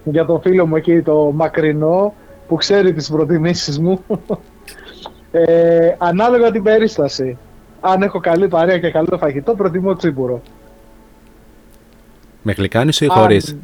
Για 0.04 0.26
το 0.26 0.40
φίλο 0.44 0.66
μου 0.66 0.76
εκεί 0.76 1.02
το 1.02 1.32
μακρινό 1.36 2.14
που 2.48 2.56
ξέρει 2.56 2.94
τις 2.94 3.10
προτιμήσεις 3.10 3.80
μου 3.80 4.00
ε, 5.36 5.96
ανάλογα 5.98 6.52
την 6.52 6.64
περίσταση. 6.64 7.38
Αν 7.82 8.02
έχω 8.02 8.20
καλή 8.20 8.48
παρέα 8.48 8.80
και 8.80 8.92
καλό 8.92 9.18
φαγητό, 9.18 9.56
προτιμώ 9.56 9.96
τσίπουρο. 9.96 10.42
Με 12.42 12.52
γλυκάνισο 12.52 13.06
ή 13.06 13.08
χωρίς; 13.08 13.58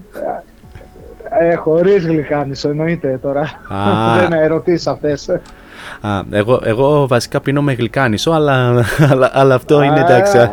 Ε, 1.40 1.50
ε, 1.50 1.56
χωρίς 1.56 2.06
γλυκάνισο, 2.06 2.70
εννοείται 2.70 3.20
τώρα. 3.22 3.50
Δεν 4.18 4.26
είναι 4.26 4.44
ερωτήσεις 4.44 4.88
αυτές. 4.88 5.30
εγώ, 6.32 6.62
εγώ 6.64 7.08
βασικά 7.08 7.42
πίνω 7.42 7.62
με 7.62 7.74
γλυκάνισο, 7.74 8.32
αλλά, 8.32 8.86
αλλά, 9.10 9.32
αλλά 9.34 9.56
αυτό 9.56 9.82
είναι 9.82 10.00
εντάξει. 10.00 10.38
Ε, 10.38 10.50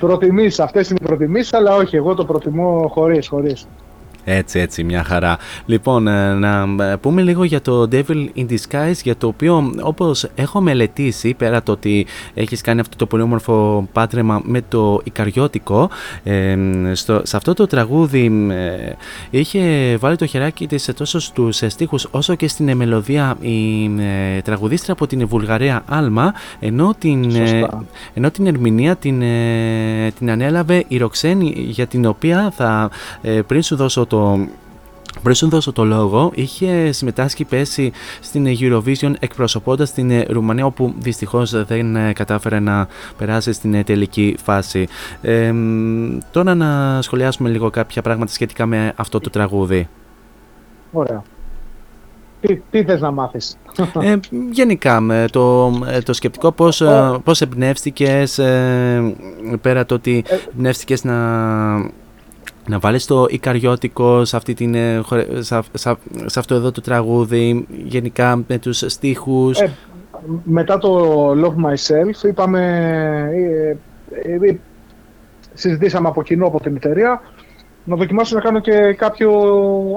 προτιμήσει, 0.00 0.62
αυτές 0.62 0.90
είναι 0.90 0.98
οι 1.02 1.06
προτιμήσεις, 1.06 1.52
αλλά 1.52 1.74
όχι, 1.74 1.96
εγώ 1.96 2.14
το 2.14 2.24
προτιμώ 2.24 2.90
χωρίς, 2.92 3.28
χωρίς. 3.28 3.66
Έτσι, 4.24 4.58
έτσι, 4.58 4.84
μια 4.84 5.04
χαρά. 5.04 5.38
Λοιπόν, 5.66 6.08
ε, 6.08 6.34
να 6.34 6.84
ε, 6.84 6.96
πούμε 6.96 7.22
λίγο 7.22 7.44
για 7.44 7.60
το 7.60 7.88
Devil 7.92 8.26
in 8.36 8.46
Disguise, 8.50 9.00
για 9.02 9.16
το 9.16 9.26
οποίο 9.26 9.72
όπως 9.80 10.28
έχω 10.34 10.60
μελετήσει, 10.60 11.34
πέρα 11.34 11.62
το 11.62 11.72
ότι 11.72 12.06
έχεις 12.34 12.60
κάνει 12.60 12.80
αυτό 12.80 12.96
το 12.96 13.06
πολύ 13.06 13.22
όμορφο 13.22 13.88
πάτρεμα 13.92 14.42
με 14.44 14.62
το 14.68 15.00
Ικαριώτικο, 15.04 15.90
ε, 16.22 16.56
στο, 16.92 17.20
σε 17.24 17.36
αυτό 17.36 17.54
το 17.54 17.66
τραγούδι 17.66 18.48
ε, 18.50 18.92
είχε 19.30 19.96
βάλει 19.96 20.16
το 20.16 20.26
χεράκι 20.26 20.66
της 20.66 20.90
τόσο 20.96 21.18
στους 21.20 21.62
στίχους 21.66 22.08
όσο 22.10 22.34
και 22.34 22.48
στην 22.48 22.76
μελωδία 22.76 23.36
η 23.40 23.84
ε, 24.36 24.40
τραγουδίστρα 24.40 24.92
από 24.92 25.06
την 25.06 25.26
Βουλγαρία 25.26 25.82
Άλμα, 25.88 26.34
ενώ 26.60 26.94
την, 26.98 27.32
ενώ 28.14 28.30
την 28.30 28.46
ερμηνεία 28.46 28.96
την, 28.96 29.22
την 30.18 30.30
ανέλαβε 30.30 30.84
η 30.88 30.96
Ροξένη, 30.96 31.54
για 31.56 31.86
την 31.86 32.06
οποία 32.06 32.52
θα 32.56 32.90
πριν 33.46 33.62
σου 33.62 33.76
δώσω 33.76 34.06
το 34.06 34.13
πριν 35.22 35.34
σου 35.34 35.48
δώσω 35.48 35.72
το 35.72 35.84
λόγο, 35.84 36.30
είχε 36.34 36.92
συμμετάσχει 36.92 37.44
πέσει 37.44 37.92
στην 38.20 38.46
Eurovision 38.60 39.12
εκπροσωπώντας 39.18 39.92
την 39.92 40.22
Ρουμανία 40.28 40.66
όπου 40.66 40.94
δυστυχώς 40.98 41.64
δεν 41.64 41.96
ε, 41.96 42.12
κατάφερε 42.12 42.60
να 42.60 42.88
περάσει 43.16 43.52
στην 43.52 43.74
ε, 43.74 43.82
τελική 43.82 44.36
φάση. 44.42 44.86
Ε, 45.22 45.52
τώρα 46.30 46.54
να 46.54 47.02
σχολιάσουμε 47.02 47.48
λίγο 47.48 47.70
κάποια 47.70 48.02
πράγματα 48.02 48.32
σχετικά 48.32 48.66
με 48.66 48.92
αυτό 48.96 49.20
το 49.20 49.30
τραγούδι. 49.30 49.88
Ωραία. 50.92 51.22
Τι, 52.40 52.56
τι 52.70 52.84
θες 52.84 53.00
να 53.00 53.10
μάθεις; 53.10 53.58
Ε, 54.00 54.16
γενικά, 54.50 55.00
με 55.00 55.26
το, 55.32 55.72
το 56.04 56.12
σκεπτικό 56.12 56.52
πώς, 56.52 56.82
πώς 57.24 57.40
εμπνεύστηκες, 57.40 58.34
πέρα 59.60 59.86
το 59.86 59.94
ότι 59.94 60.24
εμπνεύστηκες 60.52 61.04
να 61.04 61.16
να 62.68 62.78
βάλεις 62.78 63.06
το 63.06 63.26
Ικαριώτικο 63.30 64.24
σε, 64.24 64.36
αυτή 64.36 64.54
την, 64.54 64.74
ε, 64.74 65.02
σε, 65.38 65.60
σε, 65.72 65.96
σε 66.26 66.38
αυτό 66.38 66.54
εδώ 66.54 66.70
το 66.70 66.80
τραγούδι, 66.80 67.66
γενικά 67.84 68.44
με 68.46 68.58
τους 68.58 68.84
στίχους. 68.86 69.60
Ε, 69.60 69.70
μετά 70.44 70.78
το 70.78 71.30
Love 71.30 71.64
Myself 71.66 72.24
είπαμε, 72.28 72.60
ε, 73.32 73.76
ε, 74.10 74.48
ε, 74.50 74.58
συζητήσαμε 75.54 76.08
από 76.08 76.22
κοινό 76.22 76.46
από 76.46 76.60
την 76.60 76.76
εταιρεία 76.76 77.22
να 77.84 77.96
δοκιμάσω 77.96 78.34
να 78.34 78.40
κάνω 78.40 78.60
και 78.60 78.92
κάποιο 78.92 79.30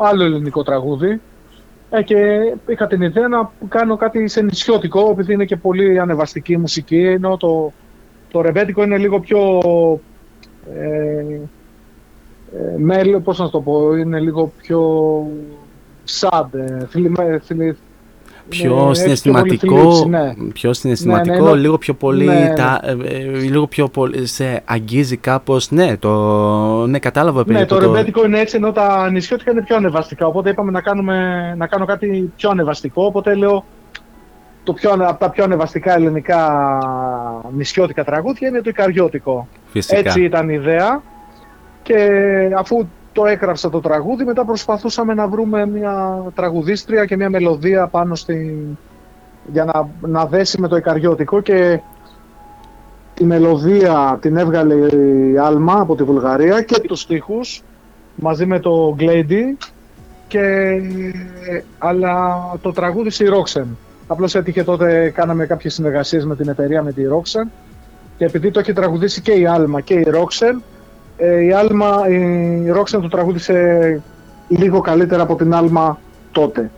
άλλο 0.03 0.23
ελληνικό 0.23 0.64
τραγούδι 0.64 1.22
ε, 1.89 2.03
και 2.03 2.39
είχα 2.68 2.88
την 2.88 3.02
ιδέα 3.02 3.27
να 3.27 3.52
κάνω 3.69 3.95
κάτι 3.95 4.27
σε 4.27 4.41
νησιώτικο 4.41 5.10
επειδή 5.11 5.34
είναι 5.34 5.45
και 5.45 5.56
πολύ 5.56 5.99
ανεβαστική 5.99 6.57
μουσική 6.57 6.99
ενώ 6.99 7.38
το, 7.38 7.73
το 8.31 8.41
ρεμπέτικο 8.41 8.84
είναι 8.84 8.98
λίγο 8.98 9.19
πιο 9.19 9.61
ε, 12.53 12.78
μέλ, 12.78 13.19
πώς 13.19 13.40
να 13.40 13.49
το 13.49 13.61
πω, 13.61 13.95
είναι 13.95 14.19
λίγο 14.19 14.52
πιο 14.61 14.82
sad, 16.19 16.48
ε, 16.52 16.86
πιο 18.49 18.94
συναισθηματικό, 18.94 20.06
ναι. 20.10 20.34
πιο 20.53 20.74
συναισθηματικό, 20.74 21.44
ναι, 21.44 21.52
ναι, 21.52 21.56
λίγο 21.56 21.78
πιο 21.78 21.94
πολύ, 21.94 22.26
ναι, 22.26 22.53
τα, 22.56 22.80
ε, 22.84 22.91
ε, 22.91 23.24
λίγο 23.24 23.68
πιο 23.68 23.88
πολύ, 23.88 24.26
σε 24.26 24.61
αγγίζει 24.65 25.18
κάπως, 25.18 25.72
ναι, 25.72 25.98
το, 25.98 26.11
ναι, 26.88 26.99
κατάλαβα 26.99 27.44
Ναι, 27.45 27.65
το, 27.65 27.76
το 27.76 27.82
ρεμπέτικο 27.82 28.26
είναι 28.26 28.40
έτσι, 28.40 28.56
ενώ 28.56 28.72
τα 28.72 29.10
νησιώτικα 29.11 29.52
είναι 29.52 29.61
πιο 29.61 29.76
ανεβαστικά, 29.76 30.26
οπότε 30.28 30.49
είπαμε 30.49 30.72
να, 30.72 30.82
κάνουμε, 30.82 31.53
να 31.57 31.68
κάνω 31.68 31.86
κάτι 31.86 32.32
πιο 32.36 32.49
ανεβαστικό, 32.49 33.06
οπότε 33.06 33.36
λέω, 33.36 33.65
το 34.64 34.74
πιο, 34.74 34.91
από 34.91 35.19
τα 35.19 35.30
πιο 35.30 35.44
ανεβαστικά 35.44 35.94
ελληνικά 35.94 36.41
νησιώτικα 37.56 38.03
τραγούδια 38.03 38.48
είναι 38.48 38.61
το 38.61 38.69
Ικαριώτικο. 38.69 39.48
Φυσικά. 39.68 39.98
Έτσι 39.98 40.24
ήταν 40.24 40.49
η 40.49 40.53
ιδέα. 40.53 41.02
Και 41.88 42.09
αφού 42.57 42.88
το 43.11 43.26
έγραψα 43.26 43.69
το 43.69 43.81
τραγούδι, 43.81 44.23
μετά 44.23 44.45
προσπαθούσαμε 44.45 45.14
να 45.14 45.27
βρούμε 45.27 45.65
μια 45.65 46.23
τραγουδίστρια 46.35 47.05
και 47.05 47.15
μια 47.15 47.30
μελωδία 47.30 47.88
πάνω 47.88 48.15
στη... 48.15 48.65
για 49.51 49.65
να, 49.65 49.89
να 50.09 50.26
δέσει 50.26 50.61
με 50.61 50.68
το 50.68 50.76
Ικαριώτικο 50.76 51.41
και 51.41 51.80
τη 53.14 53.23
μελωδία 53.23 54.18
την 54.22 54.38
έβγαλε 54.38 54.76
η 54.76 55.38
Άλμα 55.38 55.80
από 55.80 55.95
τη 55.95 56.03
Βουλγαρία 56.03 56.61
και 56.61 56.80
τους 56.80 57.01
στίχους 57.01 57.64
μαζί 58.15 58.45
με 58.45 58.59
το 58.59 58.93
Γκλέντι 58.95 59.57
και 60.27 60.81
αλλά 61.77 62.38
το 62.61 62.72
τραγούδι 62.72 63.23
η 63.23 63.27
Ρόξεν. 63.27 63.77
Απλώς 64.07 64.35
έτυχε 64.35 64.64
τότε, 64.64 65.09
κάναμε 65.09 65.45
κάποιες 65.45 65.73
συνεργασίες 65.73 66.26
με 66.26 66.35
την 66.35 66.49
εταιρεία 66.49 66.84
με 66.84 66.91
τη 66.91 67.03
Ρόξεν 67.03 67.51
και 68.18 68.26
επειδή 68.26 68.51
το 68.51 68.59
έχει 68.59 68.73
τραγουδήσει 68.73 69.22
και 69.22 69.31
η 69.31 69.45
Άλμα 69.47 69.81
και 69.81 69.93
η 69.93 70.03
Ρόξεν 70.03 70.61
ε, 71.18 71.44
η 71.44 71.52
Άλμα, 71.52 72.10
η 72.10 72.69
Ρόξεν 72.69 73.02
το 73.02 73.07
τραγούδισε 73.07 74.02
λίγο 74.48 74.80
καλύτερα 74.81 75.22
από 75.22 75.35
την 75.35 75.53
Άλμα 75.53 75.99
τότε. 76.31 76.72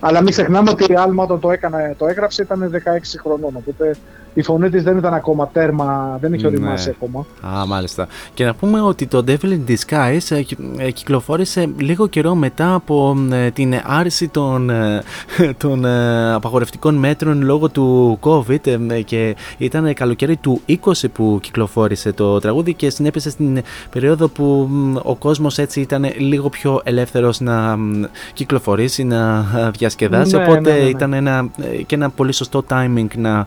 Αλλά 0.00 0.20
μην 0.20 0.30
ξεχνάμε 0.30 0.70
ότι 0.70 0.92
η 0.92 0.94
Άλμα 0.94 1.22
όταν 1.22 1.40
το, 1.40 1.50
έκανε, 1.50 1.94
το 1.98 2.06
έγραψε 2.06 2.42
ήταν 2.42 2.70
16 2.72 2.78
χρονών. 3.22 3.56
Οπότε 3.56 3.96
η 4.34 4.42
φωνή 4.42 4.70
της 4.70 4.82
δεν 4.82 4.96
ήταν 4.96 5.14
ακόμα 5.14 5.48
τέρμα, 5.48 6.18
δεν 6.20 6.32
είχε 6.32 6.46
οριμάσει 6.46 6.88
ναι. 6.88 6.94
ακόμα. 6.96 7.26
Α, 7.58 7.66
μάλιστα. 7.66 8.08
Και 8.34 8.44
να 8.44 8.54
πούμε 8.54 8.80
ότι 8.80 9.06
το 9.06 9.24
Devil 9.26 9.44
in 9.44 9.60
Disguise 9.68 10.36
ε, 10.36 10.42
ε, 10.84 10.90
κυκλοφόρησε 10.90 11.70
λίγο 11.78 12.06
καιρό 12.06 12.34
μετά 12.34 12.74
από 12.74 13.16
ε, 13.32 13.50
την 13.50 13.74
άρση 13.84 14.28
των, 14.28 14.70
των 15.62 15.86
απαγορευτικών 16.34 16.94
μέτρων 16.94 17.42
λόγω 17.42 17.68
του 17.68 18.18
COVID 18.22 19.04
και 19.04 19.36
ήταν 19.58 19.94
καλοκαίρι 19.94 20.36
του 20.36 20.60
20 20.68 20.92
που 21.12 21.38
κυκλοφόρησε 21.42 22.12
το 22.12 22.38
τραγούδι 22.38 22.74
και 22.74 22.90
συνέπεσε 22.90 23.30
στην 23.30 23.62
περίοδο 23.90 24.28
που 24.28 24.68
ο 25.02 25.14
κόσμος 25.14 25.58
έτσι 25.58 25.80
ήταν 25.80 26.06
λίγο 26.18 26.48
πιο 26.48 26.80
ελεύθερος 26.84 27.40
να 27.40 27.78
κυκλοφορήσει, 28.32 29.04
να 29.04 29.46
διασκεδάσει, 29.78 30.36
ναι, 30.36 30.42
οπότε 30.42 30.60
ναι, 30.60 30.76
ναι, 30.76 30.82
ναι. 30.82 30.88
ήταν 30.88 31.12
ένα, 31.12 31.48
και 31.86 31.94
ένα 31.94 32.10
πολύ 32.10 32.32
σωστό 32.32 32.64
timing 32.68 33.06
να 33.16 33.46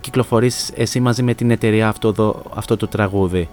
κυκλοφορείς 0.00 0.72
εσύ 0.76 1.00
μαζί 1.00 1.22
με 1.22 1.34
την 1.34 1.50
εταιρεία 1.50 1.88
αυτό, 1.88 2.42
αυτό 2.54 2.76
το 2.76 2.86
τραγούδι; 2.88 3.48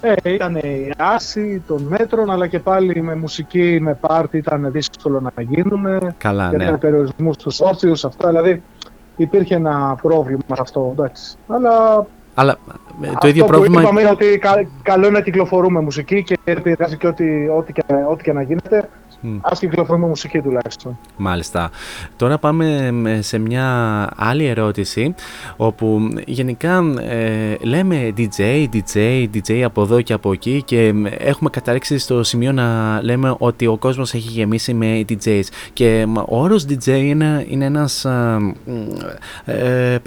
Ε, 0.00 0.32
ήταν 0.32 0.56
η 0.56 0.92
άση 0.96 1.62
των 1.66 1.82
μέτρων, 1.82 2.30
αλλά 2.30 2.46
και 2.46 2.58
πάλι 2.58 3.02
με 3.02 3.14
μουσική, 3.14 3.78
με 3.80 3.94
πάρτι 3.94 4.36
ήταν 4.36 4.68
δύσκολο 4.72 5.20
να 5.20 5.42
γίνουμε. 5.42 6.14
Καλά, 6.18 6.50
ναι. 6.50 6.64
Για 6.64 6.78
περιορισμού 6.78 7.32
στους 7.32 7.60
όρθιους, 7.60 8.04
αυτά, 8.04 8.28
δηλαδή 8.28 8.62
υπήρχε 9.16 9.54
ένα 9.54 9.98
πρόβλημα 10.02 10.42
αυτό, 10.48 10.88
εντάξει. 10.92 11.36
Αλλά, 11.48 12.06
αλλά 12.34 12.58
ε, 13.02 13.10
το 13.20 13.28
ίδιο 13.28 13.44
πρόβλημα... 13.44 13.74
Που 13.74 13.82
είπαμε 13.82 14.00
είναι 14.00 14.10
ότι 14.10 14.40
καλό 14.82 15.06
είναι 15.06 15.18
να 15.18 15.24
κυκλοφορούμε 15.24 15.80
μουσική 15.80 16.22
και 16.22 16.38
επηρεάζει 16.44 16.96
και 16.96 17.06
ό,τι, 17.06 17.48
ό,τι, 17.48 17.72
και, 17.72 17.82
ό,τι 18.10 18.22
και 18.22 18.32
να 18.32 18.42
γίνεται. 18.42 18.88
Mm. 19.24 19.38
Ας 19.40 19.58
κυκλοφορούμε 19.58 20.06
μουσική 20.06 20.40
τουλάχιστον. 20.40 20.98
Μάλιστα. 21.16 21.70
Τώρα 22.16 22.38
πάμε 22.38 22.90
σε 23.20 23.38
μια 23.38 24.08
άλλη 24.16 24.46
ερώτηση 24.46 25.14
όπου 25.56 26.08
γενικά 26.26 26.82
ε, 27.00 27.56
λέμε 27.60 28.12
DJ, 28.16 28.66
DJ, 28.72 29.26
DJ 29.34 29.60
από 29.60 29.82
εδώ 29.82 30.00
και 30.00 30.12
από 30.12 30.32
εκεί 30.32 30.62
και 30.64 30.94
έχουμε 31.18 31.50
καταρρίξει 31.50 31.98
στο 31.98 32.22
σημείο 32.22 32.52
να 32.52 33.00
λέμε 33.02 33.34
ότι 33.38 33.66
ο 33.66 33.76
κόσμος 33.76 34.14
έχει 34.14 34.28
γεμίσει 34.28 34.74
με 34.74 35.04
DJs 35.08 35.44
και 35.72 36.06
ο 36.28 36.40
όρος 36.40 36.66
DJ 36.68 36.86
είναι, 36.86 37.46
είναι 37.48 37.64
ένας 37.64 38.06
ε, 39.44 39.98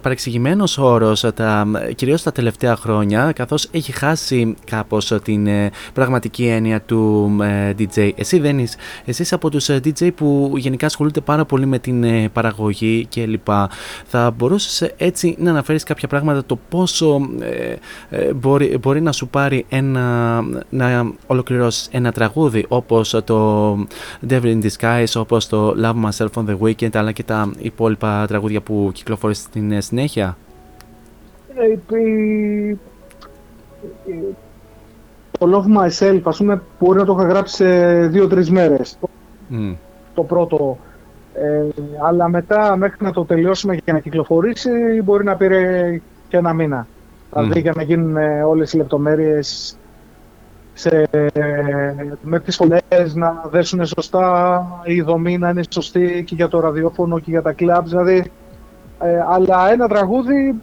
παρεξηγημένος 0.00 0.78
όρος 0.78 1.24
τα, 1.34 1.66
κυρίως 1.94 2.22
τα 2.22 2.32
τελευταία 2.32 2.76
χρόνια 2.76 3.32
καθώς 3.34 3.68
έχει 3.70 3.92
χάσει 3.92 4.54
κάπως 4.64 5.12
την 5.22 5.46
ε, 5.46 5.70
πραγματική 5.92 6.46
έννοια 6.46 6.80
του 6.80 7.32
ε, 7.42 7.72
DJ. 7.78 8.10
Εσύ 8.14 8.33
δεν 8.38 8.58
είσαι, 8.58 8.76
εσύ 9.04 9.34
από 9.34 9.50
τους 9.50 9.68
ε, 9.68 9.80
DJ 9.84 10.14
που 10.14 10.52
γενικά 10.56 10.86
ασχολούνται 10.86 11.20
πάρα 11.20 11.44
πολύ 11.44 11.66
με 11.66 11.78
την 11.78 12.04
ε, 12.04 12.28
παραγωγή 12.32 13.08
κλπ. 13.14 13.46
Θα 14.06 14.30
μπορούσες 14.30 14.92
έτσι 14.96 15.36
να 15.38 15.50
αναφέρεις 15.50 15.82
κάποια 15.82 16.08
πράγματα 16.08 16.44
το 16.44 16.58
πόσο 16.68 17.28
μπορεί, 18.34 18.78
μπορεί 18.78 19.00
να 19.00 19.12
σου 19.12 19.28
πάρει 19.28 19.64
ένα, 19.68 20.40
να 20.68 21.12
ολοκληρώσεις 21.26 21.88
ένα 21.92 22.12
τραγούδι 22.12 22.64
όπως 22.68 23.10
το 23.24 23.72
Devil 24.28 24.42
in 24.42 24.62
Disguise, 24.62 25.12
όπως 25.16 25.46
το 25.46 25.74
Love 25.82 26.04
Myself 26.04 26.28
on 26.34 26.44
the 26.46 26.58
Weekend 26.58 26.96
αλλά 26.96 27.12
και 27.12 27.22
τα 27.22 27.50
υπόλοιπα 27.58 28.26
τραγούδια 28.26 28.60
που 28.60 28.90
κυκλοφορείς 28.92 29.38
στην 29.38 29.82
συνέχεια; 29.82 30.36
Το 35.38 35.48
Love 35.52 35.78
Myself, 35.78 36.20
ας 36.24 36.36
πούμε, 36.36 36.62
μπορεί 36.78 36.98
να 36.98 37.04
το 37.04 37.16
είχα 37.18 37.28
γράψει 37.28 37.54
σε 37.54 38.06
δύο-τρεις 38.06 38.50
μέρες. 38.50 38.98
Το 40.14 40.22
πρώτο. 40.22 40.78
Ε, 41.34 41.64
αλλά 42.06 42.28
μετά, 42.28 42.76
μέχρι 42.76 43.04
να 43.04 43.12
το 43.12 43.24
τελειώσουμε 43.24 43.76
και 43.76 43.92
να 43.92 43.98
κυκλοφορήσει, 43.98 44.70
μπορεί 45.04 45.24
να 45.24 45.36
πήρε 45.36 46.00
και 46.28 46.36
ένα 46.36 46.52
μήνα. 46.52 46.86
Mm. 47.32 47.40
Δηλαδή, 47.40 47.60
για 47.60 47.72
να 47.76 47.82
γίνουν 47.82 48.16
όλες 48.46 48.72
οι 48.72 48.76
λεπτομέρειες 48.76 49.76
σε, 50.74 51.08
με 52.22 52.40
τις 52.40 52.56
φωνές 52.56 53.14
να 53.14 53.44
δέσουν 53.50 53.86
σωστά, 53.86 54.66
η 54.84 55.02
δομή 55.02 55.38
να 55.38 55.48
είναι 55.48 55.62
σωστή 55.70 56.24
και 56.26 56.34
για 56.34 56.48
το 56.48 56.60
ραδιόφωνο 56.60 57.18
και 57.18 57.30
για 57.30 57.42
τα 57.42 57.52
κλαμπς. 57.52 57.90
Δηλαδή, 57.90 58.30
ε, 59.00 59.24
αλλά 59.28 59.70
ένα 59.70 59.88
τραγούδι 59.88 60.54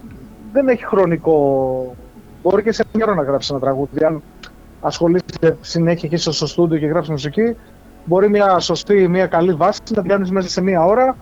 δεν 0.54 0.68
έχει 0.68 0.86
χρονικό. 0.86 1.96
Μπορεί 2.44 2.64
και 2.64 2.72
σε 2.72 2.86
μια 2.94 3.06
ώρα 3.06 3.16
να 3.16 3.24
γράψει 3.24 3.50
ένα 3.52 3.60
τραγούδι. 3.60 4.06
Αν 4.06 4.22
ασχολείσαι 4.82 5.58
συνέχεια 5.62 6.10
και 6.10 6.18
στο 6.18 6.48
στούντιο 6.48 6.78
και 6.78 6.86
γράψεις 6.86 7.12
μουσική, 7.12 7.56
μπορεί 8.06 8.30
μια 8.30 8.60
σωστή, 8.60 9.08
μια 9.08 9.26
καλή 9.28 9.54
βάση 9.54 9.80
να 9.90 10.02
την 10.02 10.10
κάνεις 10.10 10.32
μέσα 10.32 10.50
σε 10.50 10.62
μία 10.62 10.86
ώρα 10.86 11.16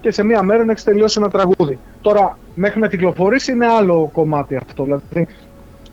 και 0.00 0.10
σε 0.10 0.22
μία 0.22 0.42
μέρα 0.42 0.64
να 0.64 0.70
έχεις 0.70 0.84
τελειώσει 0.84 1.18
ένα 1.20 1.30
τραγούδι. 1.30 1.78
Τώρα, 2.00 2.38
μέχρι 2.54 2.80
να 2.80 2.88
κυκλοφορήσει 2.88 3.52
είναι 3.52 3.66
άλλο 3.66 4.10
κομμάτι 4.12 4.56
αυτό. 4.56 4.84
Δηλαδή, 4.84 5.26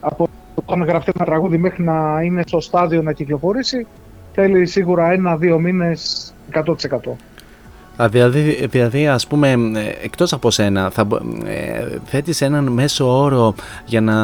από 0.00 0.28
το 0.64 0.76
να 0.76 0.84
γραφτεί 0.84 1.12
ένα 1.14 1.24
τραγούδι 1.24 1.58
μέχρι 1.58 1.82
να 1.82 2.20
είναι 2.22 2.42
στο 2.46 2.60
στάδιο 2.60 3.02
να 3.02 3.12
κυκλοφορήσει, 3.12 3.86
θέλει 4.32 4.66
σίγουρα 4.66 5.12
ένα-δύο 5.12 5.58
μήνες 5.58 6.32
100%. 6.52 7.16
Δηλαδή, 8.10 8.66
δηλαδή 8.70 9.08
ας 9.08 9.26
πούμε 9.26 9.56
εκτός 10.02 10.32
από 10.32 10.50
σένα 10.50 10.90
θα, 10.90 11.06
ε, 11.44 11.98
θέτεις 12.04 12.40
έναν 12.40 12.64
μέσο 12.64 13.22
όρο 13.22 13.54
για 13.84 14.00
να, 14.00 14.14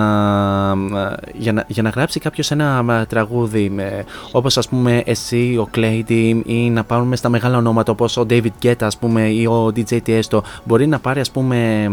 για 1.34 1.52
να, 1.52 1.64
για 1.66 1.82
να 1.82 1.88
γράψει 1.88 2.20
κάποιος 2.20 2.50
ένα 2.50 3.06
τραγούδι 3.08 3.72
ε, 3.76 4.02
όπως 4.32 4.58
ας 4.58 4.68
πούμε 4.68 5.02
εσύ, 5.04 5.56
ο 5.60 5.68
Clady 5.74 6.40
ή 6.44 6.70
να 6.70 6.84
πάρουμε 6.84 7.16
στα 7.16 7.28
μεγάλα 7.28 7.56
ονόματα 7.56 7.92
όπως 7.92 8.16
ο 8.16 8.26
David 8.30 8.50
Guetta 8.62 8.74
ας 8.80 8.96
πούμε 8.96 9.28
ή 9.28 9.46
ο 9.46 9.72
DJ 9.76 9.98
Tiesto 10.06 10.40
μπορεί 10.64 10.86
να 10.86 10.98
πάρει 10.98 11.20
ας 11.20 11.30
πούμε 11.30 11.88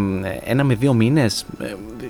ένα 0.45 0.63
με 0.63 0.73
δύο 0.73 0.93
μήνες 0.93 1.45
ε, 1.61 1.65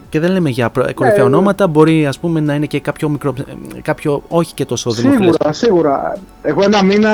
και 0.09 0.19
δεν 0.19 0.31
λέμε 0.31 0.49
για 0.49 0.71
κορυφαία 0.93 1.17
ναι, 1.17 1.23
ονόματα 1.23 1.67
μπορεί 1.67 2.07
ας 2.07 2.19
πούμε 2.19 2.39
να 2.39 2.53
είναι 2.53 2.65
και 2.65 2.79
κάποιο 2.79 3.09
μικρό 3.09 3.33
κάποιο 3.81 4.23
όχι 4.27 4.53
και 4.53 4.65
τόσο 4.65 4.91
δημοφιλές. 4.91 5.35
Σίγουρα, 5.35 5.53
σίγουρα. 5.53 6.17
Εγώ 6.41 6.63
ένα 6.63 6.83
μήνα 6.83 7.11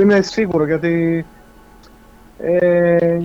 είναι 0.00 0.20
σίγουρο 0.20 0.66
γιατί 0.66 1.24
ε, 2.42 3.18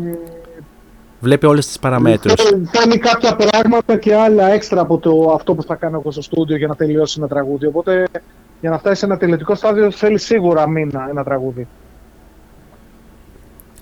Βλέπει 1.20 1.46
όλες 1.46 1.68
τις 1.68 1.80
παραμέτρους. 1.80 2.34
Κάνει 2.72 2.98
κάποια 2.98 3.36
πράγματα 3.36 3.98
και 3.98 4.16
άλλα 4.16 4.52
έξτρα 4.52 4.82
από 4.82 4.98
το, 4.98 5.32
αυτό 5.34 5.54
που 5.54 5.64
θα 5.64 5.76
κάνω 5.76 5.98
εγώ 6.00 6.12
στο 6.12 6.22
στούντιο 6.22 6.58
για 6.58 6.68
να 6.68 6.76
τελειώσει 6.76 7.16
ένα 7.20 7.28
τραγούδι. 7.28 7.66
Οπότε 7.66 8.08
για 8.62 8.70
να 8.70 8.78
φτάσει 8.78 9.00
σε 9.00 9.06
ένα 9.06 9.18
τελετικό 9.18 9.56
στάδιο 9.56 9.92
θέλει 9.92 10.20
σίγουρα 10.20 10.70
μήνα 10.70 11.08
ένα 11.10 11.24
τραγούδι. 11.24 11.68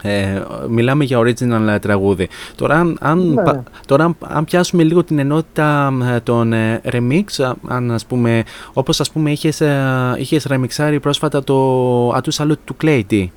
Ε, 0.01 0.41
μιλάμε 0.67 1.03
για 1.03 1.19
original 1.19 1.77
τραγούδι. 1.81 2.29
Τώρα 2.55 2.93
αν, 2.99 3.33
ναι. 3.33 3.61
τώρα, 3.85 4.15
αν 4.19 4.43
πιάσουμε 4.45 4.83
λίγο 4.83 5.03
την 5.03 5.19
ενότητα 5.19 5.93
ε, 6.15 6.19
των 6.19 6.53
ε, 6.53 6.81
remix, 6.91 7.53
αν 7.67 7.91
ας 7.91 8.05
πούμε, 8.05 8.43
όπως 8.73 8.99
ας 8.99 9.11
πούμε 9.11 9.31
είχες, 9.31 9.61
είχες 10.17 10.47
remixάρει 10.49 10.97
πρόσφατα 11.01 11.43
το 11.43 11.57
Ατούς 12.15 12.39
Salute 12.41 12.59
του 12.65 12.75
Clay 12.83 13.27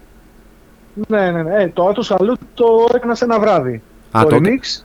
ναι, 1.08 1.30
ναι, 1.30 1.42
ναι. 1.42 1.62
Ε, 1.62 1.68
το 1.68 1.88
Άτο 1.88 2.02
Σαλούτ 2.02 2.40
το 2.54 2.66
έκανα 2.94 3.14
σε 3.14 3.24
ένα 3.24 3.40
βράδυ. 3.40 3.82
Α, 4.10 4.20
το, 4.22 4.28
το 4.28 4.36
remix. 4.36 4.84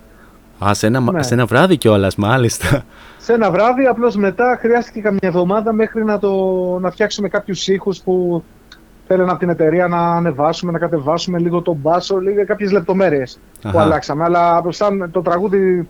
Α, 0.66 0.74
σε 0.74 0.88
ένα, 0.88 1.00
ναι. 1.00 1.24
σε 1.24 1.34
ένα 1.34 1.46
βράδυ 1.46 1.78
κιόλας, 1.78 2.16
μάλιστα. 2.16 2.84
Σε 3.18 3.34
ένα 3.34 3.52
βράδυ, 3.52 3.86
απλώς 3.86 4.16
μετά 4.16 4.58
χρειάστηκε 4.60 5.02
καμιά 5.02 5.20
εβδομάδα 5.22 5.74
μέχρι 5.74 6.04
να, 6.04 6.20
το, 6.20 6.34
να 6.80 6.92
φτιάξουμε 6.92 7.28
κάποιους 7.28 7.68
ήχους 7.68 8.02
που 8.02 8.44
θέλουν 9.08 9.30
από 9.30 9.40
την 9.40 9.50
εταιρεία 9.50 9.88
να 9.88 10.16
ανεβάσουμε, 10.16 10.72
να 10.72 10.80
κατεβάσουμε 10.80 11.40
λίγο 11.40 11.62
τον 11.62 11.78
μπάσο, 11.82 12.18
λίγο 12.18 12.46
κάποιες 12.46 12.72
λεπτομέρειες 12.72 13.40
που 13.72 13.80
αλλάξαμε. 13.80 14.24
Αλλά 14.24 14.64
σαν 14.70 15.10
το 15.12 15.22
τραγούδι, 15.22 15.88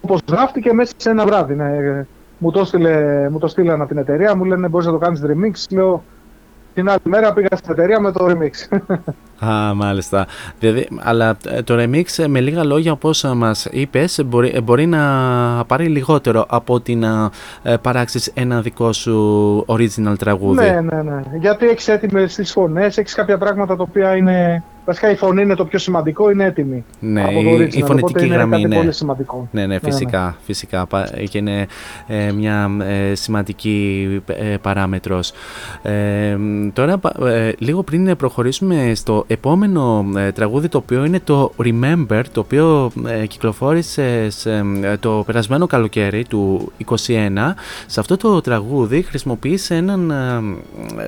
όπως 0.00 0.20
γράφτηκε, 0.30 0.72
μέσα 0.72 0.92
σε 0.96 1.10
ένα 1.10 1.26
βράδυ. 1.26 1.54
Ναι. 1.54 2.06
Μου 2.38 2.50
το, 2.50 2.64
στείλε, 2.64 3.28
μου 3.30 3.38
το 3.38 3.46
στείλαν 3.46 3.80
από 3.80 3.88
την 3.88 3.98
εταιρεία, 3.98 4.36
μου 4.36 4.44
λένε 4.44 4.68
μπορείς 4.68 4.86
να 4.86 4.92
το 4.92 4.98
κάνεις 4.98 5.22
remix. 5.26 5.52
Λέω 5.70 6.04
την 6.78 6.88
άλλη 6.88 7.00
μέρα 7.04 7.32
πήγα 7.32 7.56
στην 7.56 7.72
εταιρεία 7.72 8.00
με 8.00 8.12
το 8.12 8.26
remix. 8.28 8.78
Α, 9.38 9.74
μάλιστα. 9.74 10.26
Δηλαδή, 10.58 10.88
αλλά 10.98 11.36
ε, 11.48 11.62
το 11.62 11.74
remix 11.78 12.04
ε, 12.16 12.28
με 12.28 12.40
λίγα 12.40 12.64
λόγια 12.64 12.92
όπως 12.92 13.24
ε, 13.24 13.34
μας 13.34 13.66
είπες 13.70 14.20
μπορεί, 14.26 14.60
μπορεί 14.62 14.86
να 14.86 15.00
πάρει 15.66 15.86
λιγότερο 15.86 16.46
από 16.48 16.74
ότι 16.74 16.94
να 16.94 17.30
παράξεις 17.82 18.30
ένα 18.34 18.60
δικό 18.60 18.92
σου 18.92 19.64
original 19.68 20.18
τραγούδι. 20.18 20.64
Ναι, 20.64 20.80
ναι, 20.80 21.02
ναι. 21.02 21.22
Γιατί 21.40 21.66
έχεις 21.66 21.88
έτοιμες 21.88 22.34
τις 22.34 22.52
φωνές, 22.52 22.98
έχεις 22.98 23.14
κάποια 23.14 23.38
πράγματα 23.38 23.76
τα 23.76 23.82
οποία 23.82 24.16
είναι 24.16 24.62
Βασικά 24.88 25.10
η 25.10 25.16
φωνή 25.16 25.42
είναι 25.42 25.54
το 25.54 25.64
πιο 25.64 25.78
σημαντικό, 25.78 26.30
είναι 26.30 26.44
έτοιμη. 26.44 26.84
Ναι, 27.00 27.20
η, 27.20 27.68
η 27.72 27.82
φωνητική 27.82 28.24
είναι 28.24 28.34
γραμμή 28.34 28.60
είναι 28.60 28.76
πολύ 28.76 28.92
σημαντικό. 28.92 29.48
Ναι, 29.50 29.66
ναι, 29.66 29.78
φυσικά. 29.78 30.20
Ναι, 30.20 30.26
ναι. 30.26 30.32
φυσικά 30.44 30.86
και 31.30 31.38
είναι 31.38 31.66
ε, 32.06 32.32
μια 32.32 32.70
ε, 32.82 33.14
σημαντική 33.14 34.06
ε, 34.26 34.56
παράμετρος. 34.56 35.32
Ε, 35.82 36.36
τώρα, 36.72 37.00
ε, 37.26 37.52
λίγο 37.58 37.82
πριν 37.82 38.16
προχωρήσουμε 38.16 38.92
στο 38.94 39.24
επόμενο 39.28 40.06
τραγούδι, 40.34 40.68
το 40.68 40.78
οποίο 40.78 41.04
είναι 41.04 41.20
το 41.20 41.52
Remember, 41.62 42.22
το 42.32 42.40
οποίο 42.40 42.90
κυκλοφόρησε 43.28 44.30
σε, 44.30 44.64
το 45.00 45.22
περασμένο 45.26 45.66
καλοκαίρι 45.66 46.24
του 46.24 46.72
2021. 46.88 46.96
Σε 47.86 48.00
αυτό 48.00 48.16
το 48.16 48.40
τραγούδι 48.40 49.02
χρησιμοποίησε 49.02 49.74
έναν, 49.74 50.12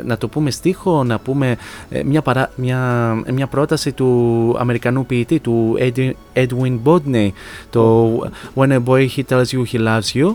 να 0.05 0.16
το 0.18 0.28
πούμε 0.28 0.51
στίχο, 0.51 1.05
να 1.05 1.18
πούμε 1.18 1.56
μια, 2.05 2.22
παρά, 2.22 2.51
μια, 2.56 3.12
μια 3.26 3.47
πρώτη 3.47 3.68
πρόταση 3.70 3.92
του 3.92 4.56
Αμερικανού 4.59 5.06
ποιητή, 5.06 5.38
του 5.38 5.76
Edwin 6.34 6.78
Bodney, 6.84 7.28
το 7.70 8.10
When 8.55 8.72
a 8.72 8.80
boy 8.84 9.06
he 9.16 9.22
tells 9.22 9.52
you 9.52 9.64
he 9.72 9.78
loves 9.78 10.14
you. 10.14 10.34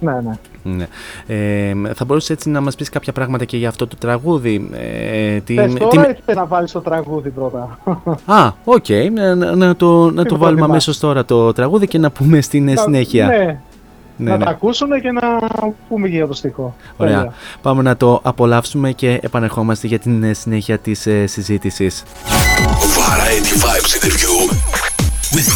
Ναι, 0.00 0.12
ναι. 0.12 0.38
ναι. 0.62 0.86
Ε, 1.26 1.74
θα 1.94 2.04
μπορούσες 2.04 2.30
έτσι 2.30 2.48
να 2.48 2.60
μας 2.60 2.74
πεις 2.74 2.88
κάποια 2.88 3.12
πράγματα 3.12 3.44
και 3.44 3.56
για 3.56 3.68
αυτό 3.68 3.86
το 3.86 3.96
τραγούδι; 3.96 4.68
Ε, 4.72 5.40
τι, 5.40 5.54
Πες 5.54 5.74
τώρα 5.74 6.14
τι... 6.26 6.34
να 6.34 6.46
βάλεις 6.46 6.72
το 6.72 6.80
τραγούδι 6.80 7.30
πρώτα. 7.30 7.78
Α, 8.24 8.52
ok. 8.64 8.84
Okay. 8.88 9.08
Να, 9.12 9.34
να, 9.54 9.76
το, 9.76 10.10
να 10.10 10.24
το 10.24 10.38
βάλουμε 10.38 10.64
αμέσως 10.64 10.98
τώρα 10.98 11.24
το 11.24 11.52
τραγούδι 11.52 11.86
και 11.86 11.98
να 11.98 12.10
πούμε 12.10 12.40
στην 12.40 12.78
συνέχεια. 12.78 13.26
Ναι, 13.26 13.60
ναι, 14.16 14.30
να 14.30 14.36
ναι. 14.36 14.44
τα 14.44 14.50
ακούσουν 14.50 14.88
και 15.00 15.12
να 15.12 15.38
πούμε 15.88 16.08
για 16.08 16.26
το 16.26 16.34
στίχο. 16.34 16.76
Ωραία. 16.96 17.32
Πάμε 17.62 17.82
να 17.82 17.96
το 17.96 18.20
απολαύσουμε 18.22 18.92
και 18.92 19.18
επανερχόμαστε 19.22 19.86
για 19.86 19.98
την 19.98 20.34
συνέχεια 20.34 20.78
της 20.78 21.06
ε, 21.06 21.26
συζήτησης. 21.26 22.02
Variety 22.96 23.54
Vibes 23.62 23.92
Interview 23.96 24.34
with 25.34 25.48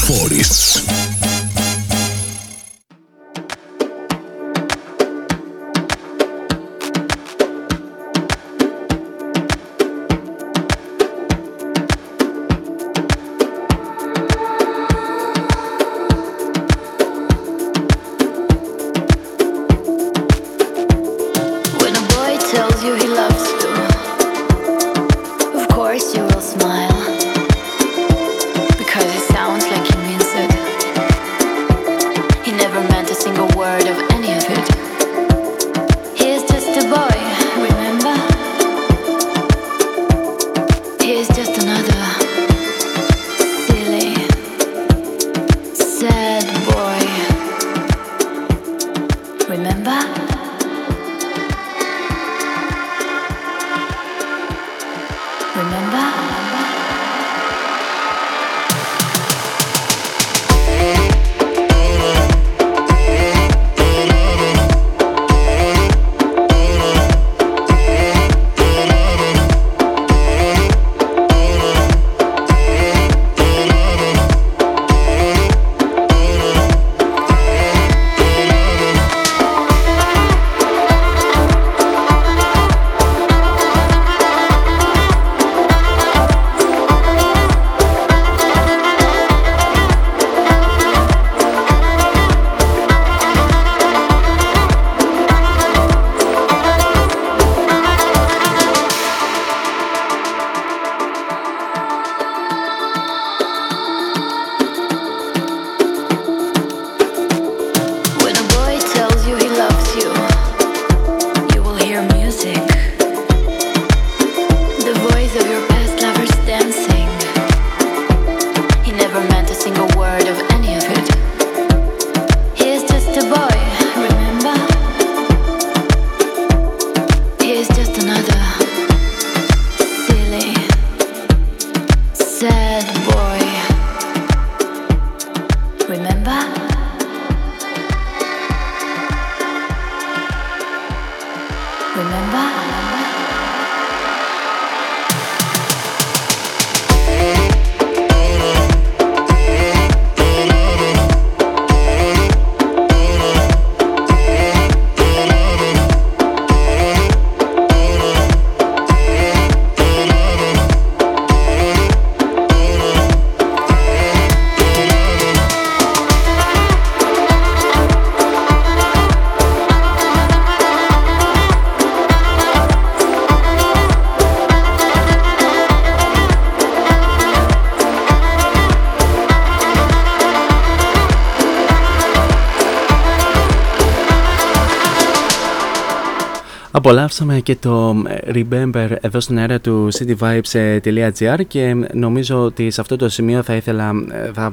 Απολαύσαμε 186.81 187.41
και 187.41 187.57
το 187.57 188.03
ε, 188.07 188.19
Remember 188.35 188.97
εδώ 189.01 189.21
στην 189.21 189.39
αέρα 189.39 189.61
του 189.61 189.89
cityvibes.gr 189.93 191.41
και 191.49 191.75
νομίζω 191.93 192.45
ότι 192.45 192.71
σε 192.71 192.81
αυτό 192.81 192.97
το 192.97 193.09
σημείο 193.09 193.43
θα 193.43 193.55
ήθελα 193.55 193.93
ε, 194.13 194.31
θα, 194.35 194.53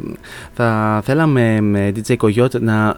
θα 0.53 1.01
θέλαμε 1.03 1.61
με 1.61 1.91
DJ 1.95 2.15
Coyote 2.17 2.59
να, 2.59 2.95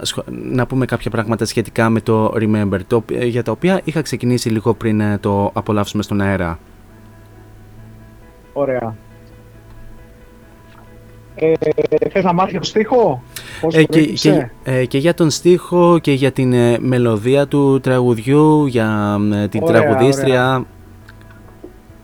να 0.51 0.65
πούμε 0.65 0.85
κάποια 0.85 1.11
πράγματα 1.11 1.45
σχετικά 1.45 1.89
με 1.89 2.01
το 2.01 2.33
Remember 2.35 2.79
το, 2.87 3.03
για 3.23 3.43
τα 3.43 3.51
οποία 3.51 3.81
είχα 3.83 4.01
ξεκινήσει 4.01 4.49
λίγο 4.49 4.73
πριν 4.73 4.99
ε, 4.99 5.17
το 5.17 5.51
απολαύσουμε 5.53 6.03
στον 6.03 6.21
αέρα. 6.21 6.59
Ωραία. 8.53 8.95
Ε, 11.35 11.53
θες 12.11 12.23
να 12.23 12.33
μάθεις 12.33 12.57
το 12.57 12.63
στίχο; 12.63 13.23
Ε, 13.71 13.83
και, 13.83 14.49
ε, 14.63 14.85
και, 14.85 14.97
για 14.97 15.13
τον 15.13 15.29
στίχο 15.29 15.99
και 15.99 16.11
για 16.11 16.31
την 16.31 16.53
ε, 16.53 16.77
μελωδία 16.79 17.47
του 17.47 17.79
τραγουδιού, 17.79 18.65
για 18.65 19.17
την 19.49 19.65
τραγουδίστρια. 19.65 20.65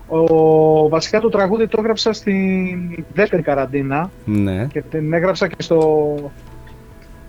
Ο, 0.08 0.90
βασικά 0.90 1.20
το 1.20 1.30
τραγούδι 1.30 1.68
το 1.68 1.78
έγραψα 1.80 2.14
στη 2.14 3.06
δεύτερη 3.14 3.42
καραντίνα 3.42 4.10
ναι. 4.26 4.68
και 4.72 4.82
την 4.82 5.14
έγραψα 5.14 5.48
και 5.48 5.62
στο... 5.62 6.16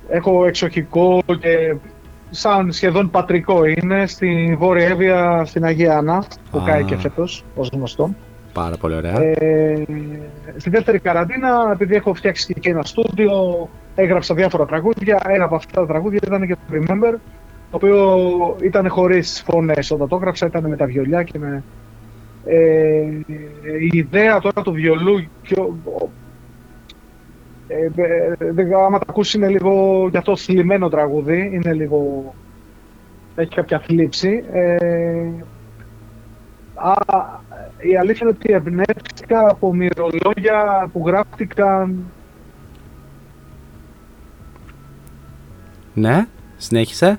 Έχω 0.09 0.47
εξοχικό 0.47 1.23
και 1.41 1.75
σαν 2.31 2.73
σχεδόν 2.73 3.11
πατρικό 3.11 3.65
είναι 3.65 4.07
στη 4.07 4.57
Βόρεια 4.59 4.87
Εύβοια 4.87 5.45
στην 5.45 5.65
Αγία 5.65 5.97
Άννα 5.97 6.25
που 6.51 6.63
κάει 6.67 6.85
και 6.85 6.97
φέτος 6.97 7.45
ως 7.55 7.71
γνωστό. 7.73 8.11
Πάρα 8.53 8.77
πολύ 8.77 8.95
ωραία. 8.95 9.21
Ε, 9.23 9.85
στη 10.57 10.71
δεύτερη 10.71 10.99
καραντίνα, 10.99 11.71
επειδή 11.73 11.95
έχω 11.95 12.15
φτιάξει 12.15 12.55
και 12.61 12.71
ένα 12.71 12.83
στούντιο, 12.83 13.69
έγραψα 13.97 14.35
διάφορα 14.35 14.67
τραγούδια. 14.67 15.21
Ένα 15.29 15.45
από 15.45 15.55
αυτά 15.55 15.81
τα 15.81 15.87
τραγούδια 15.87 16.21
ήταν 16.27 16.47
και 16.47 16.55
το 16.55 16.61
Remember, 16.73 17.15
το 17.71 17.77
οποίο 17.77 18.57
ήταν 18.63 18.89
χωρίς 18.89 19.43
φωνές 19.47 19.91
όταν 19.91 20.09
το 20.09 20.17
έγραψα, 20.17 20.47
ήταν 20.47 20.69
με 20.69 20.77
τα 20.77 20.87
βιολιά 20.87 21.23
και 21.23 21.39
με. 21.39 21.63
Ε, 22.45 23.01
η 23.81 23.91
ιδέα 23.93 24.41
τώρα 24.41 24.63
του 24.63 24.73
βιολού, 24.73 25.25
ε, 27.69 28.03
ε, 28.03 28.75
άμα 28.87 28.99
τα 28.99 29.05
ακούσεις 29.09 29.35
είναι 29.35 29.49
λίγο 29.49 30.07
γι' 30.11 30.17
αυτό 30.17 30.37
θλιμμένο 30.37 30.89
τραγούδι, 30.89 31.51
είναι 31.53 31.73
λίγο, 31.73 32.35
έχει 33.35 33.55
κάποια 33.55 33.79
θλίψη. 33.79 34.45
Ε, 34.53 35.29
α, 36.75 36.95
η 37.79 37.97
αλήθεια 37.97 38.27
είναι 38.27 38.37
ότι 38.39 38.53
εμπνεύστηκα 38.53 39.49
από 39.51 39.75
μυρολόγια 39.75 40.89
που 40.93 41.03
γράφτηκαν 41.07 42.05
Ναι, 45.97 46.27
συνέχισε. 46.57 47.19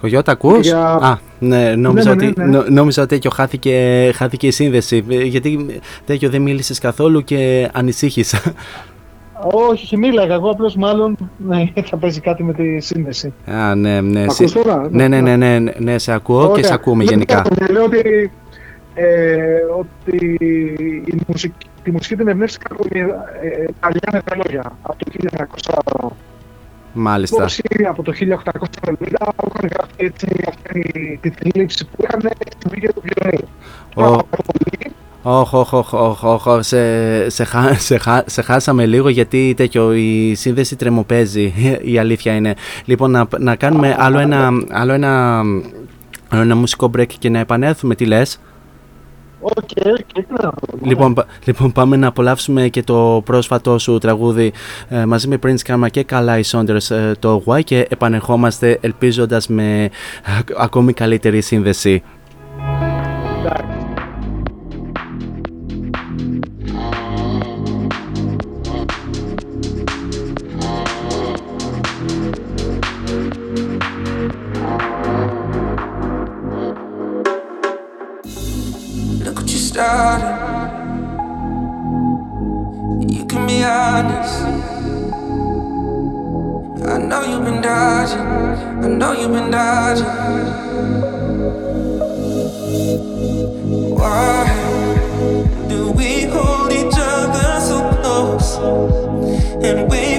Κογιώτα, 0.00 0.32
ακούς; 0.32 0.72
Α, 0.72 1.18
ναι, 1.38 1.74
νόμιζα, 1.74 2.14
ναι, 2.14 2.24
ναι, 2.24 2.28
ότι, 2.28 2.40
ναι, 2.40 2.58
νόμιζα 2.68 3.02
ότι 3.02 3.14
τέτοιο 3.14 3.30
χάθηκε, 3.30 4.10
χάθηκε 4.14 4.46
η 4.46 4.50
σύνδεση, 4.50 5.04
γιατί 5.08 5.80
τέτοιο 6.06 6.30
δεν 6.30 6.42
μίλησες 6.42 6.78
καθόλου 6.78 7.24
και 7.24 7.70
ανησύχησα. 7.72 8.40
Όχι, 9.52 9.96
μίλαγα. 9.96 10.34
Εγώ 10.34 10.50
απλώς 10.50 10.76
μάλλον 10.76 11.16
ναι, 11.36 11.64
θα 11.90 11.96
παίζει 11.96 12.20
κάτι 12.20 12.42
με 12.42 12.52
τη 12.52 12.80
σύνδεση. 12.80 13.32
Α, 13.46 13.74
ναι, 13.74 14.00
ναι. 14.00 14.22
Ακούς 14.22 14.52
τώρα; 14.52 14.88
Ναι, 14.90 15.08
ναι, 15.08 15.20
ναι, 15.20 15.36
ναι, 15.36 15.58
ναι, 15.78 15.98
σε 15.98 16.12
ακούω 16.12 16.52
και 16.52 16.62
σε 16.62 16.74
ακούμε 16.74 17.04
γενικά. 17.04 17.42
Λέω 17.70 17.84
ότι, 17.84 18.30
ε, 18.94 19.06
ότι 19.78 20.36
η 21.04 21.14
μουσική 21.26 21.66
τη 21.84 21.90
μουσική 21.90 22.16
την 22.16 22.28
εμπνεύστηκα 22.28 22.74
από 22.74 22.84
ε, 22.92 23.64
παλιά 23.80 24.08
με 24.12 24.22
τα 24.24 24.36
λόγια, 24.36 24.72
από 24.82 24.96
το 25.04 25.10
1900. 26.02 26.08
Μάλιστα. 26.92 27.36
Όπως 27.36 27.60
από 27.88 28.02
το 28.02 28.12
1850 28.20 28.26
έχουν 29.46 29.68
γραφτεί 29.72 30.04
έτσι 30.04 30.26
αυτή 30.48 31.18
τη 31.22 31.30
θλίψη 31.30 31.84
που 31.84 32.04
είχαν 32.04 32.30
στην 32.56 32.70
βίγια 32.70 32.92
του 32.92 33.02
βιολί. 33.02 33.44
Όχι, 35.26 35.56
όχι, 35.56 35.76
όχι, 35.76 36.62
σε 38.26 38.42
χάσαμε 38.42 38.86
λίγο 38.86 39.08
γιατί 39.08 39.54
τέτοιο 39.56 39.94
η 39.94 40.34
σύνδεση 40.34 40.76
τρεμοπαίζει, 40.76 41.52
η 41.92 41.98
αλήθεια 41.98 42.34
είναι. 42.34 42.54
Λοιπόν, 42.84 43.10
να, 43.10 43.26
να 43.38 43.56
κάνουμε 43.56 43.96
άλλο 43.98 44.18
ένα, 44.18 44.50
άλλο 44.70 44.92
ένα, 44.92 45.42
άλλο 46.28 46.42
ένα 46.42 46.56
μουσικό 46.56 46.90
break 46.96 47.12
και 47.18 47.30
να 47.30 47.38
επανέλθουμε, 47.38 47.94
τι 47.94 48.04
λες; 48.04 48.40
Λοιπόν, 50.82 51.14
λοιπόν, 51.44 51.72
πάμε 51.72 51.96
να 51.96 52.06
απολαύσουμε 52.06 52.68
και 52.68 52.82
το 52.82 53.22
πρόσφατό 53.24 53.78
σου 53.78 53.98
τραγούδι 53.98 54.52
ε, 54.88 55.04
μαζί 55.04 55.28
με 55.28 55.38
Prince 55.46 55.66
Karma 55.66 55.86
και 55.90 56.06
Kalai 56.10 56.40
Saunders 56.50 56.90
ε, 56.90 57.12
το 57.18 57.42
Why 57.46 57.64
και 57.64 57.86
επανερχόμαστε 57.90 58.78
ελπίζοντας 58.80 59.48
με 59.48 59.90
ακόμη 60.56 60.92
καλύτερη 60.92 61.40
σύνδεση. 61.40 62.02
Doubting. 79.84 80.38
You 83.16 83.24
can 83.30 83.42
be 83.46 83.58
honest. 83.62 84.36
I 86.92 86.96
know 87.08 87.22
you've 87.30 87.44
been 87.48 87.60
dodging. 87.60 88.28
I 88.84 88.88
know 88.98 89.12
you've 89.20 89.34
been 89.36 89.50
dodging. 89.50 90.14
Why 93.98 94.44
do 95.68 95.78
we 95.98 96.10
hold 96.34 96.70
each 96.80 96.98
other 97.14 97.50
so 97.68 97.78
close 98.00 98.50
and 99.68 99.78
wait 99.90 100.13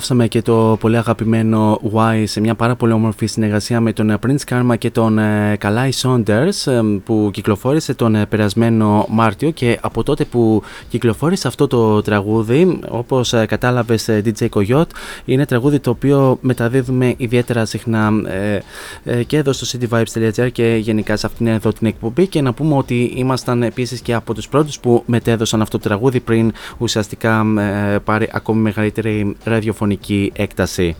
Απολαύσαμε 0.00 0.28
και 0.28 0.42
το 0.42 0.76
πολύ 0.80 0.96
αγαπημένο 0.96 1.80
Y 1.94 2.22
σε 2.26 2.40
μια 2.40 2.54
πάρα 2.54 2.76
πολύ 2.76 2.92
όμορφη 2.92 3.26
συνεργασία 3.26 3.80
με 3.80 3.92
τον 3.92 4.18
Prince 4.26 4.44
Karma 4.50 4.78
και 4.78 4.90
τον 4.90 5.18
ε, 5.18 5.58
Kalai 5.62 5.90
Saunders 6.02 6.72
ε, 6.72 6.80
που 7.04 7.30
κυκλοφόρησε 7.32 7.94
τον 7.94 8.14
ε, 8.14 8.26
περασμένο 8.26 9.06
Μάρτιο 9.08 9.50
και 9.50 9.78
από 9.80 10.02
τότε 10.02 10.24
που 10.24 10.62
κυκλοφόρησε 10.88 11.48
αυτό 11.48 11.66
το 11.66 12.02
τραγούδι 12.02 12.78
όπως 12.88 13.32
ε, 13.32 13.46
κατάλαβες 13.46 14.08
ε, 14.08 14.22
DJ 14.24 14.48
Coyote 14.48 14.90
είναι 15.24 15.46
τραγούδι 15.46 15.78
το 15.78 15.90
οποίο 15.90 16.38
μεταδίδουμε 16.40 17.14
ιδιαίτερα 17.16 17.64
συχνά 17.64 18.10
ε, 18.26 18.58
ε, 19.04 19.22
και 19.22 19.36
εδώ 19.36 19.52
στο 19.52 19.78
cityvibes.gr 19.78 20.52
και 20.52 20.78
γενικά 20.80 21.16
σε 21.16 21.26
αυτήν 21.26 21.46
εδώ 21.46 21.72
την 21.72 21.86
εκπομπή 21.86 22.26
και 22.26 22.40
να 22.40 22.52
πούμε 22.52 22.76
ότι 22.76 23.12
ήμασταν 23.14 23.62
επίσης 23.62 24.00
και 24.00 24.14
από 24.14 24.34
τους 24.34 24.48
πρώτους 24.48 24.78
που 24.80 25.02
μετέδωσαν 25.06 25.62
αυτό 25.62 25.78
το 25.78 25.88
τραγούδι 25.88 26.20
πριν 26.20 26.52
ουσιαστικά 26.78 27.46
ε, 27.58 27.98
πάρει 27.98 28.28
ακόμη 28.32 28.60
μεγαλύτερη 28.60 29.36
ραδιοφωνική 29.44 29.88
έκταση. 30.34 30.96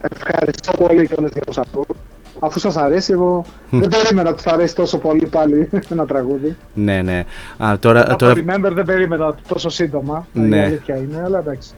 Ευχαριστώ 0.00 0.72
πολύ 0.72 1.06
κιόλας 1.06 1.30
για 1.32 1.42
το 1.42 1.52
support. 1.62 1.94
Αφού 2.38 2.58
σας 2.58 2.76
αρέσει, 2.76 3.12
εγώ 3.12 3.44
δεν 3.70 3.88
περίμενα 3.88 4.30
ότι 4.30 4.42
θα 4.42 4.52
αρέσει 4.52 4.74
τόσο 4.74 4.98
πολύ 4.98 5.26
πάλι 5.26 5.70
ένα 5.92 6.06
τραγούδι. 6.06 6.56
Ναι, 6.74 7.02
ναι. 7.02 7.24
Α, 7.58 7.78
τώρα, 7.78 8.00
Από 8.10 8.18
τώρα, 8.18 8.34
Remember 8.34 8.70
δεν 8.72 8.84
περίμενα 8.84 9.34
τόσο 9.48 9.68
σύντομα. 9.68 10.26
Ναι. 10.32 10.56
Η 10.56 10.60
αλήθεια 10.60 10.96
είναι, 10.96 11.22
αλλά 11.24 11.38
εντάξει. 11.38 11.70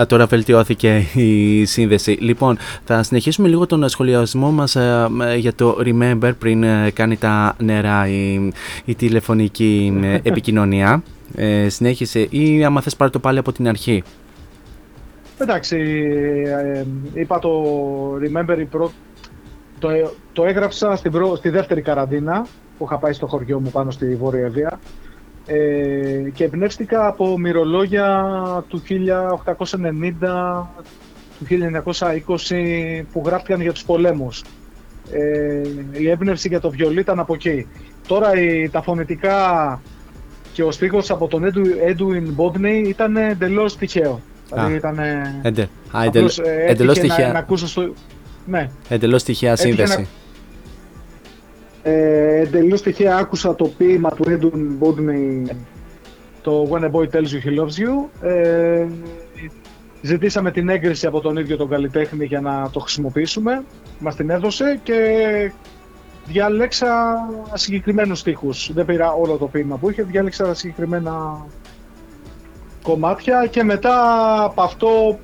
Α, 0.00 0.06
τώρα 0.06 0.26
βελτιώθηκε 0.26 1.06
η 1.14 1.64
σύνδεση. 1.64 2.10
Λοιπόν, 2.10 2.58
θα 2.84 3.02
συνεχίσουμε 3.02 3.48
λίγο 3.48 3.66
τον 3.66 3.88
σχολιασμό 3.88 4.50
μας 4.50 4.76
ε, 4.76 5.08
ε, 5.22 5.36
για 5.36 5.54
το 5.54 5.78
Remember 5.84 6.32
πριν 6.38 6.62
ε, 6.62 6.90
κάνει 6.90 7.16
τα 7.16 7.56
νερά 7.58 8.08
η, 8.08 8.52
η 8.84 8.94
τηλεφωνική 8.94 10.00
ε, 10.02 10.14
επικοινωνία. 10.28 11.02
Ε, 11.34 11.68
συνέχισε 11.68 12.20
ή 12.30 12.64
άμα 12.64 12.80
θες 12.80 12.96
πάρε 12.96 13.10
το 13.10 13.18
πάλι 13.18 13.38
από 13.38 13.52
την 13.52 13.68
αρχή. 13.68 14.02
Εντάξει, 15.44 15.76
ε, 16.46 16.84
είπα 17.14 17.38
το 17.38 17.50
Remember 18.14 18.58
η 18.58 18.64
πρω... 18.64 18.92
το, 19.78 19.88
το 20.32 20.44
έγραψα 20.44 20.96
στην 20.96 21.10
προ... 21.10 21.36
στη 21.36 21.48
δεύτερη 21.48 21.82
καραντίνα 21.82 22.46
που 22.78 22.84
είχα 22.84 22.98
πάει 22.98 23.12
στο 23.12 23.26
χωριό 23.26 23.60
μου 23.60 23.70
πάνω 23.70 23.90
στη 23.90 24.14
Βόρεια 24.14 24.44
Ευεία 24.44 24.80
ε, 25.46 26.30
και 26.34 26.44
εμπνεύστηκα 26.44 27.06
από 27.06 27.38
μυρολόγια 27.38 28.34
του 28.68 28.82
1890 28.88 30.66
του 31.38 31.46
1920 32.26 33.02
που 33.12 33.22
γράφτηκαν 33.26 33.60
για 33.60 33.72
τους 33.72 33.84
πολέμους. 33.84 34.44
Ε, 35.10 35.62
η 35.92 36.10
έμπνευση 36.10 36.48
για 36.48 36.60
το 36.60 36.70
βιολί 36.70 37.00
ήταν 37.00 37.18
από 37.18 37.34
εκεί. 37.34 37.66
Τώρα 38.06 38.40
η, 38.40 38.68
τα 38.68 38.82
φωνητικά 38.82 39.80
και 40.52 40.62
ο 40.62 40.70
στίχος 40.70 41.10
από 41.10 41.28
τον 41.28 41.42
Edwin- 41.44 41.90
Edwin 41.90 42.26
Bodney 42.36 42.82
ήταν 42.86 43.16
εντελώς 43.16 43.76
τυχαίο. 43.76 44.20
Δηλαδή 44.52 44.74
ήταν. 44.74 44.98
Εντε, 45.42 45.62
α, 45.62 45.68
απλώς, 46.06 46.38
εντελ- 46.38 46.48
ε, 46.58 46.70
εντελώς 46.70 46.96
έτυχε 46.96 47.12
να, 47.12 47.16
τυχαία. 47.16 47.32
να 47.32 47.38
ακούσω 47.38 47.66
στο. 47.68 47.92
Ναι. 48.46 48.68
Εντελώς 48.88 49.22
τυχαία 49.22 49.52
Έτυχε 49.52 49.66
σύνδεση. 49.68 50.08
Ε, 51.82 52.40
εντελώς 52.40 52.82
τυχαία 52.82 53.16
άκουσα 53.16 53.54
το 53.54 53.64
ποίημα 53.64 54.10
του 54.10 54.24
Edwin 54.26 54.84
Bodney 54.86 55.54
το 56.42 56.68
When 56.70 56.82
a 56.82 56.90
Boy 56.90 57.08
Tells 57.10 57.26
You 57.26 57.46
He 57.46 57.60
Loves 57.60 57.80
You. 57.82 58.26
Ε, 58.28 58.86
ζητήσαμε 60.02 60.50
την 60.50 60.68
έγκριση 60.68 61.06
από 61.06 61.20
τον 61.20 61.36
ίδιο 61.36 61.56
τον 61.56 61.68
καλλιτέχνη 61.68 62.24
για 62.24 62.40
να 62.40 62.70
το 62.70 62.80
χρησιμοποιήσουμε. 62.80 63.62
Μας 63.98 64.16
την 64.16 64.30
έδωσε 64.30 64.80
και 64.82 64.96
διάλεξα 66.26 67.16
συγκεκριμένους 67.54 68.18
στίχους. 68.18 68.70
Δεν 68.74 68.84
πήρα 68.84 69.12
όλο 69.12 69.36
το 69.36 69.46
ποίημα 69.46 69.76
που 69.76 69.90
είχε, 69.90 70.02
διάλεξα 70.02 70.54
συγκεκριμένα 70.54 71.46
κομμάτια 72.84 73.46
και 73.46 73.62
μετά 73.62 73.98
από 74.44 74.62
αυτό 74.62 75.18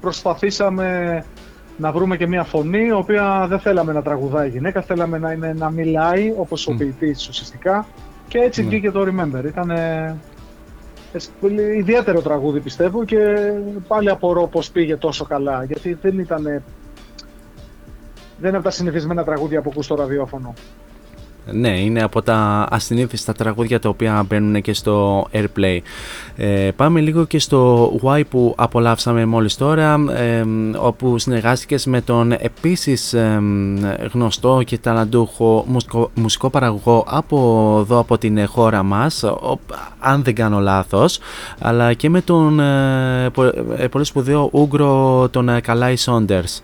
προσπαθήσαμε 0.00 1.24
να 1.76 1.92
βρούμε 1.92 2.16
και 2.16 2.26
μια 2.26 2.44
φωνή, 2.44 2.86
η 2.86 2.92
οποία 2.92 3.46
δεν 3.48 3.58
θέλαμε 3.58 3.92
να 3.92 4.02
τραγουδάει 4.02 4.46
η 4.46 4.50
γυναίκα, 4.50 4.82
θέλαμε 4.82 5.18
να, 5.18 5.32
είναι, 5.32 5.52
να 5.52 5.70
μιλάει 5.70 6.34
όπως 6.36 6.66
ο 6.66 6.74
ποιητής 6.74 7.28
ουσιαστικά 7.28 7.86
και 8.28 8.38
έτσι 8.38 8.62
Ναι. 8.62 8.68
βγήκε 8.68 8.90
το 8.90 9.00
Remember. 9.00 9.44
Ήταν 9.44 9.72
πολύ 11.40 11.76
ιδιαίτερο 11.76 12.20
τραγούδι 12.20 12.60
πιστεύω 12.60 13.04
και 13.04 13.18
πάλι 13.88 14.10
απορώ 14.10 14.46
πως 14.46 14.70
πήγε 14.70 14.96
τόσο 14.96 15.24
καλά 15.24 15.64
γιατί 15.64 15.92
δεν 16.02 16.18
ήταν 16.18 16.42
δεν 18.38 18.48
είναι 18.48 18.56
από 18.56 18.64
τα 18.64 18.70
συνηθισμένα 18.70 19.24
τραγούδια 19.24 19.62
που 19.62 19.70
ακούς 19.72 19.84
στο 19.84 19.94
ραδιόφωνο. 19.94 20.54
Ναι, 21.50 21.80
είναι 21.80 22.02
από 22.02 22.22
τα 22.22 22.68
ασυνήθιστα 22.70 23.32
τραγούδια 23.32 23.80
τα 23.80 23.88
οποία 23.88 24.24
μπαίνουν 24.28 24.62
και 24.62 24.72
στο 24.72 25.26
Airplay. 25.32 25.78
Ε, 26.36 26.70
πάμε 26.76 27.00
λίγο 27.00 27.24
και 27.24 27.38
στο 27.38 27.92
Y 28.02 28.22
που 28.28 28.54
απολαύσαμε 28.56 29.24
μόλις 29.24 29.56
τώρα, 29.56 30.04
ε, 30.16 30.44
όπου 30.78 31.18
συνεργάστηκες 31.18 31.86
με 31.86 32.00
τον 32.00 32.32
επίσης 32.32 33.12
ε, 33.12 33.42
γνωστό 34.12 34.62
και 34.64 34.78
ταλαντούχο 34.78 35.64
μουσικό, 35.68 36.10
μουσικό 36.14 36.50
παραγωγό 36.50 37.04
από 37.08 37.76
εδώ 37.80 37.98
από 37.98 38.18
την 38.18 38.46
χώρα 38.46 38.82
μας, 38.82 39.22
ο, 39.22 39.58
αν 39.98 40.22
δεν 40.22 40.34
κάνω 40.34 40.58
λάθος, 40.58 41.18
αλλά 41.58 41.92
και 41.92 42.10
με 42.10 42.20
τον 42.20 42.60
ε, 42.60 43.30
πολύ 43.90 44.04
σπουδαίο 44.04 44.48
Ούγκρο 44.52 45.28
τον 45.30 45.60
Καλάι 45.60 45.96
Σόντερς. 45.96 46.62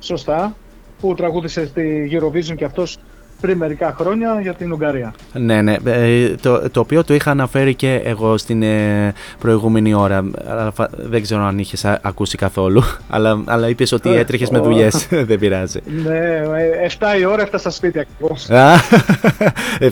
Σωστά, 0.00 0.56
που 1.00 1.14
τραγούδισε 1.14 1.66
στη 1.66 2.10
Eurovision 2.12 2.56
και 2.56 2.64
αυτός 2.64 2.98
πριν 3.40 3.56
μερικά 3.56 3.94
χρόνια 3.98 4.38
για 4.42 4.54
την 4.54 4.72
Ουγγαρία. 4.72 5.14
Ναι, 5.32 5.62
ναι. 5.62 5.76
Ε, 5.84 6.34
το, 6.40 6.70
το 6.70 6.80
οποίο 6.80 7.04
το 7.04 7.14
είχα 7.14 7.30
αναφέρει 7.30 7.74
και 7.74 8.00
εγώ 8.04 8.36
στην 8.36 8.62
ε, 8.62 9.12
προηγούμενη 9.38 9.94
ώρα. 9.94 10.30
Αλλά 10.46 10.72
δεν 10.96 11.22
ξέρω 11.22 11.42
αν 11.42 11.58
είχες 11.58 11.84
ακούσει 11.84 12.36
καθόλου. 12.36 12.82
Αλλά, 13.10 13.42
αλλά 13.44 13.68
είπες 13.68 13.92
ότι 13.92 14.10
ε, 14.14 14.18
έτρεχες 14.18 14.50
με 14.50 14.58
δουλειές. 14.58 15.06
δεν 15.28 15.38
πειράζει. 15.38 15.80
Ναι, 16.04 16.42
7 16.98 17.20
η 17.20 17.24
ώρα 17.24 17.42
έφτασα 17.42 17.70
σπίτι 17.70 17.98
ακριβώς. 17.98 18.46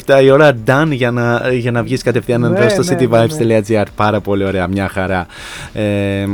7 0.06 0.20
η 0.24 0.30
ώρα 0.30 0.52
done 0.66 0.88
για 0.90 1.10
να, 1.10 1.52
για 1.52 1.70
να 1.70 1.82
βγεις 1.82 2.02
κατευθείαν 2.02 2.40
ναι, 2.40 2.46
εδώ 2.46 2.82
στο 2.82 2.94
ναι, 2.94 2.96
cityvibes.gr. 3.00 3.68
Ναι, 3.68 3.82
Πάρα 3.96 4.20
πολύ 4.20 4.44
ωραία, 4.44 4.66
μια 4.66 4.88
χαρά. 4.88 5.26
Ε, 5.72 6.26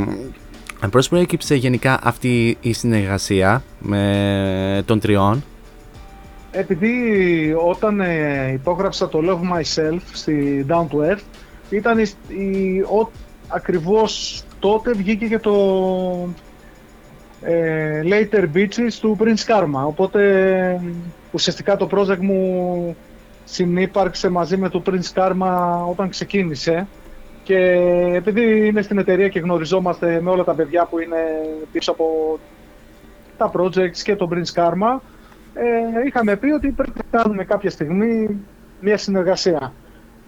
Πώς 0.91 1.09
προέκυψε 1.09 1.55
γενικά 1.55 1.99
αυτή 2.03 2.57
η 2.61 2.73
συνεργασία 2.73 3.63
με 3.79 4.83
των 4.85 4.99
τριών 4.99 5.43
επειδή 6.55 7.55
όταν 7.67 7.99
ε, 7.99 8.51
υπόγραψα 8.53 9.09
το 9.09 9.19
Love 9.23 9.57
Myself 9.57 9.99
στη 10.13 10.65
Down 10.69 10.87
to 10.87 11.11
Earth 11.11 11.23
ήταν 11.69 11.99
η, 11.99 12.11
η, 12.27 12.79
ο, 12.79 13.11
ακριβώς 13.47 14.43
τότε 14.59 14.93
βγήκε 14.93 15.25
και 15.25 15.39
το 15.39 15.53
ε, 17.41 18.01
Later 18.03 18.45
Beaches 18.55 18.93
του 18.99 19.17
Prince 19.19 19.45
Karma. 19.47 19.85
Οπότε 19.85 20.81
ουσιαστικά 21.31 21.77
το 21.77 21.87
project 21.91 22.19
μου 22.19 22.95
συνύπαρξε 23.43 24.29
μαζί 24.29 24.57
με 24.57 24.69
το 24.69 24.81
Prince 24.85 25.13
Karma 25.13 25.57
όταν 25.89 26.09
ξεκίνησε. 26.09 26.87
Και 27.43 27.57
επειδή 28.13 28.65
είμαι 28.65 28.81
στην 28.81 28.97
εταιρεία 28.97 29.27
και 29.27 29.39
γνωριζόμαστε 29.39 30.21
με 30.21 30.29
όλα 30.29 30.43
τα 30.43 30.53
παιδιά 30.53 30.85
που 30.85 30.99
είναι 30.99 31.17
πίσω 31.71 31.91
από 31.91 32.39
τα 33.37 33.51
projects 33.53 33.97
και 34.03 34.15
το 34.15 34.29
Prince 34.31 34.61
Karma 34.61 34.99
ε, 35.53 36.05
είχαμε 36.05 36.35
πει 36.35 36.51
ότι 36.51 36.69
πρέπει 36.69 36.99
να 37.11 37.19
κάνουμε 37.19 37.43
κάποια 37.43 37.69
στιγμή 37.69 38.39
μια 38.79 38.97
συνεργασία. 38.97 39.73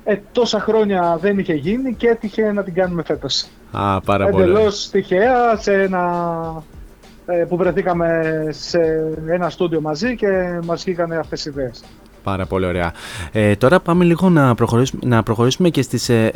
Ε, 0.03 0.17
τόσα 0.31 0.59
χρόνια 0.59 1.17
δεν 1.21 1.39
είχε 1.39 1.53
γίνει 1.53 1.93
και 1.93 2.07
έτυχε 2.07 2.51
να 2.51 2.63
την 2.63 2.73
κάνουμε 2.73 3.03
φέτος. 3.03 3.47
Α, 3.71 4.01
πάρα 4.01 4.27
πολύ. 4.27 4.43
Εντελώς 4.43 4.89
τυχαία, 4.89 5.55
σε 5.55 5.81
ένα, 5.81 6.63
ε, 7.25 7.45
που 7.47 7.57
βρεθήκαμε 7.57 8.21
σε 8.49 8.79
ένα 9.27 9.49
στούντιο 9.49 9.81
μαζί 9.81 10.15
και 10.15 10.59
μας 10.63 10.83
βγήκαν 10.83 11.11
αυτές 11.11 11.45
οι 11.45 11.49
ιδέες. 11.49 11.83
Πάρα 12.25 12.45
πολύ 12.45 12.65
ωραία. 12.65 12.93
Ε, 13.31 13.55
τώρα 13.55 13.79
πάμε 13.79 14.03
λίγο 14.03 14.29
να 14.29 14.55
προχωρήσουμε, 14.55 15.01
να 15.05 15.23
προχωρήσουμε 15.23 15.69
και 15.69 15.81
στις, 15.81 16.09
ε, 16.09 16.31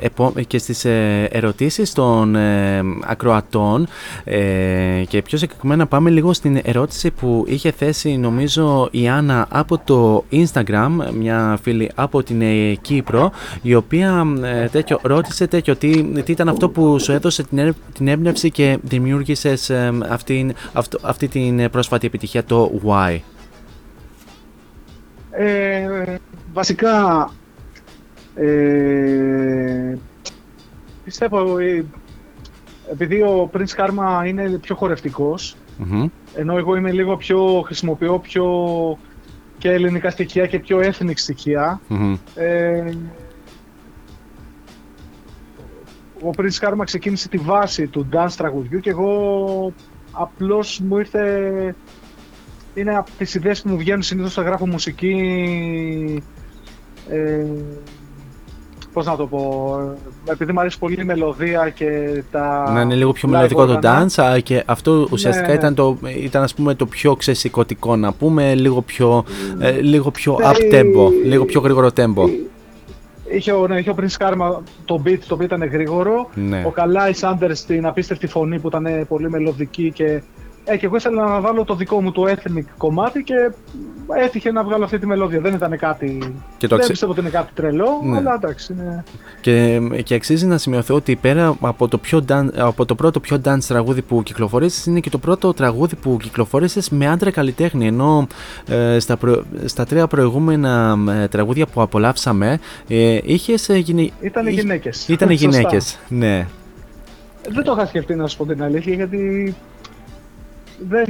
και 0.47 0.57
στις 0.57 0.85
ε, 0.85 1.27
ερωτήσεις 1.31 1.93
των 1.93 2.35
ε, 2.35 2.83
ακροατών 3.05 3.87
ε, 4.23 5.03
και 5.07 5.21
πιο 5.21 5.37
συγκεκριμένα 5.37 5.87
πάμε 5.87 6.09
λίγο 6.09 6.33
στην 6.33 6.59
ερώτηση 6.63 7.11
που 7.11 7.45
είχε 7.47 7.71
θέσει 7.71 8.17
νομίζω 8.17 8.87
η 8.91 9.07
Άννα 9.07 9.47
από 9.49 9.77
το 9.77 10.23
Instagram, 10.31 10.89
μια 11.19 11.59
φίλη 11.61 11.91
από 11.95 12.23
την 12.23 12.41
Κύπρο 12.81 13.31
η 13.61 13.75
οποία 13.75 14.25
τέτοιο, 14.71 14.99
ρώτησε 15.01 15.47
τέτοιο 15.47 15.75
τι, 15.75 16.03
τι 16.03 16.31
ήταν 16.31 16.49
αυτό 16.49 16.69
που 16.69 16.99
σου 16.99 17.11
έδωσε 17.11 17.43
την, 17.43 17.75
την 17.93 18.07
έμπνευση 18.07 18.51
και 18.51 18.77
δημιούργησες 18.81 19.71
αυτή, 20.09 20.53
αυτή 21.01 21.27
την 21.27 21.69
πρόσφατη 21.69 22.07
επιτυχία 22.07 22.43
το 22.43 22.71
Why. 22.85 23.17
Ε, 25.41 26.15
βασικά, 26.53 27.29
ε, 28.35 29.95
πιστεύω, 31.03 31.57
ε, 31.57 31.85
επειδή 32.91 33.21
ο 33.21 33.49
Prince 33.53 33.75
Karma 33.75 34.27
είναι 34.27 34.49
πιο 34.49 34.75
χορευτικος 34.75 35.55
ενώ 36.35 36.57
εγώ 36.57 36.75
είμαι 36.75 36.91
λίγο 36.91 37.17
πιο, 37.17 37.61
χρησιμοποιώ 37.65 38.19
πιο 38.19 38.47
και 39.57 39.71
ελληνικά 39.71 40.09
στοιχεία 40.09 40.47
και 40.47 40.59
πιο 40.59 40.79
ethnic 40.79 41.15
στοιχεια 41.15 41.81
ε, 42.35 42.91
ο 46.21 46.29
Prince 46.37 46.67
Karma 46.67 46.83
ξεκίνησε 46.85 47.29
τη 47.29 47.37
βάση 47.37 47.87
του 47.87 48.07
dance 48.13 48.33
τραγουδιού 48.37 48.79
και 48.79 48.89
εγώ 48.89 49.73
απλώς 50.11 50.79
μου 50.79 50.97
ήρθε 50.97 51.75
είναι 52.73 52.95
από 52.95 53.09
τις 53.17 53.33
ιδέες 53.35 53.61
που 53.61 53.69
μου 53.69 53.77
βγαίνουν 53.77 54.01
συνήθως 54.01 54.31
όταν 54.31 54.45
γράφω 54.45 54.67
μουσική 54.67 56.23
ε, 57.09 57.45
πώς 58.93 59.05
να 59.05 59.15
το 59.15 59.27
πω, 59.27 59.79
επειδή 60.25 60.51
μου 60.51 60.59
αρέσει 60.59 60.79
πολύ 60.79 61.01
η 61.01 61.03
μελωδία 61.03 61.69
και 61.69 62.23
τα... 62.31 62.71
Να 62.73 62.81
είναι 62.81 62.95
λίγο 62.95 63.11
πιο 63.11 63.29
μελωδικό 63.29 63.65
το 63.65 63.79
dance 63.83 64.39
και 64.43 64.63
αυτό 64.65 65.07
ουσιαστικά 65.11 65.47
ναι, 65.47 65.53
ήταν, 65.53 65.75
το, 65.75 65.97
ήταν 66.23 66.43
ας 66.43 66.53
πούμε 66.53 66.73
το 66.73 66.85
πιο 66.85 67.15
ξεσηκωτικό 67.15 67.95
να 67.95 68.13
πούμε, 68.13 68.55
λίγο 68.55 68.81
πιο, 68.81 69.25
ε, 69.59 69.71
λίγο 69.71 70.11
πιο 70.11 70.39
up 70.41 70.73
tempo, 70.73 71.11
λίγο 71.25 71.45
πιο 71.45 71.61
γρήγορο 71.61 71.89
tempo. 71.95 72.29
Είχε, 73.31 73.51
ναι, 73.67 73.79
είχε 73.79 73.89
ο 73.89 73.95
Prince 73.99 74.27
Karma 74.27 74.57
το 74.85 75.01
beat 75.05 75.19
το 75.27 75.33
οποίο 75.33 75.45
ήταν 75.45 75.63
γρήγορο, 75.63 76.29
ναι. 76.33 76.63
ο 76.65 76.69
Καλάι 76.69 77.13
Σάντερ 77.13 77.55
στην 77.55 77.85
απίστευτη 77.85 78.27
φωνή 78.27 78.59
που 78.59 78.67
ήταν 78.67 79.05
πολύ 79.07 79.29
μελωδική 79.29 79.91
και 79.91 80.21
ε, 80.63 80.77
και 80.77 80.85
εγώ 80.85 80.95
ήθελα 80.95 81.27
να 81.27 81.39
βάλω 81.39 81.63
το 81.63 81.75
δικό 81.75 82.01
μου 82.01 82.11
το 82.11 82.23
ethnic 82.27 82.63
κομμάτι 82.77 83.23
και 83.23 83.51
έτυχε 84.23 84.51
να 84.51 84.63
βγάλω 84.63 84.83
αυτή 84.83 84.99
τη 84.99 85.05
μελώδια. 85.05 85.39
Δεν 85.39 85.53
ήταν 85.53 85.77
κάτι. 85.77 86.35
Και 86.57 86.67
το 86.67 86.77
δεν 86.77 86.87
πιστεύω 86.87 87.11
ότι 87.11 87.21
είναι 87.21 87.29
κάτι 87.29 87.51
τρελό, 87.53 87.87
ναι. 88.03 88.17
αλλά 88.17 88.33
εντάξει. 88.33 88.73
Είναι... 88.73 89.03
Και, 89.41 89.79
και 90.03 90.15
αξίζει 90.15 90.45
να 90.45 90.57
σημειωθεί 90.57 90.93
ότι 90.93 91.15
πέρα 91.15 91.57
από 91.61 91.87
το, 91.87 91.97
πιο 91.97 92.25
από 92.55 92.85
το 92.85 92.95
πρώτο 92.95 93.19
πιο 93.19 93.41
dance 93.45 93.63
τραγούδι 93.67 94.01
που 94.01 94.23
κυκλοφορήσει, 94.23 94.89
είναι 94.89 94.99
και 94.99 95.09
το 95.09 95.17
πρώτο 95.17 95.53
τραγούδι 95.53 95.95
που 95.95 96.17
κυκλοφόρησε 96.21 96.81
με 96.89 97.07
άντρα 97.07 97.31
καλλιτέχνη. 97.31 97.87
Ενώ 97.87 98.27
ε, 98.67 98.99
στα, 98.99 99.17
στα 99.65 99.85
τρία 99.85 100.07
προηγούμενα 100.07 100.97
ε, 101.09 101.27
τραγούδια 101.27 101.65
που 101.65 101.81
απολαύσαμε, 101.81 102.59
ε, 102.87 103.19
είχες. 103.23 103.69
Ε, 103.69 103.77
γυναι... 103.77 104.09
Ήταν 104.21 104.47
γυναίκες. 104.47 105.07
Ήταν 105.07 105.29
γυναίκες, 105.29 105.99
ναι. 106.07 106.47
Δεν 107.49 107.63
το 107.63 107.71
είχα 107.77 107.85
σκεφτεί 107.85 108.15
να 108.15 108.27
σου 108.27 108.37
πω 108.37 108.45
την 108.45 108.63
αλήθεια 108.63 108.93
γιατί 108.93 109.55
δεν, 110.87 111.05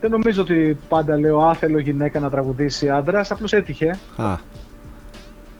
δεν 0.00 0.10
νομίζω 0.10 0.42
ότι 0.42 0.78
πάντα 0.88 1.18
λέω 1.18 1.38
άθελο 1.38 1.78
γυναίκα 1.78 2.20
να 2.20 2.30
τραγουδήσει 2.30 2.90
άντρας, 2.90 3.30
απλώς 3.30 3.52
έτυχε. 3.52 3.98
Α. 4.16 4.36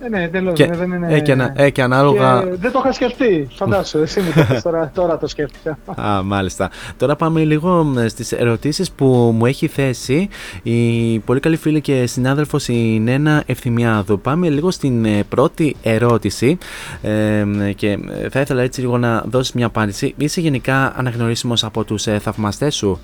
Ε, 0.01 0.09
ναι, 0.09 0.28
δεν, 0.28 0.52
και, 0.52 0.66
δεν 0.66 0.90
είναι. 0.90 1.14
Ε, 1.14 1.20
και, 1.20 1.36
ε, 1.55 1.70
και 1.70 1.82
ανάλογα. 1.82 2.43
Και 2.43 2.51
δεν 2.60 2.73
το 2.73 2.78
είχα 2.85 2.93
σκεφτεί. 2.93 3.48
Φαντάσου, 3.51 3.98
εσύ 3.98 4.20
μου 4.20 4.32
το 4.35 4.60
τώρα, 4.62 4.90
τώρα 4.94 5.18
το 5.18 5.27
σκέφτηκα. 5.27 5.78
Α, 5.94 6.23
μάλιστα. 6.23 6.70
Τώρα 6.97 7.16
πάμε 7.16 7.44
λίγο 7.44 7.93
στις 8.06 8.32
ερωτήσεις 8.32 8.90
που 8.90 9.06
μου 9.36 9.47
έχει 9.47 9.66
θέσει 9.66 10.28
η 10.62 11.18
πολύ 11.18 11.40
καλή 11.40 11.56
φίλη 11.56 11.81
και 11.81 12.06
συνάδελφος 12.06 12.68
η 12.68 13.01
Νένα 13.02 13.43
Ευθυμιάδου. 13.47 14.20
Πάμε 14.20 14.48
λίγο 14.48 14.70
στην 14.70 15.05
ε, 15.05 15.23
πρώτη 15.28 15.77
ερώτηση 15.82 16.59
ε, 17.02 17.44
και 17.77 17.98
θα 18.31 18.40
ήθελα 18.40 18.62
έτσι 18.62 18.81
λίγο 18.81 18.98
να 18.98 19.24
δώσεις 19.27 19.52
μια 19.52 19.66
απάντηση. 19.66 20.14
Είσαι 20.16 20.40
γενικά 20.40 20.93
αναγνωρίσιμος 20.97 21.64
από 21.64 21.85
τους 21.85 22.06
ε, 22.06 22.18
θαυμαστές 22.18 22.74
σου; 22.74 22.98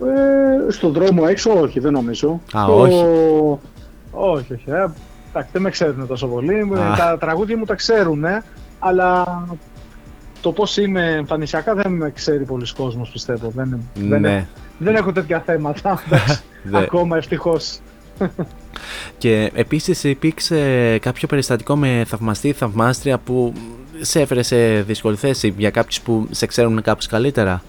Ε, 0.00 0.70
στον 0.70 0.92
δρόμο 0.92 1.24
έξω, 1.28 1.60
όχι, 1.60 1.80
δεν 1.80 1.92
νομίζω. 1.92 2.40
Α, 2.52 2.64
όχι. 2.64 3.04
Όχι, 4.20 4.52
όχι. 4.52 4.70
Ε. 4.70 4.86
Εντάξει, 5.28 5.50
δεν 5.52 5.62
με 5.62 5.70
ξέρουν 5.70 6.06
τόσο 6.06 6.26
πολύ. 6.26 6.70
Τα 6.96 7.16
τραγούδια 7.20 7.58
μου 7.58 7.64
τα 7.64 7.74
ξέρουν, 7.74 8.24
αλλά 8.78 9.24
το 10.40 10.52
πώς 10.52 10.76
είμαι 10.76 11.12
εμφανισιακά 11.12 11.74
δεν 11.74 11.92
με 11.92 12.10
ξέρει 12.10 12.44
πολλοί 12.44 12.66
κόσμος, 12.76 13.10
πιστεύω. 13.10 13.52
Δεν, 13.54 13.84
ναι. 13.94 14.18
δεν, 14.18 14.46
δεν 14.78 14.94
έχω 14.94 15.12
τέτοια 15.12 15.40
θέματα. 15.40 16.02
ακόμα 16.72 17.16
ευτυχώς. 17.16 17.78
Και 19.18 19.50
επίσης 19.54 20.04
υπήρξε 20.04 20.98
κάποιο 20.98 21.28
περιστατικό 21.28 21.76
με 21.76 22.04
θαυμαστή 22.06 22.52
θαυμάστρια 22.52 23.18
που 23.18 23.52
σε 24.00 24.20
έφερε 24.20 24.42
σε 24.42 24.82
δύσκολη 24.82 25.16
θέση 25.16 25.54
για 25.56 25.70
κάποιους 25.70 26.00
που 26.00 26.28
σε 26.30 26.46
ξέρουν 26.46 26.82
κάπως 26.82 27.06
καλύτερα; 27.06 27.62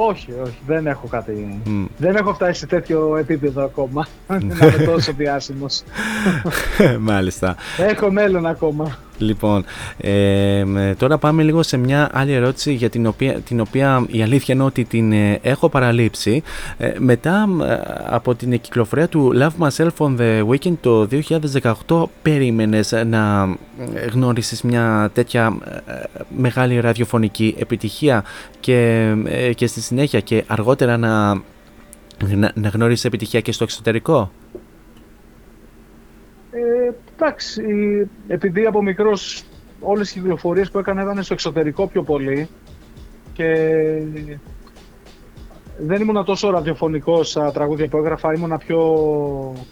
Όχι, 0.00 0.32
όχι, 0.44 0.58
δεν 0.66 0.86
έχω 0.86 1.06
κάτι. 1.06 1.62
Δεν 1.96 2.16
έχω 2.16 2.34
φτάσει 2.34 2.58
σε 2.58 2.66
τέτοιο 2.66 3.16
επίπεδο 3.16 3.64
ακόμα. 3.64 4.06
να 4.28 4.36
είμαι 4.36 4.84
τόσο 4.84 5.12
διάσημος. 5.12 5.82
Μάλιστα. 7.10 7.56
Έχω 7.78 8.10
μέλλον 8.10 8.46
ακόμα. 8.46 8.98
Λοιπόν, 9.18 9.64
ε, 9.96 10.64
τώρα 10.98 11.18
πάμε 11.18 11.42
λίγο 11.42 11.62
σε 11.62 11.76
μια 11.76 12.10
άλλη 12.12 12.32
ερώτηση 12.32 12.72
για 12.72 12.90
την 12.90 13.06
οποία, 13.06 13.32
την 13.32 13.60
οποία 13.60 14.04
η 14.08 14.22
αλήθεια 14.22 14.54
είναι 14.54 14.62
ότι 14.64 14.84
την 14.84 15.12
ε, 15.12 15.38
έχω 15.42 15.68
παραλείψει. 15.68 16.42
Ε, 16.78 16.92
μετά 16.98 17.48
ε, 17.62 17.78
από 18.06 18.34
την 18.34 18.60
κυκλοφορία 18.60 19.08
του 19.08 19.32
Love 19.34 19.66
Myself 19.66 19.90
on 19.98 20.16
the 20.18 20.46
Weekend 20.48 20.76
το 20.80 21.08
2018 21.88 22.04
περίμενες 22.22 22.92
να 23.06 23.54
γνώρισεις 24.12 24.62
μια 24.62 25.10
τέτοια 25.14 25.58
μεγάλη 26.36 26.80
ραδιοφωνική 26.80 27.54
επιτυχία 27.58 28.24
και, 28.60 29.12
και 29.54 29.66
στη 29.66 29.80
συνέχεια 29.80 30.20
και 30.20 30.44
αργότερα 30.46 30.96
να, 30.96 31.34
να, 32.34 32.52
να 32.54 32.68
γνωρίσεις 32.68 33.04
επιτυχία 33.04 33.40
και 33.40 33.52
στο 33.52 33.64
εξωτερικό; 33.64 34.30
Ε, 36.50 36.90
εντάξει, 37.20 37.62
επειδή 38.28 38.66
από 38.66 38.82
μικρός 38.82 39.44
όλες 39.80 40.10
οι 40.10 40.20
κυκλοφορίες 40.20 40.70
που 40.70 40.78
έκανα 40.78 41.02
ήταν 41.02 41.22
στο 41.22 41.32
εξωτερικό 41.32 41.86
πιο 41.86 42.02
πολύ 42.02 42.48
και 43.32 43.54
δεν 45.78 46.00
ήμουν 46.00 46.24
τόσο 46.24 46.50
ραδιοφωνικό 46.50 47.22
στα 47.22 47.52
τραγούδια 47.52 47.88
που 47.88 47.96
έγραφα, 47.96 48.34
ήμουν 48.34 48.58
πιο 48.66 48.82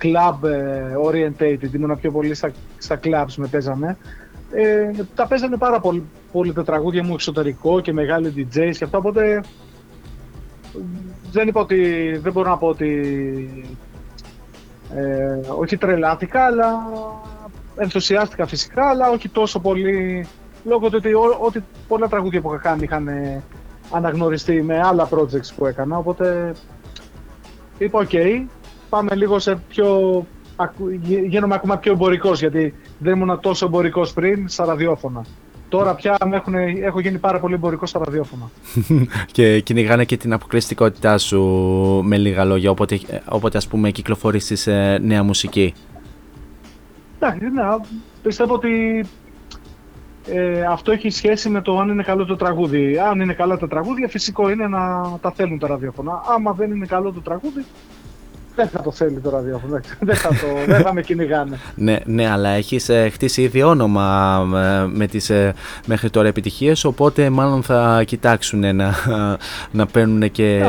club 0.03 0.49
ε, 0.49 0.95
orientated, 1.07 1.73
ήμουν 1.75 1.99
πιο 2.01 2.11
πολύ 2.11 2.35
στα, 2.35 2.51
στα 2.79 3.01
clubs 3.03 3.35
με 3.37 3.47
παίζανε. 3.47 3.97
Ε, 4.53 4.91
τα 5.15 5.27
παίζανε 5.27 5.57
πάρα 5.57 5.81
πολύ, 5.81 6.03
πολύ 6.33 6.53
τα 6.53 6.65
τραγούδια 6.65 7.05
μου 7.05 7.15
εξωτερικό 7.15 7.81
και 7.81 7.93
μεγάλοι 7.93 8.35
DJs 8.37 8.75
και 8.79 8.85
αυτά, 8.85 8.99
οπότε 8.99 9.41
δεν 11.33 11.49
είπα 11.49 11.61
ότι, 11.61 12.11
δεν 12.23 12.33
μπορώ 12.33 12.51
να 12.51 12.57
πω 12.57 12.67
ότι 12.67 13.67
ε, 14.95 15.41
όχι 15.59 15.77
τρελάθηκα, 15.77 16.45
αλλά 16.45 16.91
ενθουσιάστηκα 17.77 18.47
φυσικά, 18.47 18.89
αλλά 18.89 19.11
όχι 19.11 19.29
τόσο 19.29 19.59
πολύ 19.59 20.27
λόγω 20.65 20.91
του 20.91 20.97
ότι, 20.97 21.13
ότι 21.41 21.65
πολλά 21.89 22.09
τραγούδια 22.09 22.41
που 22.41 22.49
είχα 22.49 22.63
κάνει 22.63 22.83
είχαν 22.83 23.09
ε, 23.09 23.43
αναγνωριστεί 23.91 24.63
με 24.63 24.81
άλλα 24.81 25.09
projects 25.11 25.55
που 25.57 25.67
έκανα, 25.67 25.99
οπότε 25.99 26.55
είπα 27.79 27.99
οκ, 27.99 28.11
πάμε 28.89 29.15
λίγο 29.15 29.39
σε 29.39 29.61
πιο... 29.69 30.27
γίνομαι 31.27 31.55
ακόμα 31.55 31.77
πιο 31.77 31.93
εμπορικός 31.93 32.41
γιατί 32.41 32.75
δεν 32.99 33.13
ήμουν 33.13 33.41
τόσο 33.41 33.67
εμπορικός 33.67 34.13
πριν 34.13 34.49
στα 34.49 34.65
ραδιόφωνα. 34.65 35.25
Τώρα 35.69 35.95
πια 35.95 36.17
έχουν, 36.33 36.55
έχω 36.83 37.01
γίνει 37.01 37.19
πάρα 37.19 37.41
πολύ 37.41 37.55
εμπορικός 37.55 37.89
στα 37.89 38.01
ραδιόφωνα. 38.05 38.51
και 39.33 39.61
κυνηγάνε 39.61 40.05
και 40.05 40.17
την 40.17 40.33
αποκλειστικότητά 40.33 41.19
σου 41.19 41.41
με 42.05 42.17
λίγα 42.17 42.45
λόγια, 42.45 42.71
όποτε, 42.71 43.01
όποτε 43.29 43.57
ας 43.57 43.67
πούμε 43.67 43.91
κυκλοφορήσεις 43.91 44.67
ε, 44.67 44.99
νέα 45.03 45.23
μουσική. 45.23 45.75
Εντάξει, 47.19 47.45
ναι, 47.45 47.63
πιστεύω 48.23 48.55
ότι 48.55 49.05
ε, 50.27 50.63
αυτό 50.63 50.93
έχει 50.93 51.11
σχέση 51.11 51.49
με 51.49 51.61
το 51.61 51.79
αν 51.79 51.89
είναι 51.89 52.03
καλό 52.03 52.25
το 52.25 52.37
τραγούδι. 52.37 52.99
Αν 52.99 53.21
είναι 53.21 53.33
καλά 53.33 53.59
τα 53.59 53.69
τραγούδια, 53.69 54.09
φυσικό 54.09 54.51
είναι 54.51 54.67
να 54.67 55.13
τα 55.21 55.33
θέλουν 55.33 55.59
τα 55.59 55.67
ραδιόφωνα. 55.67 56.23
Άμα 56.35 56.53
δεν 56.53 56.71
είναι 56.71 56.87
καλό 56.87 57.13
το 57.13 57.21
τραγούδι, 57.21 57.65
δεν 58.55 58.69
θα 58.69 58.83
το 58.83 58.91
θέλει 58.91 59.21
το 59.21 59.31
ραδιόφωνο. 59.31 59.81
δεν, 60.01 60.17
θα 60.17 60.29
το, 60.29 60.37
δεν 60.67 60.81
θα 60.83 60.93
με 60.93 61.03
κυνηγάνε. 61.03 61.59
ναι, 61.75 61.99
ναι, 62.05 62.31
αλλά 62.31 62.49
έχεις 62.49 62.89
ε, 62.89 63.09
χτίσει 63.09 63.43
ήδη 63.43 63.63
όνομα 63.63 64.39
ε, 64.55 64.87
με 64.97 65.07
τις 65.07 65.31
ε, 65.31 65.55
μέχρι 65.87 66.11
τώρα 66.11 66.29
επιτυχίες. 66.29 66.85
Οπότε 66.85 67.31
μάλλον 67.31 67.63
θα 67.63 68.03
κοιτάξουν 68.07 68.77
να, 68.77 68.95
να 69.71 69.87
παίρνουν 69.87 70.31
και 70.31 70.61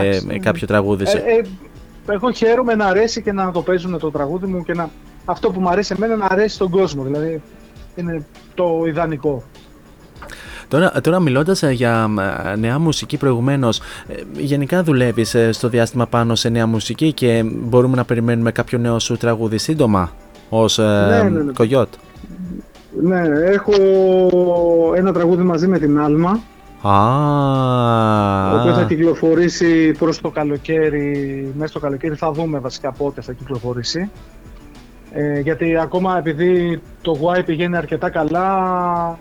κάποιο 0.42 0.68
τραγούδι. 0.68 1.04
Ε, 1.04 1.18
ε, 1.18 1.44
εγώ 2.14 2.32
χαίρομαι 2.32 2.76
να 2.76 2.86
αρέσει 2.86 3.22
και 3.22 3.32
να 3.32 3.52
το 3.52 3.62
παίζουν 3.62 4.00
το 4.00 4.12
τραγούδι 4.12 4.46
μου 4.46 4.64
και 4.64 4.74
να, 4.74 4.90
αυτό 5.30 5.52
που 5.52 5.60
μου 5.60 5.70
αρέσει 5.70 5.94
εμένα 5.98 6.16
να 6.16 6.26
αρέσει 6.30 6.56
στον 6.56 6.70
κόσμο. 6.70 7.04
Δηλαδή 7.04 7.42
είναι 7.96 8.26
το 8.56 8.84
ιδανικό. 8.88 9.44
Τώρα, 10.68 10.92
τώρα 11.02 11.20
μιλώντας 11.20 11.64
ε, 11.64 11.72
για 11.72 12.10
ε, 12.46 12.56
νέα 12.56 12.80
μουσική 12.80 13.18
προηγουμένως, 13.18 13.80
ε, 14.08 14.14
γενικά 14.38 14.84
δουλεύεις 14.84 15.36
στο 15.50 15.70
διάστημα 15.70 16.08
πάνω 16.08 16.36
σε 16.36 16.50
νέα 16.50 16.68
μουσική 16.68 17.14
και 17.14 17.44
μπορούμε 17.46 17.96
να 17.96 18.06
περιμένουμε 18.06 18.52
κάποιο 18.52 18.78
νέο 18.78 19.00
σου 19.00 19.18
τραγούδι 19.18 19.58
σύντομα 19.58 20.12
ως 20.50 20.78
ναι, 20.78 21.24
ναι, 21.24 21.30
ναι. 21.30 21.52
Κογιότ; 21.52 21.88
Ναι, 23.02 23.22
έχω 23.44 23.74
ένα 24.96 25.14
τραγούδι 25.14 25.44
μαζί 25.44 25.68
με 25.68 25.80
την 25.80 26.00
Άλμα. 26.00 26.40
Ah. 26.84 28.54
Ο 28.54 28.60
οποίο 28.60 28.74
θα 28.74 28.86
κυκλοφορήσει 28.88 29.92
προς 29.92 30.22
το 30.22 30.30
καλοκαίρι, 30.30 31.54
μέσα 31.58 31.70
στο 31.70 31.80
καλοκαίρι 31.80 32.16
θα 32.16 32.32
δούμε 32.32 32.60
βασικά 32.60 32.92
πότε 32.92 33.22
θα 33.22 33.34
κυκλοφορήσει. 33.34 34.10
Ε, 35.12 35.40
γιατί 35.40 35.78
ακόμα 35.78 36.18
επειδή 36.18 36.82
το 37.02 37.20
Y 37.36 37.46
πηγαίνει 37.46 37.78
αρκετά 37.78 38.10
καλά, 38.10 39.20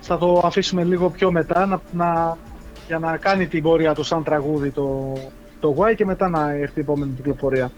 θα 0.00 0.18
το 0.18 0.40
αφήσουμε 0.44 0.84
λίγο 0.84 1.10
πιο 1.10 1.30
μετά 1.30 1.66
να, 1.66 1.80
να, 1.92 2.36
για 2.86 2.98
να 2.98 3.16
κάνει 3.16 3.46
την 3.46 3.62
πορεία 3.62 3.94
του 3.94 4.02
σαν 4.02 4.22
τραγούδι 4.22 4.70
το, 4.70 5.12
το 5.60 5.76
Y 5.78 5.94
και 5.94 6.04
μετά 6.04 6.28
να 6.28 6.50
έρθει 6.50 6.78
η 6.78 6.80
επόμενη 6.80 7.12
κυκλοφορία. 7.16 7.70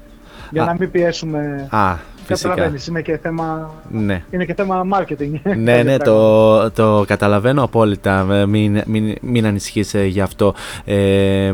Για 0.50 0.64
να 0.64 0.76
μην 0.78 0.90
πιέσουμε. 0.90 1.68
Α, 1.70 1.96
φυσικά. 2.34 2.72
Είναι 2.88 3.02
και 3.02 3.18
θέμα, 3.18 3.70
ναι. 3.90 4.22
είναι 4.30 4.44
και 4.44 4.54
θέμα 4.54 4.86
marketing. 4.92 5.54
Ναι, 5.56 5.82
ναι, 5.82 5.96
το, 5.96 6.70
το 6.70 7.04
καταλαβαίνω 7.06 7.62
απόλυτα. 7.62 8.22
Μην, 8.48 8.82
μην, 8.86 9.14
μην 9.20 9.46
ανησυχείς 9.46 9.94
ε, 9.94 10.04
γι' 10.04 10.20
αυτό. 10.20 10.54
Ε, 10.84 11.46
ε, 11.46 11.52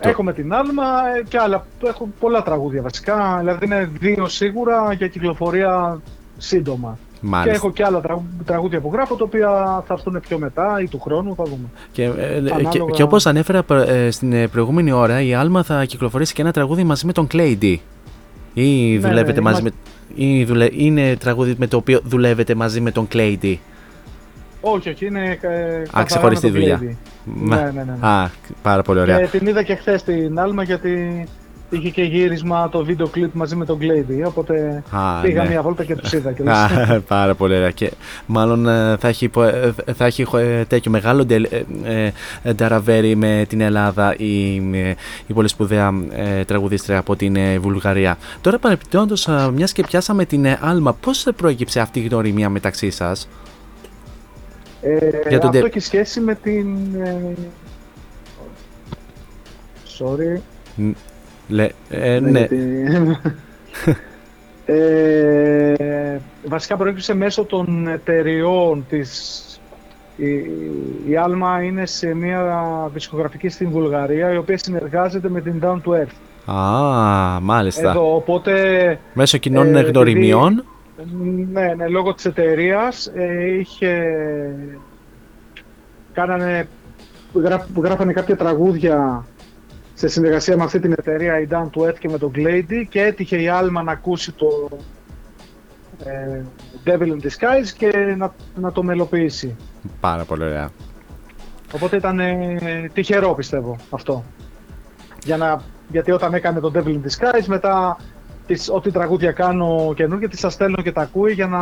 το... 0.00 0.08
Έχουμε 0.08 0.32
την 0.32 0.54
Άλμα 0.54 0.84
και 1.28 1.38
άλλα. 1.38 1.66
Έχω 1.84 2.08
πολλά 2.20 2.42
τραγούδια 2.42 2.82
βασικά. 2.82 3.36
Δηλαδή 3.38 3.64
είναι 3.64 3.90
δύο 3.98 4.28
σίγουρα 4.28 4.92
για 4.92 5.08
κυκλοφορία 5.08 6.00
σύντομα. 6.38 6.98
Μάλιστα. 7.20 7.50
Και 7.50 7.56
έχω 7.56 7.72
και 7.72 7.84
άλλα 7.84 8.00
τραγούδια 8.44 8.80
που 8.80 8.90
γράφω, 8.92 9.14
τα 9.14 9.24
οποία 9.24 9.48
θα 9.86 9.94
έρθουν 9.94 10.20
πιο 10.20 10.38
μετά 10.38 10.80
ή 10.82 10.88
του 10.88 11.00
χρόνου, 11.00 11.34
θα 11.34 11.44
δούμε. 11.44 11.68
Και, 11.92 12.02
ε, 12.02 12.36
Ανάλογα... 12.36 12.68
και, 12.68 12.78
και 12.92 13.02
όπως 13.02 13.26
ανέφερα 13.26 13.64
ε, 13.88 14.10
στην 14.10 14.32
ε, 14.32 14.48
προηγούμενη 14.48 14.92
ώρα, 14.92 15.22
η 15.22 15.34
Άλμα 15.34 15.62
θα 15.62 15.84
κυκλοφορήσει 15.84 16.34
και 16.34 16.42
ένα 16.42 16.52
τραγούδι 16.52 16.84
μαζί 16.84 17.06
με 17.06 17.12
τον 17.12 17.26
Clay 17.32 17.78
Ή 18.62 18.92
ναι, 18.92 19.08
δουλεύετε 19.08 19.40
ναι, 19.40 19.40
μαζί 19.40 19.62
με... 19.62 19.70
Ή 20.14 20.44
δουλε... 20.44 20.68
Είναι 20.72 21.16
τραγούδι 21.16 21.54
με 21.58 21.66
το 21.66 21.76
οποίο 21.76 22.00
δουλεύετε 22.04 22.54
μαζί 22.54 22.80
με 22.80 22.90
τον 22.90 23.08
Clay 23.12 23.56
Όχι, 24.60 24.88
όχι, 24.88 25.06
είναι 25.06 25.38
ε, 25.40 25.98
Α, 25.98 26.02
ξεχωριστή 26.04 26.50
δουλειά. 26.50 26.80
Ναι, 27.24 27.56
ναι, 27.56 27.70
ναι, 27.74 27.82
ναι. 27.82 28.06
Α, 28.06 28.30
πάρα 28.62 28.82
πολύ 28.82 29.00
ωραία. 29.00 29.20
Και 29.20 29.38
την 29.38 29.46
είδα 29.46 29.62
και 29.62 29.74
χθες 29.74 30.02
την 30.02 30.38
Άλμα 30.38 30.62
γιατί 30.62 31.24
είχε 31.70 31.90
και 31.90 32.02
γύρισμα 32.02 32.68
το 32.68 32.84
βίντεο 32.84 33.08
κλιπ 33.08 33.34
μαζί 33.34 33.56
με 33.56 33.64
τον 33.64 33.78
Glady, 33.80 34.24
οπότε 34.24 34.82
Α, 34.90 35.20
πήγα 35.20 35.42
ναι. 35.42 35.48
μια 35.48 35.62
βόλτα 35.62 35.84
και 35.84 35.96
τους 35.96 36.12
είδα. 36.12 36.32
Και 36.32 36.50
Α, 36.50 36.68
πάρα 37.16 37.34
πολύ 37.34 37.56
ωραία 37.56 37.70
και 37.70 37.92
μάλλον 38.26 38.68
ε, 38.68 38.96
θα 38.96 39.08
έχει, 39.08 39.30
ε, 39.36 39.92
θα 39.92 40.04
έχει 40.04 40.26
ε, 40.34 40.64
τέτοιο 40.64 40.90
μεγάλο 40.90 41.26
νταραβέρι 42.54 43.16
με 43.16 43.44
την 43.48 43.60
Ελλάδα 43.60 44.14
η, 44.16 44.54
η 45.26 45.32
πολύ 45.34 45.48
σπουδαία 45.48 45.92
τραγουδίστρια 46.46 46.98
από 46.98 47.16
την 47.16 47.36
Βουλγαρία. 47.60 48.18
Τώρα 48.40 48.58
παρεπιπτόντως, 48.58 49.28
μιας 49.54 49.72
και 49.72 49.82
πιάσαμε 49.82 50.24
την 50.24 50.46
Άλμα, 50.60 50.92
πώς 50.92 51.26
προέκυψε 51.36 51.80
αυτή 51.80 52.00
η 52.00 52.06
γνωριμία 52.06 52.48
μεταξύ 52.48 52.90
σας; 52.90 53.28
Ε, 54.80 55.28
Για 55.28 55.38
τον 55.38 55.50
αυτό 55.50 55.66
έχει 55.66 55.80
σχέση 55.80 56.20
με 56.20 56.34
την... 56.34 56.76
Sorry. 59.98 60.40
Λε, 61.48 61.68
ε, 61.88 62.20
ναι. 62.20 62.48
ε, 64.74 66.18
βασικά 66.44 66.76
προέκυψε 66.76 67.14
μέσω 67.14 67.44
των 67.44 67.88
εταιριών 67.88 68.84
της 68.88 69.42
η, 70.18 70.26
η 71.10 71.18
Alma 71.26 71.64
είναι 71.64 71.86
σε 71.86 72.14
μια 72.14 72.90
δισκογραφική 72.92 73.48
στην 73.48 73.70
Βουλγαρία 73.70 74.32
η 74.32 74.36
οποία 74.36 74.58
συνεργάζεται 74.58 75.28
με 75.28 75.40
την 75.40 75.62
Down 75.62 75.80
to 75.84 75.90
Earth. 75.90 76.54
Α, 76.54 77.40
μάλιστα. 77.40 77.90
Εδώ, 77.90 78.14
οπότε... 78.14 78.98
Μέσω 79.12 79.38
κοινών 79.38 79.76
ε, 79.76 79.80
γνωριμιών. 79.80 80.64
Ναι, 81.52 81.74
ναι, 81.76 81.88
λόγω 81.88 82.14
της 82.14 82.24
εταιρείας 82.24 83.06
ε, 83.06 83.58
είχε... 83.58 84.14
Κάνανε, 86.12 86.68
γράφανε 87.82 88.12
κάποια 88.12 88.36
τραγούδια 88.36 89.26
σε 89.98 90.08
συνεργασία 90.08 90.56
με 90.56 90.64
αυτή 90.64 90.78
την 90.78 90.92
εταιρεία 90.92 91.40
η 91.40 91.46
Down 91.50 91.70
to 91.70 91.88
Earth 91.88 91.98
και 91.98 92.08
με 92.08 92.18
τον 92.18 92.30
Glady 92.34 92.84
και 92.88 93.02
έτυχε 93.02 93.36
η 93.36 93.48
Alma 93.50 93.82
να 93.84 93.92
ακούσει 93.92 94.32
το 94.32 94.68
ε, 96.04 96.42
Devil 96.84 97.08
in 97.08 97.20
Disguise 97.22 97.68
και 97.78 98.14
να, 98.16 98.34
να 98.54 98.72
το 98.72 98.82
μελοποιήσει. 98.82 99.56
Πάρα 100.00 100.24
πολύ 100.24 100.44
ωραία. 100.44 100.70
Οπότε 101.72 101.96
ήταν 101.96 102.20
ε, 102.20 102.90
τυχερό 102.92 103.34
πιστεύω 103.34 103.76
αυτό. 103.90 104.24
Για 105.24 105.36
να, 105.36 105.62
γιατί 105.88 106.10
όταν 106.10 106.34
έκανε 106.34 106.60
το 106.60 106.72
Devil 106.74 106.88
in 106.88 107.00
Disguise 107.00 107.46
μετά 107.46 107.96
τις, 108.46 108.68
ό,τι 108.68 108.90
τραγούδια 108.90 109.32
κάνω 109.32 109.92
καινούργια 109.96 110.28
τις 110.28 110.44
στέλνω 110.48 110.82
και 110.82 110.92
τα 110.92 111.00
ακούει 111.00 111.32
για 111.32 111.46
να 111.46 111.60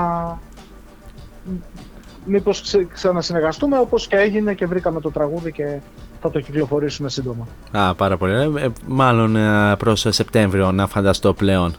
μήπως 2.25 2.63
ξε, 2.63 2.87
ξανασυνεργαστούμε 2.93 3.79
όπως 3.79 4.07
και 4.07 4.17
έγινε 4.17 4.55
και 4.55 4.67
βρήκαμε 4.67 5.01
το 5.01 5.11
τραγούδι 5.11 5.53
και 5.53 5.81
θα 6.27 6.33
το 6.33 6.41
κυκλοφορήσουμε 6.41 7.09
σύντομα. 7.09 7.47
Α, 7.73 7.95
πάρα 7.95 8.17
πολύ. 8.17 8.33
Ε, 8.35 8.69
μάλλον 8.87 9.37
ε, 9.37 9.77
προς 9.77 10.07
Σεπτέμβριο 10.09 10.73
να 10.73 10.87
φανταστώ 10.87 11.35
πλέον. 11.35 11.75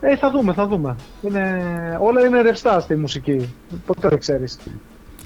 Ε, 0.00 0.16
θα 0.16 0.30
δούμε, 0.30 0.52
θα 0.52 0.66
δούμε. 0.66 0.96
Είναι, 1.22 1.62
όλα 2.00 2.26
είναι 2.26 2.40
ρευστά 2.40 2.80
στη 2.80 2.96
μουσική. 2.96 3.54
Ποτέ 3.86 4.08
δεν 4.08 4.18
ξέρεις. 4.18 4.58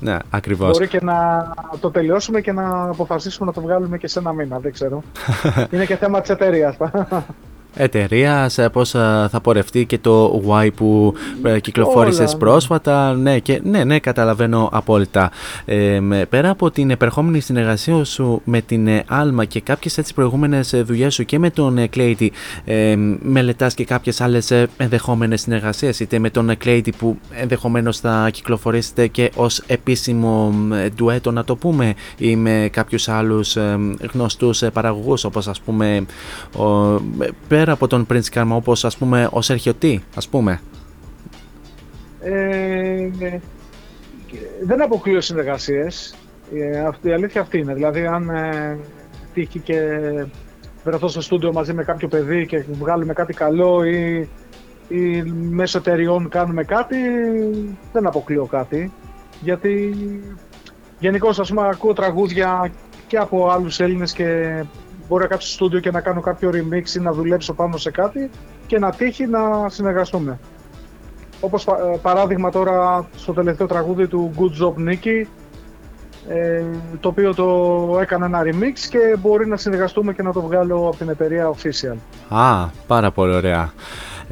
Ναι, 0.00 0.16
ακριβώς. 0.30 0.70
Μπορεί 0.70 0.88
και 0.88 1.00
να 1.02 1.50
το 1.80 1.90
τελειώσουμε 1.90 2.40
και 2.40 2.52
να 2.52 2.88
αποφασίσουμε 2.88 3.46
να 3.46 3.52
το 3.52 3.60
βγάλουμε 3.60 3.98
και 3.98 4.08
σε 4.08 4.18
ένα 4.18 4.32
μήνα, 4.32 4.58
δεν 4.58 4.72
ξέρω. 4.72 5.02
είναι 5.72 5.86
και 5.86 5.96
θέμα 5.96 6.20
της 6.20 6.30
εταιρείας. 6.30 6.76
Εταιρεία, 7.74 8.50
πώς 8.72 8.90
θα 9.30 9.40
πορευτεί 9.42 9.86
και 9.86 9.98
το 9.98 10.42
Y 10.48 10.68
που 10.76 11.14
ε, 11.42 11.60
κυκλοφόρησε 11.60 12.22
Όλα, 12.22 12.32
ναι. 12.32 12.38
πρόσφατα. 12.38 13.14
Ναι, 13.14 13.38
και, 13.38 13.60
ναι, 13.64 13.84
ναι, 13.84 13.98
καταλαβαίνω 13.98 14.68
απόλυτα. 14.72 15.30
Ε, 15.64 16.00
με- 16.00 16.26
πέρα 16.26 16.50
από 16.50 16.70
την 16.70 16.90
επερχόμενη 16.90 17.40
συνεργασία 17.40 18.04
σου 18.04 18.40
με 18.44 18.60
την 18.60 18.86
ε, 18.86 19.04
Alma 19.10 19.46
και 19.48 19.60
κάποιες 19.60 19.98
έτσι 19.98 20.14
προηγούμενες 20.14 20.74
δουλειές 20.84 21.14
σου 21.14 21.24
και 21.24 21.38
με 21.38 21.50
τον 21.50 21.78
ε, 21.78 21.88
Clady, 21.96 22.26
ε, 22.64 22.96
μελετάς 23.22 23.74
και 23.74 23.84
κάποιες 23.84 24.20
άλλες 24.20 24.52
ενδεχόμενες 24.76 25.40
συνεργασίες, 25.40 26.00
είτε 26.00 26.18
με 26.18 26.30
τον 26.30 26.50
ε, 26.50 26.56
Clady 26.64 26.88
που 26.98 27.18
ενδεχομένως 27.30 27.98
θα 27.98 28.28
κυκλοφορήσετε 28.32 29.06
και 29.06 29.30
ως 29.34 29.62
επίσημο 29.66 30.54
ε, 30.72 30.88
ντουέτο, 30.88 31.30
να 31.30 31.44
το 31.44 31.56
πούμε, 31.56 31.94
ή 32.18 32.36
με 32.36 32.68
κάποιους 32.72 33.08
άλλους 33.08 33.56
γνωστούς 34.12 34.62
παραγωγούς, 34.72 35.24
όπως 35.24 35.48
ας 35.48 35.60
πούμε 35.60 36.06
ο, 36.56 36.64
πέρα 37.62 37.74
από 37.74 37.86
τον 37.86 38.06
Prince 38.10 38.34
Karma, 38.34 38.48
όπως 38.48 38.84
ας 38.84 38.96
πούμε 38.96 39.24
ο 39.24 39.38
Sergio 39.42 39.72
T, 39.82 39.96
ας 40.16 40.28
πούμε. 40.28 40.60
Ε, 42.20 43.08
δεν 44.62 44.82
αποκλείω 44.82 45.20
συνεργασίες. 45.20 46.14
αυτή, 46.86 47.08
η 47.08 47.12
αλήθεια 47.12 47.40
αυτή 47.40 47.58
είναι. 47.58 47.74
Δηλαδή, 47.74 48.06
αν 48.06 48.28
ε, 48.28 48.78
τύχει 49.34 49.58
και 49.58 49.80
βρεθώ 50.84 51.08
στο 51.08 51.20
στούντιο 51.20 51.52
μαζί 51.52 51.72
με 51.72 51.84
κάποιο 51.84 52.08
παιδί 52.08 52.46
και 52.46 52.64
βγάλουμε 52.70 53.12
κάτι 53.12 53.34
καλό 53.34 53.84
ή, 53.84 54.28
ή 54.88 55.22
μέσω 55.50 55.78
εταιριών 55.78 56.28
κάνουμε 56.28 56.64
κάτι, 56.64 56.96
δεν 57.92 58.06
αποκλείω 58.06 58.46
κάτι. 58.46 58.92
Γιατί 59.40 59.94
γενικώς, 60.98 61.38
ας 61.38 61.48
πούμε, 61.48 61.68
ακούω 61.68 61.92
τραγούδια 61.92 62.72
και 63.06 63.16
από 63.16 63.50
άλλους 63.50 63.80
Έλληνες 63.80 64.12
και 64.12 64.62
μπορεί 65.12 65.22
να 65.24 65.28
κάτσω 65.30 65.46
στο 65.46 65.54
στούντιο 65.56 65.80
και 65.80 65.90
να 65.90 66.00
κάνω 66.00 66.20
κάποιο 66.20 66.50
remix 66.52 66.94
ή 66.96 66.98
να 67.00 67.12
δουλέψω 67.12 67.52
πάνω 67.54 67.76
σε 67.76 67.90
κάτι 67.90 68.30
και 68.66 68.78
να 68.78 68.90
τύχει 68.90 69.26
να 69.26 69.68
συνεργαστούμε. 69.68 70.38
Όπως 71.40 71.64
πα- 71.64 71.78
ε, 71.92 71.98
παράδειγμα 72.02 72.50
τώρα 72.50 73.08
στο 73.16 73.32
τελευταίο 73.32 73.66
τραγούδι 73.66 74.06
του 74.06 74.32
Good 74.38 74.62
Job 74.64 74.88
Nicky 74.88 75.26
ε, 76.28 76.62
το 77.00 77.08
οποίο 77.08 77.34
το 77.34 77.98
έκανα 78.00 78.26
ένα 78.26 78.42
remix 78.44 78.78
και 78.90 79.16
μπορεί 79.20 79.46
να 79.46 79.56
συνεργαστούμε 79.56 80.12
και 80.12 80.22
να 80.22 80.32
το 80.32 80.40
βγάλω 80.40 80.86
από 80.86 80.96
την 80.96 81.08
εταιρεία 81.08 81.50
official. 81.54 81.96
Α, 82.28 82.66
πάρα 82.86 83.10
πολύ 83.10 83.34
ωραία. 83.34 83.72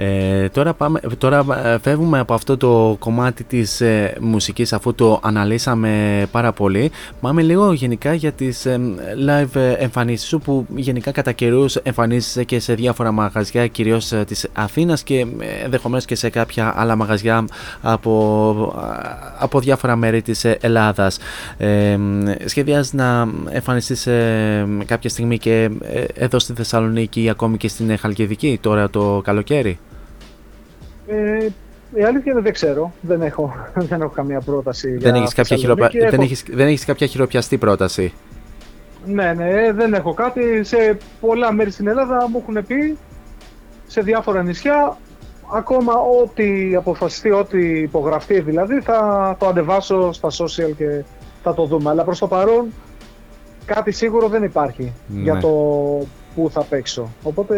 Ε, 0.03 0.49
τώρα, 0.49 0.75
πάμε, 0.75 1.01
τώρα 1.19 1.45
ε, 1.65 1.79
φεύγουμε 1.79 2.19
από 2.19 2.35
αυτό 2.35 2.57
το 2.57 2.97
κομμάτι 2.99 3.45
της 3.45 3.81
ε, 3.81 4.17
μουσικής 4.21 4.73
αφού 4.73 4.95
το 4.95 5.21
αναλύσαμε 5.23 6.27
πάρα 6.31 6.53
πολύ. 6.53 6.91
Πάμε 7.21 7.43
λίγο 7.43 7.73
γενικά 7.73 8.15
για 8.15 8.33
τις 8.33 8.67
ε, 8.67 8.81
live 9.27 9.57
ε, 9.57 9.73
εμφανίσεις 9.73 10.29
σου 10.29 10.39
που 10.39 10.67
γενικά 10.75 11.11
κατά 11.11 11.33
καιρούς 11.33 11.77
εμφανίζεσαι 11.77 12.45
και 12.45 12.61
σε 12.61 12.75
διάφορα 12.75 13.13
μαγαζιά 13.13 13.67
κυρίως 13.67 14.13
ε, 14.13 14.25
της 14.25 14.49
Αθήνας 14.53 15.03
και 15.03 15.19
ε, 15.19 15.65
ενδεχομένως 15.65 16.05
και 16.05 16.15
σε 16.15 16.31
κάποια 16.31 16.73
άλλα 16.77 16.97
μαγαζιά 16.97 17.45
από, 17.81 18.75
α, 18.77 18.83
από 19.39 19.61
διάφορα 19.61 19.97
μέρη 19.97 20.23
της 20.23 20.45
ε, 20.45 20.59
Ελλάδας. 20.61 21.19
Ε, 21.57 21.99
σχεδιάζεις 22.45 22.93
να 22.93 23.29
εμφανιστείς 23.51 24.07
ε, 24.07 24.69
κάποια 24.87 25.11
στιγμή 25.11 25.39
και 25.39 25.71
ε, 25.83 26.05
εδώ 26.15 26.39
στη 26.39 26.53
Θεσσαλονίκη 26.53 27.23
ή 27.23 27.29
ακόμη 27.29 27.57
και 27.57 27.69
στην 27.69 27.91
ε, 27.91 27.97
Χαλκιδική 27.97 28.59
τώρα 28.63 28.91
το 28.91 29.21
καλοκαίρι; 29.25 29.79
Ε, 31.11 31.47
η 31.95 32.03
αλήθεια 32.05 32.33
είναι 32.33 32.41
δεν 32.41 32.53
ξέρω, 32.53 32.93
δεν 33.01 33.23
έχω, 33.23 33.55
δεν 33.89 34.01
έχω 34.01 34.11
καμία 34.11 34.41
πρόταση. 34.41 34.89
Δεν 34.91 34.99
για 34.99 35.23
έχεις, 35.23 35.35
κάποια 35.35 35.57
Θεσσαλονίκη. 35.57 35.91
χειροπια... 35.91 36.11
δεν, 36.11 36.13
Έχω- 36.13 36.23
έχεις, 36.23 36.45
δεν 36.51 36.67
έχεις 36.67 36.85
κάποια 36.85 37.07
χειροπιαστή 37.07 37.59
πρόταση; 37.59 38.13
Ναι, 39.07 39.33
ναι, 39.33 39.73
δεν 39.73 39.95
έχω 39.95 40.15
κάτι. 40.15 40.65
Σε 40.65 40.99
πολλά 41.21 41.53
μέρη 41.53 41.71
στην 41.71 41.87
Ελλάδα 41.89 42.29
μου 42.29 42.39
έχουν 42.49 42.67
πει, 42.67 42.99
σε 43.87 44.01
διάφορα 44.01 44.43
νησιά, 44.43 44.97
ακόμα 45.55 45.93
ό,τι 46.23 46.75
αποφασιστεί, 46.75 47.31
ό,τι 47.31 47.79
υπογραφεί 47.79 48.41
δηλαδή, 48.41 48.81
θα 48.81 49.37
το 49.39 49.47
ανεβάσω 49.47 50.13
στα 50.13 50.29
social 50.29 50.73
και 50.77 51.03
θα 51.43 51.55
το 51.55 51.65
δούμε. 51.65 51.91
Αλλά 51.91 52.05
προς 52.05 52.19
το 52.19 52.27
παρόν 52.27 52.67
κάτι 53.65 53.91
σίγουρο 53.91 54.29
δεν 54.29 54.43
υπάρχει 54.43 54.93
Ναι. 55.07 55.23
για 55.23 55.37
το 55.39 55.49
που 56.35 56.51
θα 56.51 56.63
παίξω. 56.63 57.09
Οπότε 57.23 57.57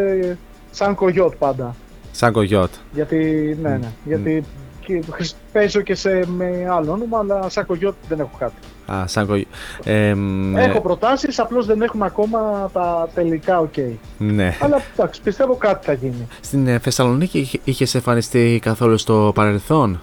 σαν 0.70 0.94
κογιότ 0.94 1.32
πάντα. 1.38 1.74
Σαν 2.12 2.32
κογιότ. 2.32 2.70
Γιατί, 2.92 3.16
ναι, 3.62 3.68
ναι, 3.68 3.88
γιατί 4.04 4.44
και 4.86 5.02
χρησ- 5.10 5.36
παίζω 5.52 5.80
και 5.80 5.94
σε, 5.94 6.22
με 6.26 6.66
άλλο 6.70 6.92
όνομα, 6.92 7.18
αλλά 7.18 7.48
σαν 7.48 7.66
κογιότ 7.66 7.94
δεν 8.08 8.20
έχω 8.20 8.30
κάτι. 8.38 8.54
Α, 8.92 9.06
σαν 9.06 9.26
κογιότ. 9.26 9.46
Ε, 9.84 10.14
μ, 10.14 10.56
Έχω 10.56 10.80
προτάσεις, 10.80 11.38
απλώς 11.38 11.66
δεν 11.66 11.82
έχουμε 11.82 12.04
ακόμα 12.06 12.70
τα 12.72 13.08
τελικά 13.14 13.60
ok. 13.74 13.82
ναι. 14.18 14.56
Αλλά 14.60 14.80
εντάξει, 14.96 15.20
πιστεύω 15.22 15.54
κάτι 15.54 15.84
θα 15.86 15.92
γίνει. 15.92 16.26
Στην 16.40 16.66
ε, 16.66 16.78
Θεσσαλονίκη 16.78 17.38
είχε- 17.38 17.60
είχες 17.64 17.94
εμφανιστεί 17.94 18.58
καθόλου 18.62 18.98
στο 18.98 19.32
παρελθόν 19.34 20.00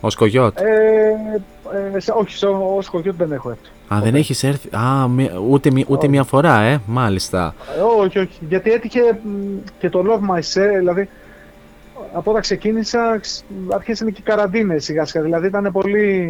ως 0.00 0.14
κογιότ; 0.14 0.60
Ε, 0.60 0.64
ε, 1.96 2.00
σε- 2.00 2.12
όχι, 2.16 2.36
σε, 2.36 2.46
ως 2.76 2.88
κογιότ 2.90 3.16
δεν 3.16 3.32
έχω 3.32 3.50
έρθει. 3.50 3.62
Α, 3.94 4.00
δεν 4.02 4.14
έχεις 4.14 4.42
έρθει; 4.42 4.68
Α, 4.76 5.08
μία- 5.08 5.38
ούτε, 5.48 5.70
μη- 5.70 5.84
ούτε 5.88 5.98
Όχι. 6.00 6.08
μία 6.08 6.24
φορά, 6.24 6.60
ε. 6.60 6.80
Μάλιστα. 6.86 7.54
Ε, 7.78 7.80
όχι, 8.02 8.18
όχι. 8.18 8.38
Γιατί 8.48 8.70
έτυχε 8.72 9.00
μ, 9.24 9.28
και 9.78 9.88
το 9.88 10.04
Love 10.06 10.34
Myself, 10.36 10.76
δηλαδή 10.78 11.08
από 12.12 12.30
όταν 12.30 12.42
ξεκίνησα 12.42 13.18
ξ- 13.20 13.44
άρχισαν 13.68 14.12
και 14.12 14.20
οι 14.20 14.22
καραντίνες 14.22 14.84
σιγά 14.84 15.04
σιγά. 15.04 15.24
Δηλαδή 15.24 15.46
ήταν 15.46 15.68
πολύ... 15.72 16.28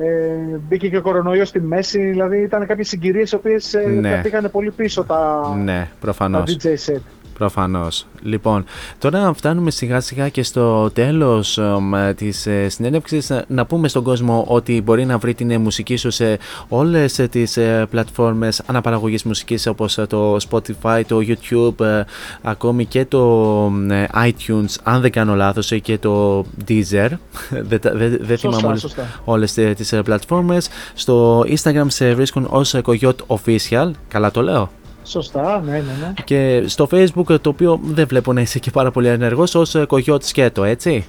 Ε, 0.00 0.56
μπήκε 0.68 0.88
και 0.88 0.96
ο 0.96 1.02
κορονοϊός 1.02 1.48
στη 1.48 1.60
μέση, 1.60 1.98
δηλαδή 2.04 2.42
ήταν 2.42 2.66
κάποιες 2.66 2.88
συγκυρίες 2.88 3.30
οι 3.32 3.34
οποίες 3.34 3.74
ε, 3.74 3.86
Ναι. 3.86 4.10
τα 4.14 4.20
πήγανε 4.20 4.48
πολύ 4.48 4.70
πίσω 4.70 5.04
τα, 5.04 5.40
Ναι, 5.62 5.78
τα 5.90 5.96
προφανώς. 6.00 6.58
DJ 6.62 6.66
set. 6.66 7.00
Προφανώς. 7.38 8.06
Λοιπόν, 8.22 8.64
τώρα 8.98 9.32
φτάνουμε 9.34 9.70
σιγά 9.70 10.00
σιγά 10.00 10.28
και 10.28 10.42
στο 10.42 10.90
τέλος 10.90 11.58
εμ, 11.58 11.92
της 12.16 12.46
ε, 12.46 12.68
συνέντευξης. 12.68 13.30
Ε, 13.30 13.44
Να 13.48 13.66
πούμε 13.66 13.88
στον 13.88 14.02
κόσμο 14.02 14.44
ότι 14.48 14.82
μπορεί 14.82 15.04
να 15.04 15.18
βρει 15.18 15.34
την 15.34 15.50
ε, 15.50 15.58
μουσική 15.58 15.96
σου 15.96 16.10
σε 16.10 16.38
όλες 16.68 17.18
ε, 17.18 17.26
τις 17.28 17.56
ε, 17.56 17.86
πλατφόρμες 17.90 18.62
αναπαραγωγής 18.66 19.22
μουσικής 19.24 19.66
όπως 19.66 19.98
ε, 19.98 20.06
το 20.06 20.36
Spotify, 20.50 21.02
το 21.08 21.18
YouTube, 21.26 21.80
ε, 21.84 22.02
ακόμη 22.42 22.84
και 22.84 23.04
το 23.04 23.72
ε, 23.90 24.04
iTunes, 24.14 24.74
αν 24.82 25.00
δεν 25.00 25.10
κάνω 25.10 25.34
λάθος, 25.34 25.72
ε, 25.72 25.78
και 25.78 25.98
το 25.98 26.44
Deezer. 26.68 27.08
δεν 27.68 27.80
τα- 27.80 27.92
δεν- 27.94 28.18
δεν 28.20 28.38
Σωστά, 28.38 28.48
θυμάμαι 28.48 28.66
όλες, 28.66 28.80
σωστά. 28.80 29.20
όλες 29.24 29.56
ε, 29.56 29.72
τις 29.76 29.92
ε, 29.92 30.02
πλατφόρμες. 30.02 30.68
Στο 30.94 31.40
Instagram 31.48 31.84
σε 31.86 32.14
βρίσκουν 32.14 32.46
ως 32.50 32.74
ε, 32.74 32.80
Coyote 32.84 33.16
Official. 33.26 33.90
Καλά 34.08 34.30
το 34.30 34.42
λέω; 34.42 34.70
Σωστά, 35.04 35.62
ναι, 35.64 35.72
ναι, 35.72 35.78
ναι. 35.78 36.12
Και 36.24 36.62
στο 36.66 36.88
facebook 36.90 37.30
ε, 37.30 37.38
το 37.38 37.48
οποίο 37.50 37.80
δεν 37.84 38.06
βλέπω 38.06 38.32
να 38.32 38.40
είσαι 38.40 38.58
και 38.58 38.70
πάρα 38.70 38.90
πολύ 38.90 39.08
ενεργός 39.08 39.54
ως 39.54 39.74
ε, 39.74 39.86
Coyote 39.88 40.22
Σκέτο, 40.24 40.64
έτσι; 40.64 41.06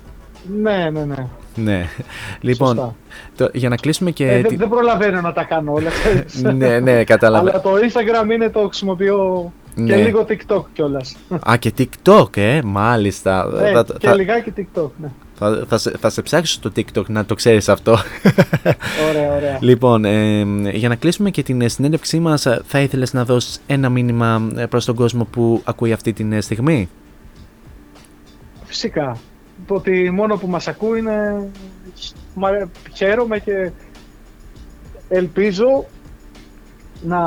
Ναι, 0.62 0.90
ναι, 0.92 1.06
ναι. 1.06 1.28
Ναι. 1.56 1.86
Λοιπόν, 2.42 2.68
Σωστά. 2.76 2.96
το- 3.38 3.50
για 3.54 3.70
να 3.70 3.76
κλείσουμε 3.76 4.12
και... 4.12 4.28
Ε, 4.32 4.36
τη- 4.42 4.48
δεν, 4.50 4.58
δεν 4.58 4.70
προλαβαίνω 4.70 5.22
να 5.22 5.34
τα 5.34 5.44
κάνω 5.44 5.74
όλα. 5.74 5.90
ξέρεις. 5.90 6.42
ναι, 6.42 6.80
ναι, 6.80 7.04
καταλαβαίνω. 7.04 7.50
Αλλά 7.52 7.62
το 7.62 7.72
Instagram 7.74 8.32
είναι 8.32 8.50
το 8.50 8.60
χρησιμοποιώ 8.60 9.52
και 9.76 9.82
Ναι. 9.82 9.96
λίγο 9.96 10.26
TikTok 10.30 10.64
κιόλας. 10.74 11.16
Α, 11.50 11.58
και 11.60 11.74
TikTok, 11.78 12.38
ε, 12.38 12.62
μάλιστα. 12.64 13.46
Ναι, 13.46 13.72
θα, 13.72 13.86
και 13.98 14.08
θα, 14.08 14.16
λιγάκι 14.16 14.54
TikTok. 14.58 14.90
Ναι. 15.02 15.08
θα, 15.36 15.66
θα, 15.68 15.78
σε, 15.78 15.92
θα 16.00 16.10
σε 16.10 16.22
ψάξω 16.22 16.54
στο 16.54 16.72
TikTok 16.76 17.06
να 17.06 17.26
το 17.26 17.36
ξέρεις 17.36 17.70
αυτό. 17.70 17.98
Ωραία, 19.10 19.36
ωραία. 19.36 19.58
Λοιπόν, 19.62 20.06
ε, 20.06 20.42
για 20.74 20.90
να 20.90 20.96
κλείσουμε 20.96 21.30
και 21.30 21.44
την 21.44 21.62
ε, 21.62 21.68
συνέντευξή 21.68 22.20
μας, 22.20 22.46
ε, 22.46 22.62
θα 22.66 22.80
ήθελες 22.80 23.14
να 23.14 23.26
δώσεις 23.26 23.62
ένα 23.68 23.90
μήνυμα 23.90 24.50
ε, 24.56 24.66
προς 24.66 24.86
τον 24.86 24.96
κόσμο 24.96 25.24
που 25.26 25.62
ακούει 25.64 25.92
αυτή 25.94 26.14
την 26.14 26.32
ε, 26.34 26.42
στιγμή; 26.42 26.90
Φυσικά. 28.64 29.18
Το 29.68 29.74
ότι 29.76 30.10
μόνο 30.12 30.38
που 30.38 30.48
μας 30.48 30.68
ακούει 30.68 31.00
είναι... 31.00 31.48
Μα- 32.36 32.70
Χαίρομαι 32.94 33.40
και 33.40 33.72
ελπίζω 35.10 35.86
να 37.02 37.20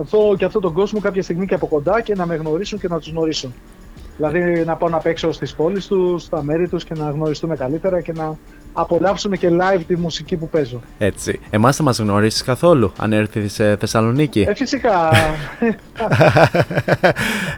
δω 0.00 0.36
και 0.36 0.44
αυτόν 0.44 0.62
τον 0.62 0.72
κόσμο 0.72 1.00
κάποια 1.00 1.22
στιγμή 1.22 1.46
και 1.46 1.54
από 1.54 1.66
κοντά 1.66 2.00
και 2.00 2.14
να 2.14 2.26
με 2.26 2.34
γνωρίσουν 2.34 2.78
και 2.78 2.88
να 2.88 2.98
τους 2.98 3.10
γνωρίσουν. 3.10 3.54
Δηλαδή 4.16 4.64
να 4.64 4.76
πάω 4.76 4.88
να 4.88 4.98
παίξω 4.98 5.32
στις 5.32 5.54
πόλεις 5.54 5.86
τους, 5.86 6.22
στα 6.22 6.42
μέρη 6.42 6.68
τους 6.68 6.84
και 6.84 6.94
να 6.94 7.10
γνωριστούμε 7.10 7.56
καλύτερα 7.56 8.00
και 8.00 8.12
να 8.12 8.38
απολαύσουμε 8.76 9.36
και 9.36 9.48
live 9.50 9.80
τη 9.86 9.96
μουσική 9.96 10.36
που 10.36 10.48
παίζω. 10.48 10.80
Έτσι. 10.98 11.40
Εμάς 11.50 11.76
θα 11.76 11.82
μας 11.82 11.98
γνωρίσεις 11.98 12.42
καθόλου, 12.42 12.92
αν 12.98 13.12
έρθεις 13.12 13.52
σε 13.52 13.76
Θεσσαλονίκη. 13.76 14.40
Ε, 14.48 14.54
φυσικά. 14.54 15.10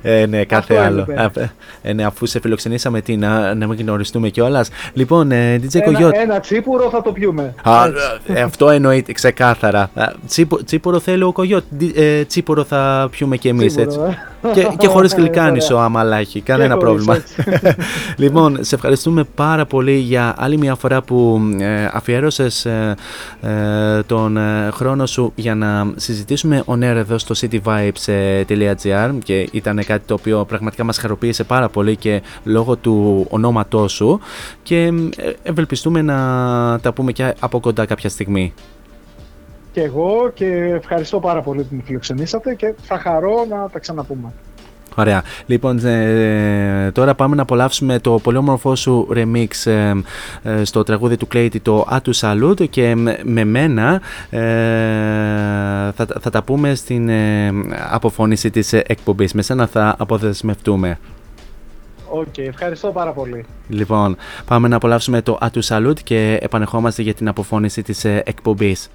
ε, 0.03 0.27
ναι, 0.27 0.45
κάθε 0.45 0.75
Αυτό 0.75 0.87
άλλο. 0.87 1.01
έπρεπε. 1.01 1.41
Α, 1.43 1.51
ε, 1.83 1.93
ναι, 1.93 2.05
αφού 2.05 2.27
σε 2.27 2.41
φιλοξενήσαμε, 2.41 3.01
τι, 3.01 3.17
να, 3.17 3.55
να 3.55 3.67
μην 3.67 3.79
γνωριστούμε 3.81 4.29
κιόλας. 4.29 4.69
Λοιπόν, 4.93 5.31
ε, 5.33 5.57
DJ 5.63 5.75
ένα, 5.75 5.99
Coyote. 5.99 6.13
ένα 6.15 6.41
τσίπουρο 6.41 6.91
θα 6.91 7.03
το 7.03 7.13
πιούμε. 7.13 7.55
Α, 7.63 7.85
ε, 8.27 8.41
αυτό 8.41 8.69
εννοείται 8.71 9.13
ξεκάθαρα. 9.13 9.91
Α, 9.95 10.13
τσίπο- 10.27 10.65
τσίπορο 10.65 10.99
θέλει 11.01 11.23
ο 11.23 11.33
Κογιότ. 11.33 11.65
Ε, 11.95 12.25
τσίπορο 12.25 12.65
θα 12.65 13.09
πιούμε 13.11 13.37
κι 13.37 13.49
εμείς 13.49 13.75
Τσίπουρο, 13.75 14.05
έτσι. 14.07 14.19
Ε. 14.43 14.53
και, 14.53 14.69
και 14.79 14.87
χωρίς 14.87 15.15
γλυκάνισο, 15.15 15.77
άμα 15.77 16.17
έχει. 16.17 16.41
Κανένα 16.41 16.77
πρόβλημα. 16.77 17.19
λοιπόν, 18.17 18.59
σε 18.61 18.75
ευχαριστούμε 18.75 19.25
πάρα 19.35 19.67
πολύ 19.67 19.97
για 19.97 20.35
άλλη 20.39 20.59
μια 20.59 20.75
φορά 20.75 21.03
που 21.03 21.41
ε, 21.59 21.89
αφιέρωσες 21.93 22.65
ε, 22.65 22.95
ε, 23.41 24.03
τον 24.03 24.37
ε, 24.37 24.69
χρόνο 24.73 25.07
σου 25.07 25.33
για 25.35 25.55
να 25.55 25.93
συζητήσουμε 25.97 26.63
on 26.67 26.77
air 26.77 26.83
εδώ 26.83 27.19
στο 27.19 27.35
cityvibes.gr 27.41 29.11
και 29.25 29.49
ήταν 29.53 29.85
κάτι 29.85 30.07
το 30.07 30.15
οποίο 30.15 30.45
πραγματικά 30.45 30.85
μας 30.85 30.99
χαροποίησε 30.99 31.45
πάρα 31.45 31.69
πολύ 31.69 31.97
και 31.97 32.23
λόγω 32.45 32.77
του 32.77 33.27
ονόματός 33.31 33.93
σου 33.93 34.21
και 34.63 34.93
ευελπιστούμε 35.43 36.03
να 36.03 36.17
τα 36.83 36.93
πούμε 36.93 37.13
και 37.13 37.35
από 37.39 37.61
κοντά 37.61 37.87
κάποια 37.87 38.09
στιγμή 38.09 38.53
και 39.79 39.85
εγώ 39.85 40.31
και 40.35 40.47
ευχαριστώ 40.75 41.21
πάρα 41.21 41.41
πολύ 41.43 41.63
που 41.63 41.75
με 41.75 41.83
φιλοξενήσατε 41.85 42.55
και 42.55 42.75
θα 42.83 42.99
χαρώ 42.99 43.47
να 43.49 43.69
τα 43.73 43.79
ξαναπούμε. 43.79 44.33
Ωραία. 44.95 45.23
Λοιπόν, 45.47 45.85
ε, 45.85 46.91
τώρα 46.93 47.15
πάμε 47.15 47.37
να 47.37 47.43
απολαύσουμε 47.43 47.99
το 47.99 48.19
πολύ 48.23 48.37
όμορφό 48.37 48.77
σου 48.77 49.09
remix 49.15 49.71
ε, 49.71 49.93
ε, 50.43 50.65
στο 50.65 50.83
τραγούδι 50.83 51.17
του 51.17 51.27
Κλέιτη, 51.27 51.61
το 51.61 51.87
Atu 51.91 52.11
Salute 52.21 52.69
και 52.69 52.95
με 53.23 53.45
μένα 53.45 54.01
θα, 55.95 56.07
θα 56.21 56.31
τα 56.31 56.43
πούμε 56.43 56.75
στην 56.75 57.11
αποφώνηση 57.91 58.51
της 58.51 58.73
εκπομπής. 58.73 59.33
Με 59.33 59.43
σένα 59.43 59.67
θα 59.67 59.95
αποδεσμευτούμε. 59.99 60.99
Ok, 62.11 62.27
okay, 62.27 62.43
ευχαριστώ 62.43 62.89
πάρα 62.89 63.13
πολύ. 63.13 63.45
Λοιπόν, 63.69 64.17
πάμε 64.47 64.69
να 64.69 64.77
απολαύσουμε 64.77 65.23
το 65.23 65.39
Atu 65.41 65.61
Salute 65.69 66.01
και 66.05 66.39
επανερχόμαστε 66.43 67.03
για 67.03 67.15
την 67.15 67.29
αποφώνηση 67.29 67.83
της 67.83 68.05
εκπομπής. 68.05 68.89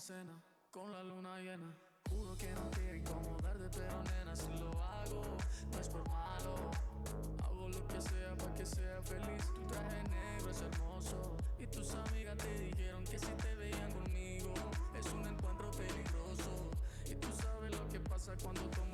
cena 0.00 0.42
con 0.70 0.92
la 0.92 1.02
luna 1.02 1.38
llena. 1.40 1.74
Juro 2.10 2.36
que 2.36 2.52
no 2.52 2.70
quiero 2.70 2.96
incomodarte, 2.96 3.68
pero 3.78 4.02
nena, 4.04 4.36
si 4.36 4.52
lo 4.58 4.70
hago, 4.82 5.22
no 5.72 5.80
es 5.80 5.88
por 5.88 6.06
malo. 6.08 6.70
Hago 7.42 7.68
lo 7.68 7.88
que 7.88 8.00
sea 8.00 8.36
para 8.36 8.54
que 8.54 8.66
sea 8.66 9.02
feliz. 9.02 9.44
Tu 9.54 9.66
traje 9.66 10.02
negro 10.08 10.50
es 10.50 10.60
hermoso. 10.60 11.36
Y 11.58 11.66
tus 11.66 11.94
amigas 11.94 12.36
te 12.36 12.58
dijeron 12.58 13.04
que 13.04 13.18
si 13.18 13.32
te 13.42 13.54
veían 13.56 13.92
conmigo, 13.92 14.52
es 14.98 15.12
un 15.12 15.26
encuentro 15.26 15.70
peligroso. 15.70 16.70
Y 17.06 17.14
tú 17.14 17.28
sabes 17.32 17.72
lo 17.72 17.88
que 17.88 18.00
pasa 18.00 18.34
cuando 18.42 18.62
tomas 18.70 18.85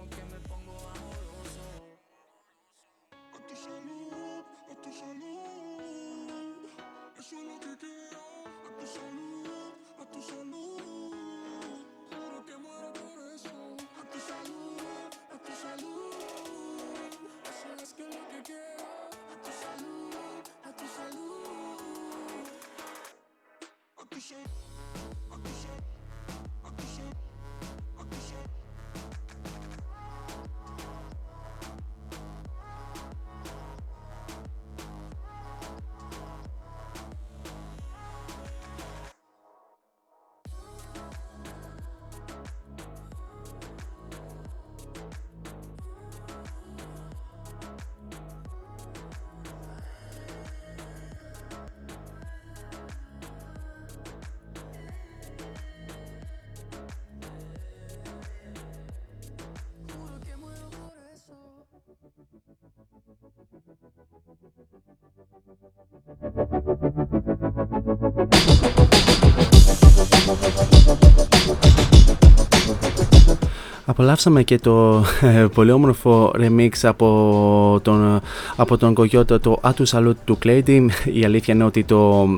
Απολαύσαμε 73.86 74.42
και 74.42 74.58
το 74.58 75.04
ε, 75.20 75.46
πολύ 75.54 75.70
όμορφο 75.70 76.30
remix 76.34 76.70
από 76.82 77.80
τον, 77.82 78.20
από 78.56 78.76
τον 78.76 78.94
Κογιώτα 78.94 79.40
το 79.40 79.60
Atu 79.62 79.82
Salute 79.86 80.16
του 80.24 80.38
Clady. 80.44 80.86
Η 81.12 81.24
αλήθεια 81.24 81.54
είναι 81.54 81.64
ότι 81.64 81.84
το, 81.84 82.28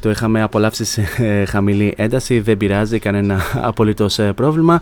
το 0.00 0.10
είχαμε 0.10 0.42
απολαύσει 0.42 0.84
σε 0.84 1.08
ε, 1.18 1.44
χαμηλή 1.44 1.94
ένταση, 1.96 2.40
δεν 2.40 2.56
πειράζει 2.56 2.98
κανένα 2.98 3.40
απολύτως 3.62 4.18
ε, 4.18 4.32
πρόβλημα 4.32 4.80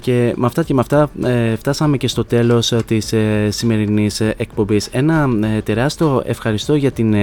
και 0.00 0.32
με 0.36 0.46
αυτά 0.46 0.62
και 0.62 0.74
με 0.74 0.80
αυτά 0.80 1.10
φτάσαμε 1.56 1.96
και 1.96 2.08
στο 2.08 2.24
τέλος 2.24 2.74
της 2.86 3.14
σημερινής 3.48 4.20
εκπομπής. 4.20 4.86
Ένα 4.86 5.28
τεράστιο 5.64 6.22
ευχαριστώ 6.26 6.74
για 6.74 6.90
την 6.90 7.14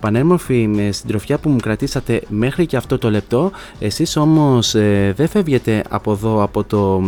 πανέμορφη 0.00 0.68
συντροφιά 0.90 1.38
που 1.38 1.48
μου 1.48 1.56
κρατήσατε 1.56 2.22
μέχρι 2.28 2.66
και 2.66 2.76
αυτό 2.76 2.98
το 2.98 3.10
λεπτό. 3.10 3.50
Εσείς 3.78 4.16
όμως 4.16 4.70
δεν 5.14 5.28
φεύγετε 5.28 5.82
από 5.88 6.12
εδώ 6.12 6.42
από 6.42 6.64
το 6.64 7.02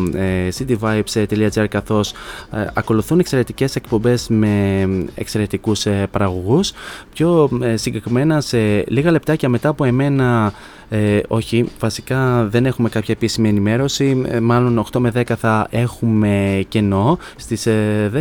cityvibes.gr 0.58 1.66
καθώς 1.68 2.12
ε, 2.52 2.66
ακολουθούν 2.74 3.18
εξαιρετικές 3.18 3.76
εκπομπές 3.76 4.28
με 4.28 4.88
εξαιρετικούς 5.14 5.55
ε, 5.84 6.06
παραγωγούς 6.10 6.72
πιο 7.12 7.48
ε, 7.62 7.76
συγκεκριμένα 7.76 8.40
σε 8.40 8.84
λίγα 8.88 9.10
λεπτάκια 9.10 9.48
μετά 9.48 9.68
από 9.68 9.84
εμένα 9.84 10.52
ε, 10.88 11.20
όχι, 11.28 11.68
βασικά 11.78 12.44
δεν 12.50 12.66
έχουμε 12.66 12.88
κάποια 12.88 13.14
επίσημη 13.14 13.48
ενημέρωση. 13.48 14.22
μάλλον 14.42 14.86
8 14.92 14.98
με 14.98 15.12
10 15.14 15.22
θα 15.38 15.66
έχουμε 15.70 16.64
κενό. 16.68 17.18
Στις 17.36 17.68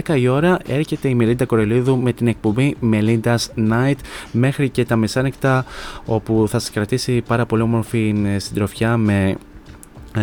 10 0.07 0.19
η 0.19 0.27
ώρα 0.27 0.57
έρχεται 0.67 1.07
η 1.07 1.15
Μελίντα 1.15 1.45
Κορελίδου 1.45 1.97
με 1.97 2.13
την 2.13 2.27
εκπομπή 2.27 2.75
Melinda's 2.91 3.69
Night 3.71 3.97
μέχρι 4.31 4.69
και 4.69 4.85
τα 4.85 4.95
μεσάνυχτα 4.95 5.65
όπου 6.05 6.45
θα 6.49 6.59
σας 6.59 6.71
κρατήσει 6.71 7.21
πάρα 7.21 7.45
πολύ 7.45 7.61
όμορφη 7.61 8.15
συντροφιά 8.37 8.97
με 8.97 9.13
ε, 9.29 9.35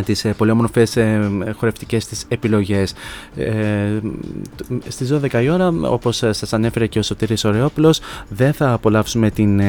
τις 0.01 0.25
ε, 0.25 0.33
πολύ 0.33 0.51
όμορφες 0.51 0.97
ε, 0.97 1.31
χορευτικές 1.57 2.07
της 2.07 2.25
επιλογές. 2.29 2.95
Στις 4.89 5.13
12 5.13 5.43
η 5.43 5.49
ώρα, 5.49 5.73
όπως 5.83 6.17
σας 6.17 6.53
ανέφερε 6.53 6.87
και 6.87 6.99
ο 6.99 7.03
Σωτήρης 7.03 7.45
Ωρεόπουλος, 7.45 8.01
δεν 8.29 8.53
θα 8.53 8.73
απολαύσουμε 8.73 9.31
την 9.31 9.61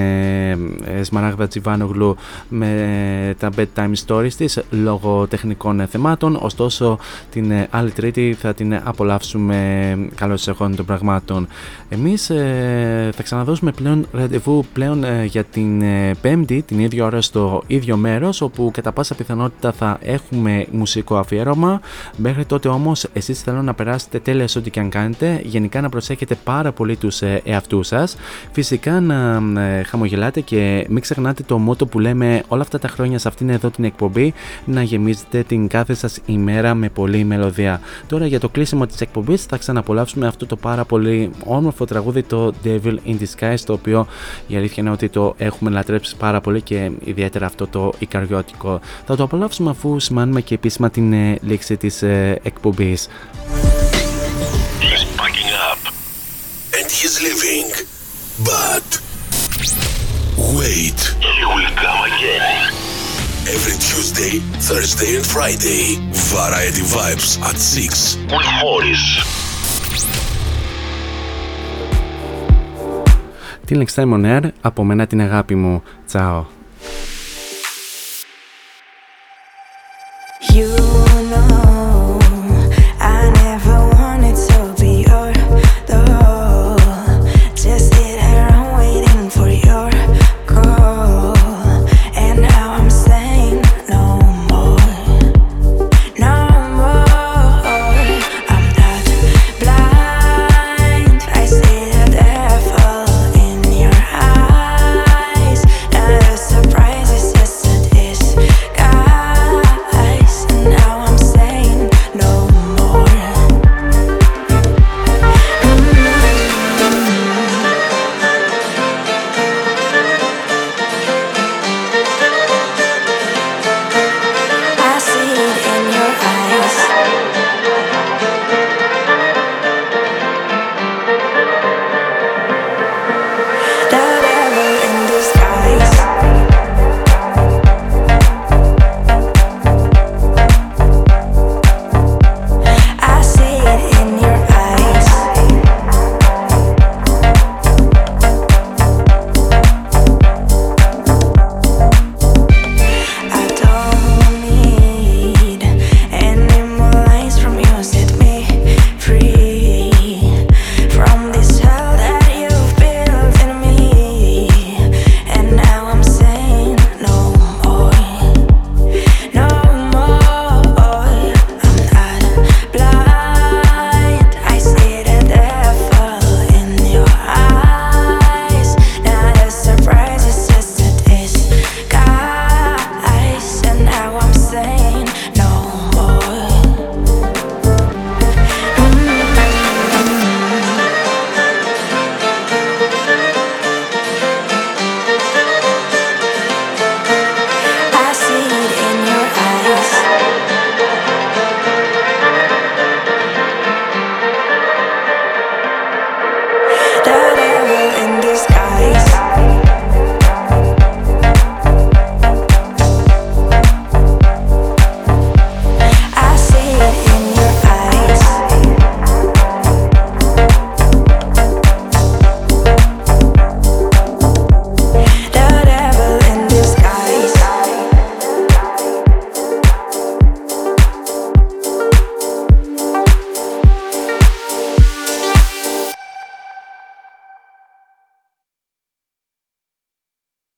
Σμαράγδα 1.01 1.47
Τζιβάνογλου 1.47 2.15
με 2.49 3.35
τα 3.39 3.49
bedtime 3.57 3.93
stories 4.05 4.33
της 4.33 4.59
λόγω 4.69 5.27
τεχνικών 5.27 5.87
θεμάτων, 5.87 6.39
ωστόσο 6.41 6.99
την 7.31 7.53
άλλη 7.69 7.91
τρίτη 7.91 8.35
θα 8.39 8.53
την 8.53 8.75
απολαύσουμε 8.83 9.57
καλώς 10.15 10.47
εχών 10.47 10.75
των 10.75 10.85
πραγμάτων. 10.85 11.47
Εμείς 11.89 12.31
θα 13.11 13.23
ξαναδώσουμε 13.23 13.71
πλέον 13.71 14.07
ραντεβού 14.11 14.65
πλέον 14.73 15.03
για 15.25 15.43
την 15.43 15.83
πέμπτη, 16.21 16.61
την 16.61 16.79
ίδια 16.79 17.05
ώρα 17.05 17.21
στο 17.21 17.63
ίδιο 17.67 17.97
μέρος, 17.97 18.41
όπου 18.41 18.71
κατά 18.73 18.91
πάσα 18.91 19.15
πιθανότητα 19.15 19.71
θα 19.71 19.97
έχουμε 20.13 20.65
μουσικό 20.71 21.17
αφιέρωμα. 21.17 21.81
Μέχρι 22.15 22.45
τότε 22.45 22.67
όμως, 22.67 23.05
εσείς 23.13 23.41
θέλω 23.41 23.61
να 23.61 23.73
περάσετε 23.73 24.19
τέλεια 24.19 24.47
σε 24.47 24.57
ό,τι 24.57 24.69
και 24.69 24.79
αν 24.79 24.89
κάνετε. 24.89 25.41
Γενικά 25.43 25.81
να 25.81 25.89
προσέχετε 25.89 26.35
πάρα 26.43 26.71
πολύ 26.71 26.95
τους 26.95 27.21
ε, 27.21 27.41
εαυτούς 27.45 27.87
σας. 27.87 28.15
Φυσικά 28.51 28.99
να 28.99 29.41
ε, 29.61 29.83
χαμογελάτε 29.83 30.41
και 30.41 30.85
μην 30.89 31.01
ξεχνάτε 31.01 31.43
το 31.43 31.57
μότο 31.57 31.85
που 31.85 31.99
λέμε 31.99 32.43
όλα 32.47 32.61
αυτά 32.61 32.79
τα 32.79 32.87
χρόνια 32.87 33.19
σε 33.19 33.27
αυτήν 33.27 33.49
εδώ 33.49 33.69
την 33.69 33.83
εκπομπή 33.83 34.33
να 34.65 34.83
γεμίζετε 34.83 35.43
την 35.43 35.67
κάθε 35.67 35.93
σας 35.93 36.19
ημέρα 36.25 36.73
με 36.73 36.89
πολλή 36.89 37.23
μελωδία. 37.23 37.81
Τώρα 38.07 38.25
για 38.25 38.39
το 38.39 38.49
κλείσιμο 38.49 38.85
της 38.85 39.01
εκπομπής 39.01 39.43
θα 39.43 39.57
ξαναπολαύσουμε 39.57 40.27
αυτό 40.27 40.45
το 40.45 40.55
πάρα 40.55 40.85
πολύ 40.85 41.31
όμορφο 41.45 41.85
τραγούδι 41.85 42.23
το 42.23 42.53
Devil 42.63 42.95
in 43.05 43.15
Disguise 43.19 43.59
το 43.65 43.73
οποίο 43.73 44.07
η 44.47 44.55
αλήθεια 44.55 44.83
είναι 44.83 44.91
ότι 44.91 45.09
το 45.09 45.33
έχουμε 45.37 45.69
λατρέψει 45.69 46.15
πάρα 46.15 46.41
πολύ 46.41 46.61
και 46.61 46.91
ιδιαίτερα 47.03 47.45
αυτό 47.45 47.67
το 47.67 47.93
ικαριώτικο. 47.99 48.79
Θα 49.05 49.15
το 49.15 49.23
απολαύσουμε 49.23 49.69
αφού 49.69 49.99
σημάνουμε 50.03 50.41
και 50.41 50.53
επίσημα 50.53 50.89
την 50.89 51.13
ε, 51.13 51.37
λήξη 51.41 51.77
της 51.77 52.01
ε, 52.01 52.39
εκπομπής. 52.43 53.07
He's 54.81 55.03
packing 55.21 55.51
up 55.69 55.79
and 56.77 56.87
he's 56.97 57.15
leaving. 57.25 57.69
But 58.51 58.87
wait, 60.57 60.99
he 61.37 61.43
will 61.53 61.71
come 61.83 62.01
again. 62.11 62.45
Every 63.55 63.77
Tuesday, 63.89 64.33
Thursday 64.69 65.11
and 65.17 65.25
Friday, 65.35 65.83
Variety 66.33 66.83
Vibes 66.95 67.29
at 67.49 67.57
6 67.57 68.17
with 68.31 68.47
Morris. 68.61 69.03
Την 73.65 73.83
Next 73.83 73.95
Time 73.95 74.13
on 74.13 74.25
Air, 74.25 74.49
από 74.61 74.83
μένα 74.83 75.07
την 75.07 75.21
αγάπη 75.21 75.55
μου. 75.55 75.83
Τσάω. 76.05 76.52
You 80.53 80.92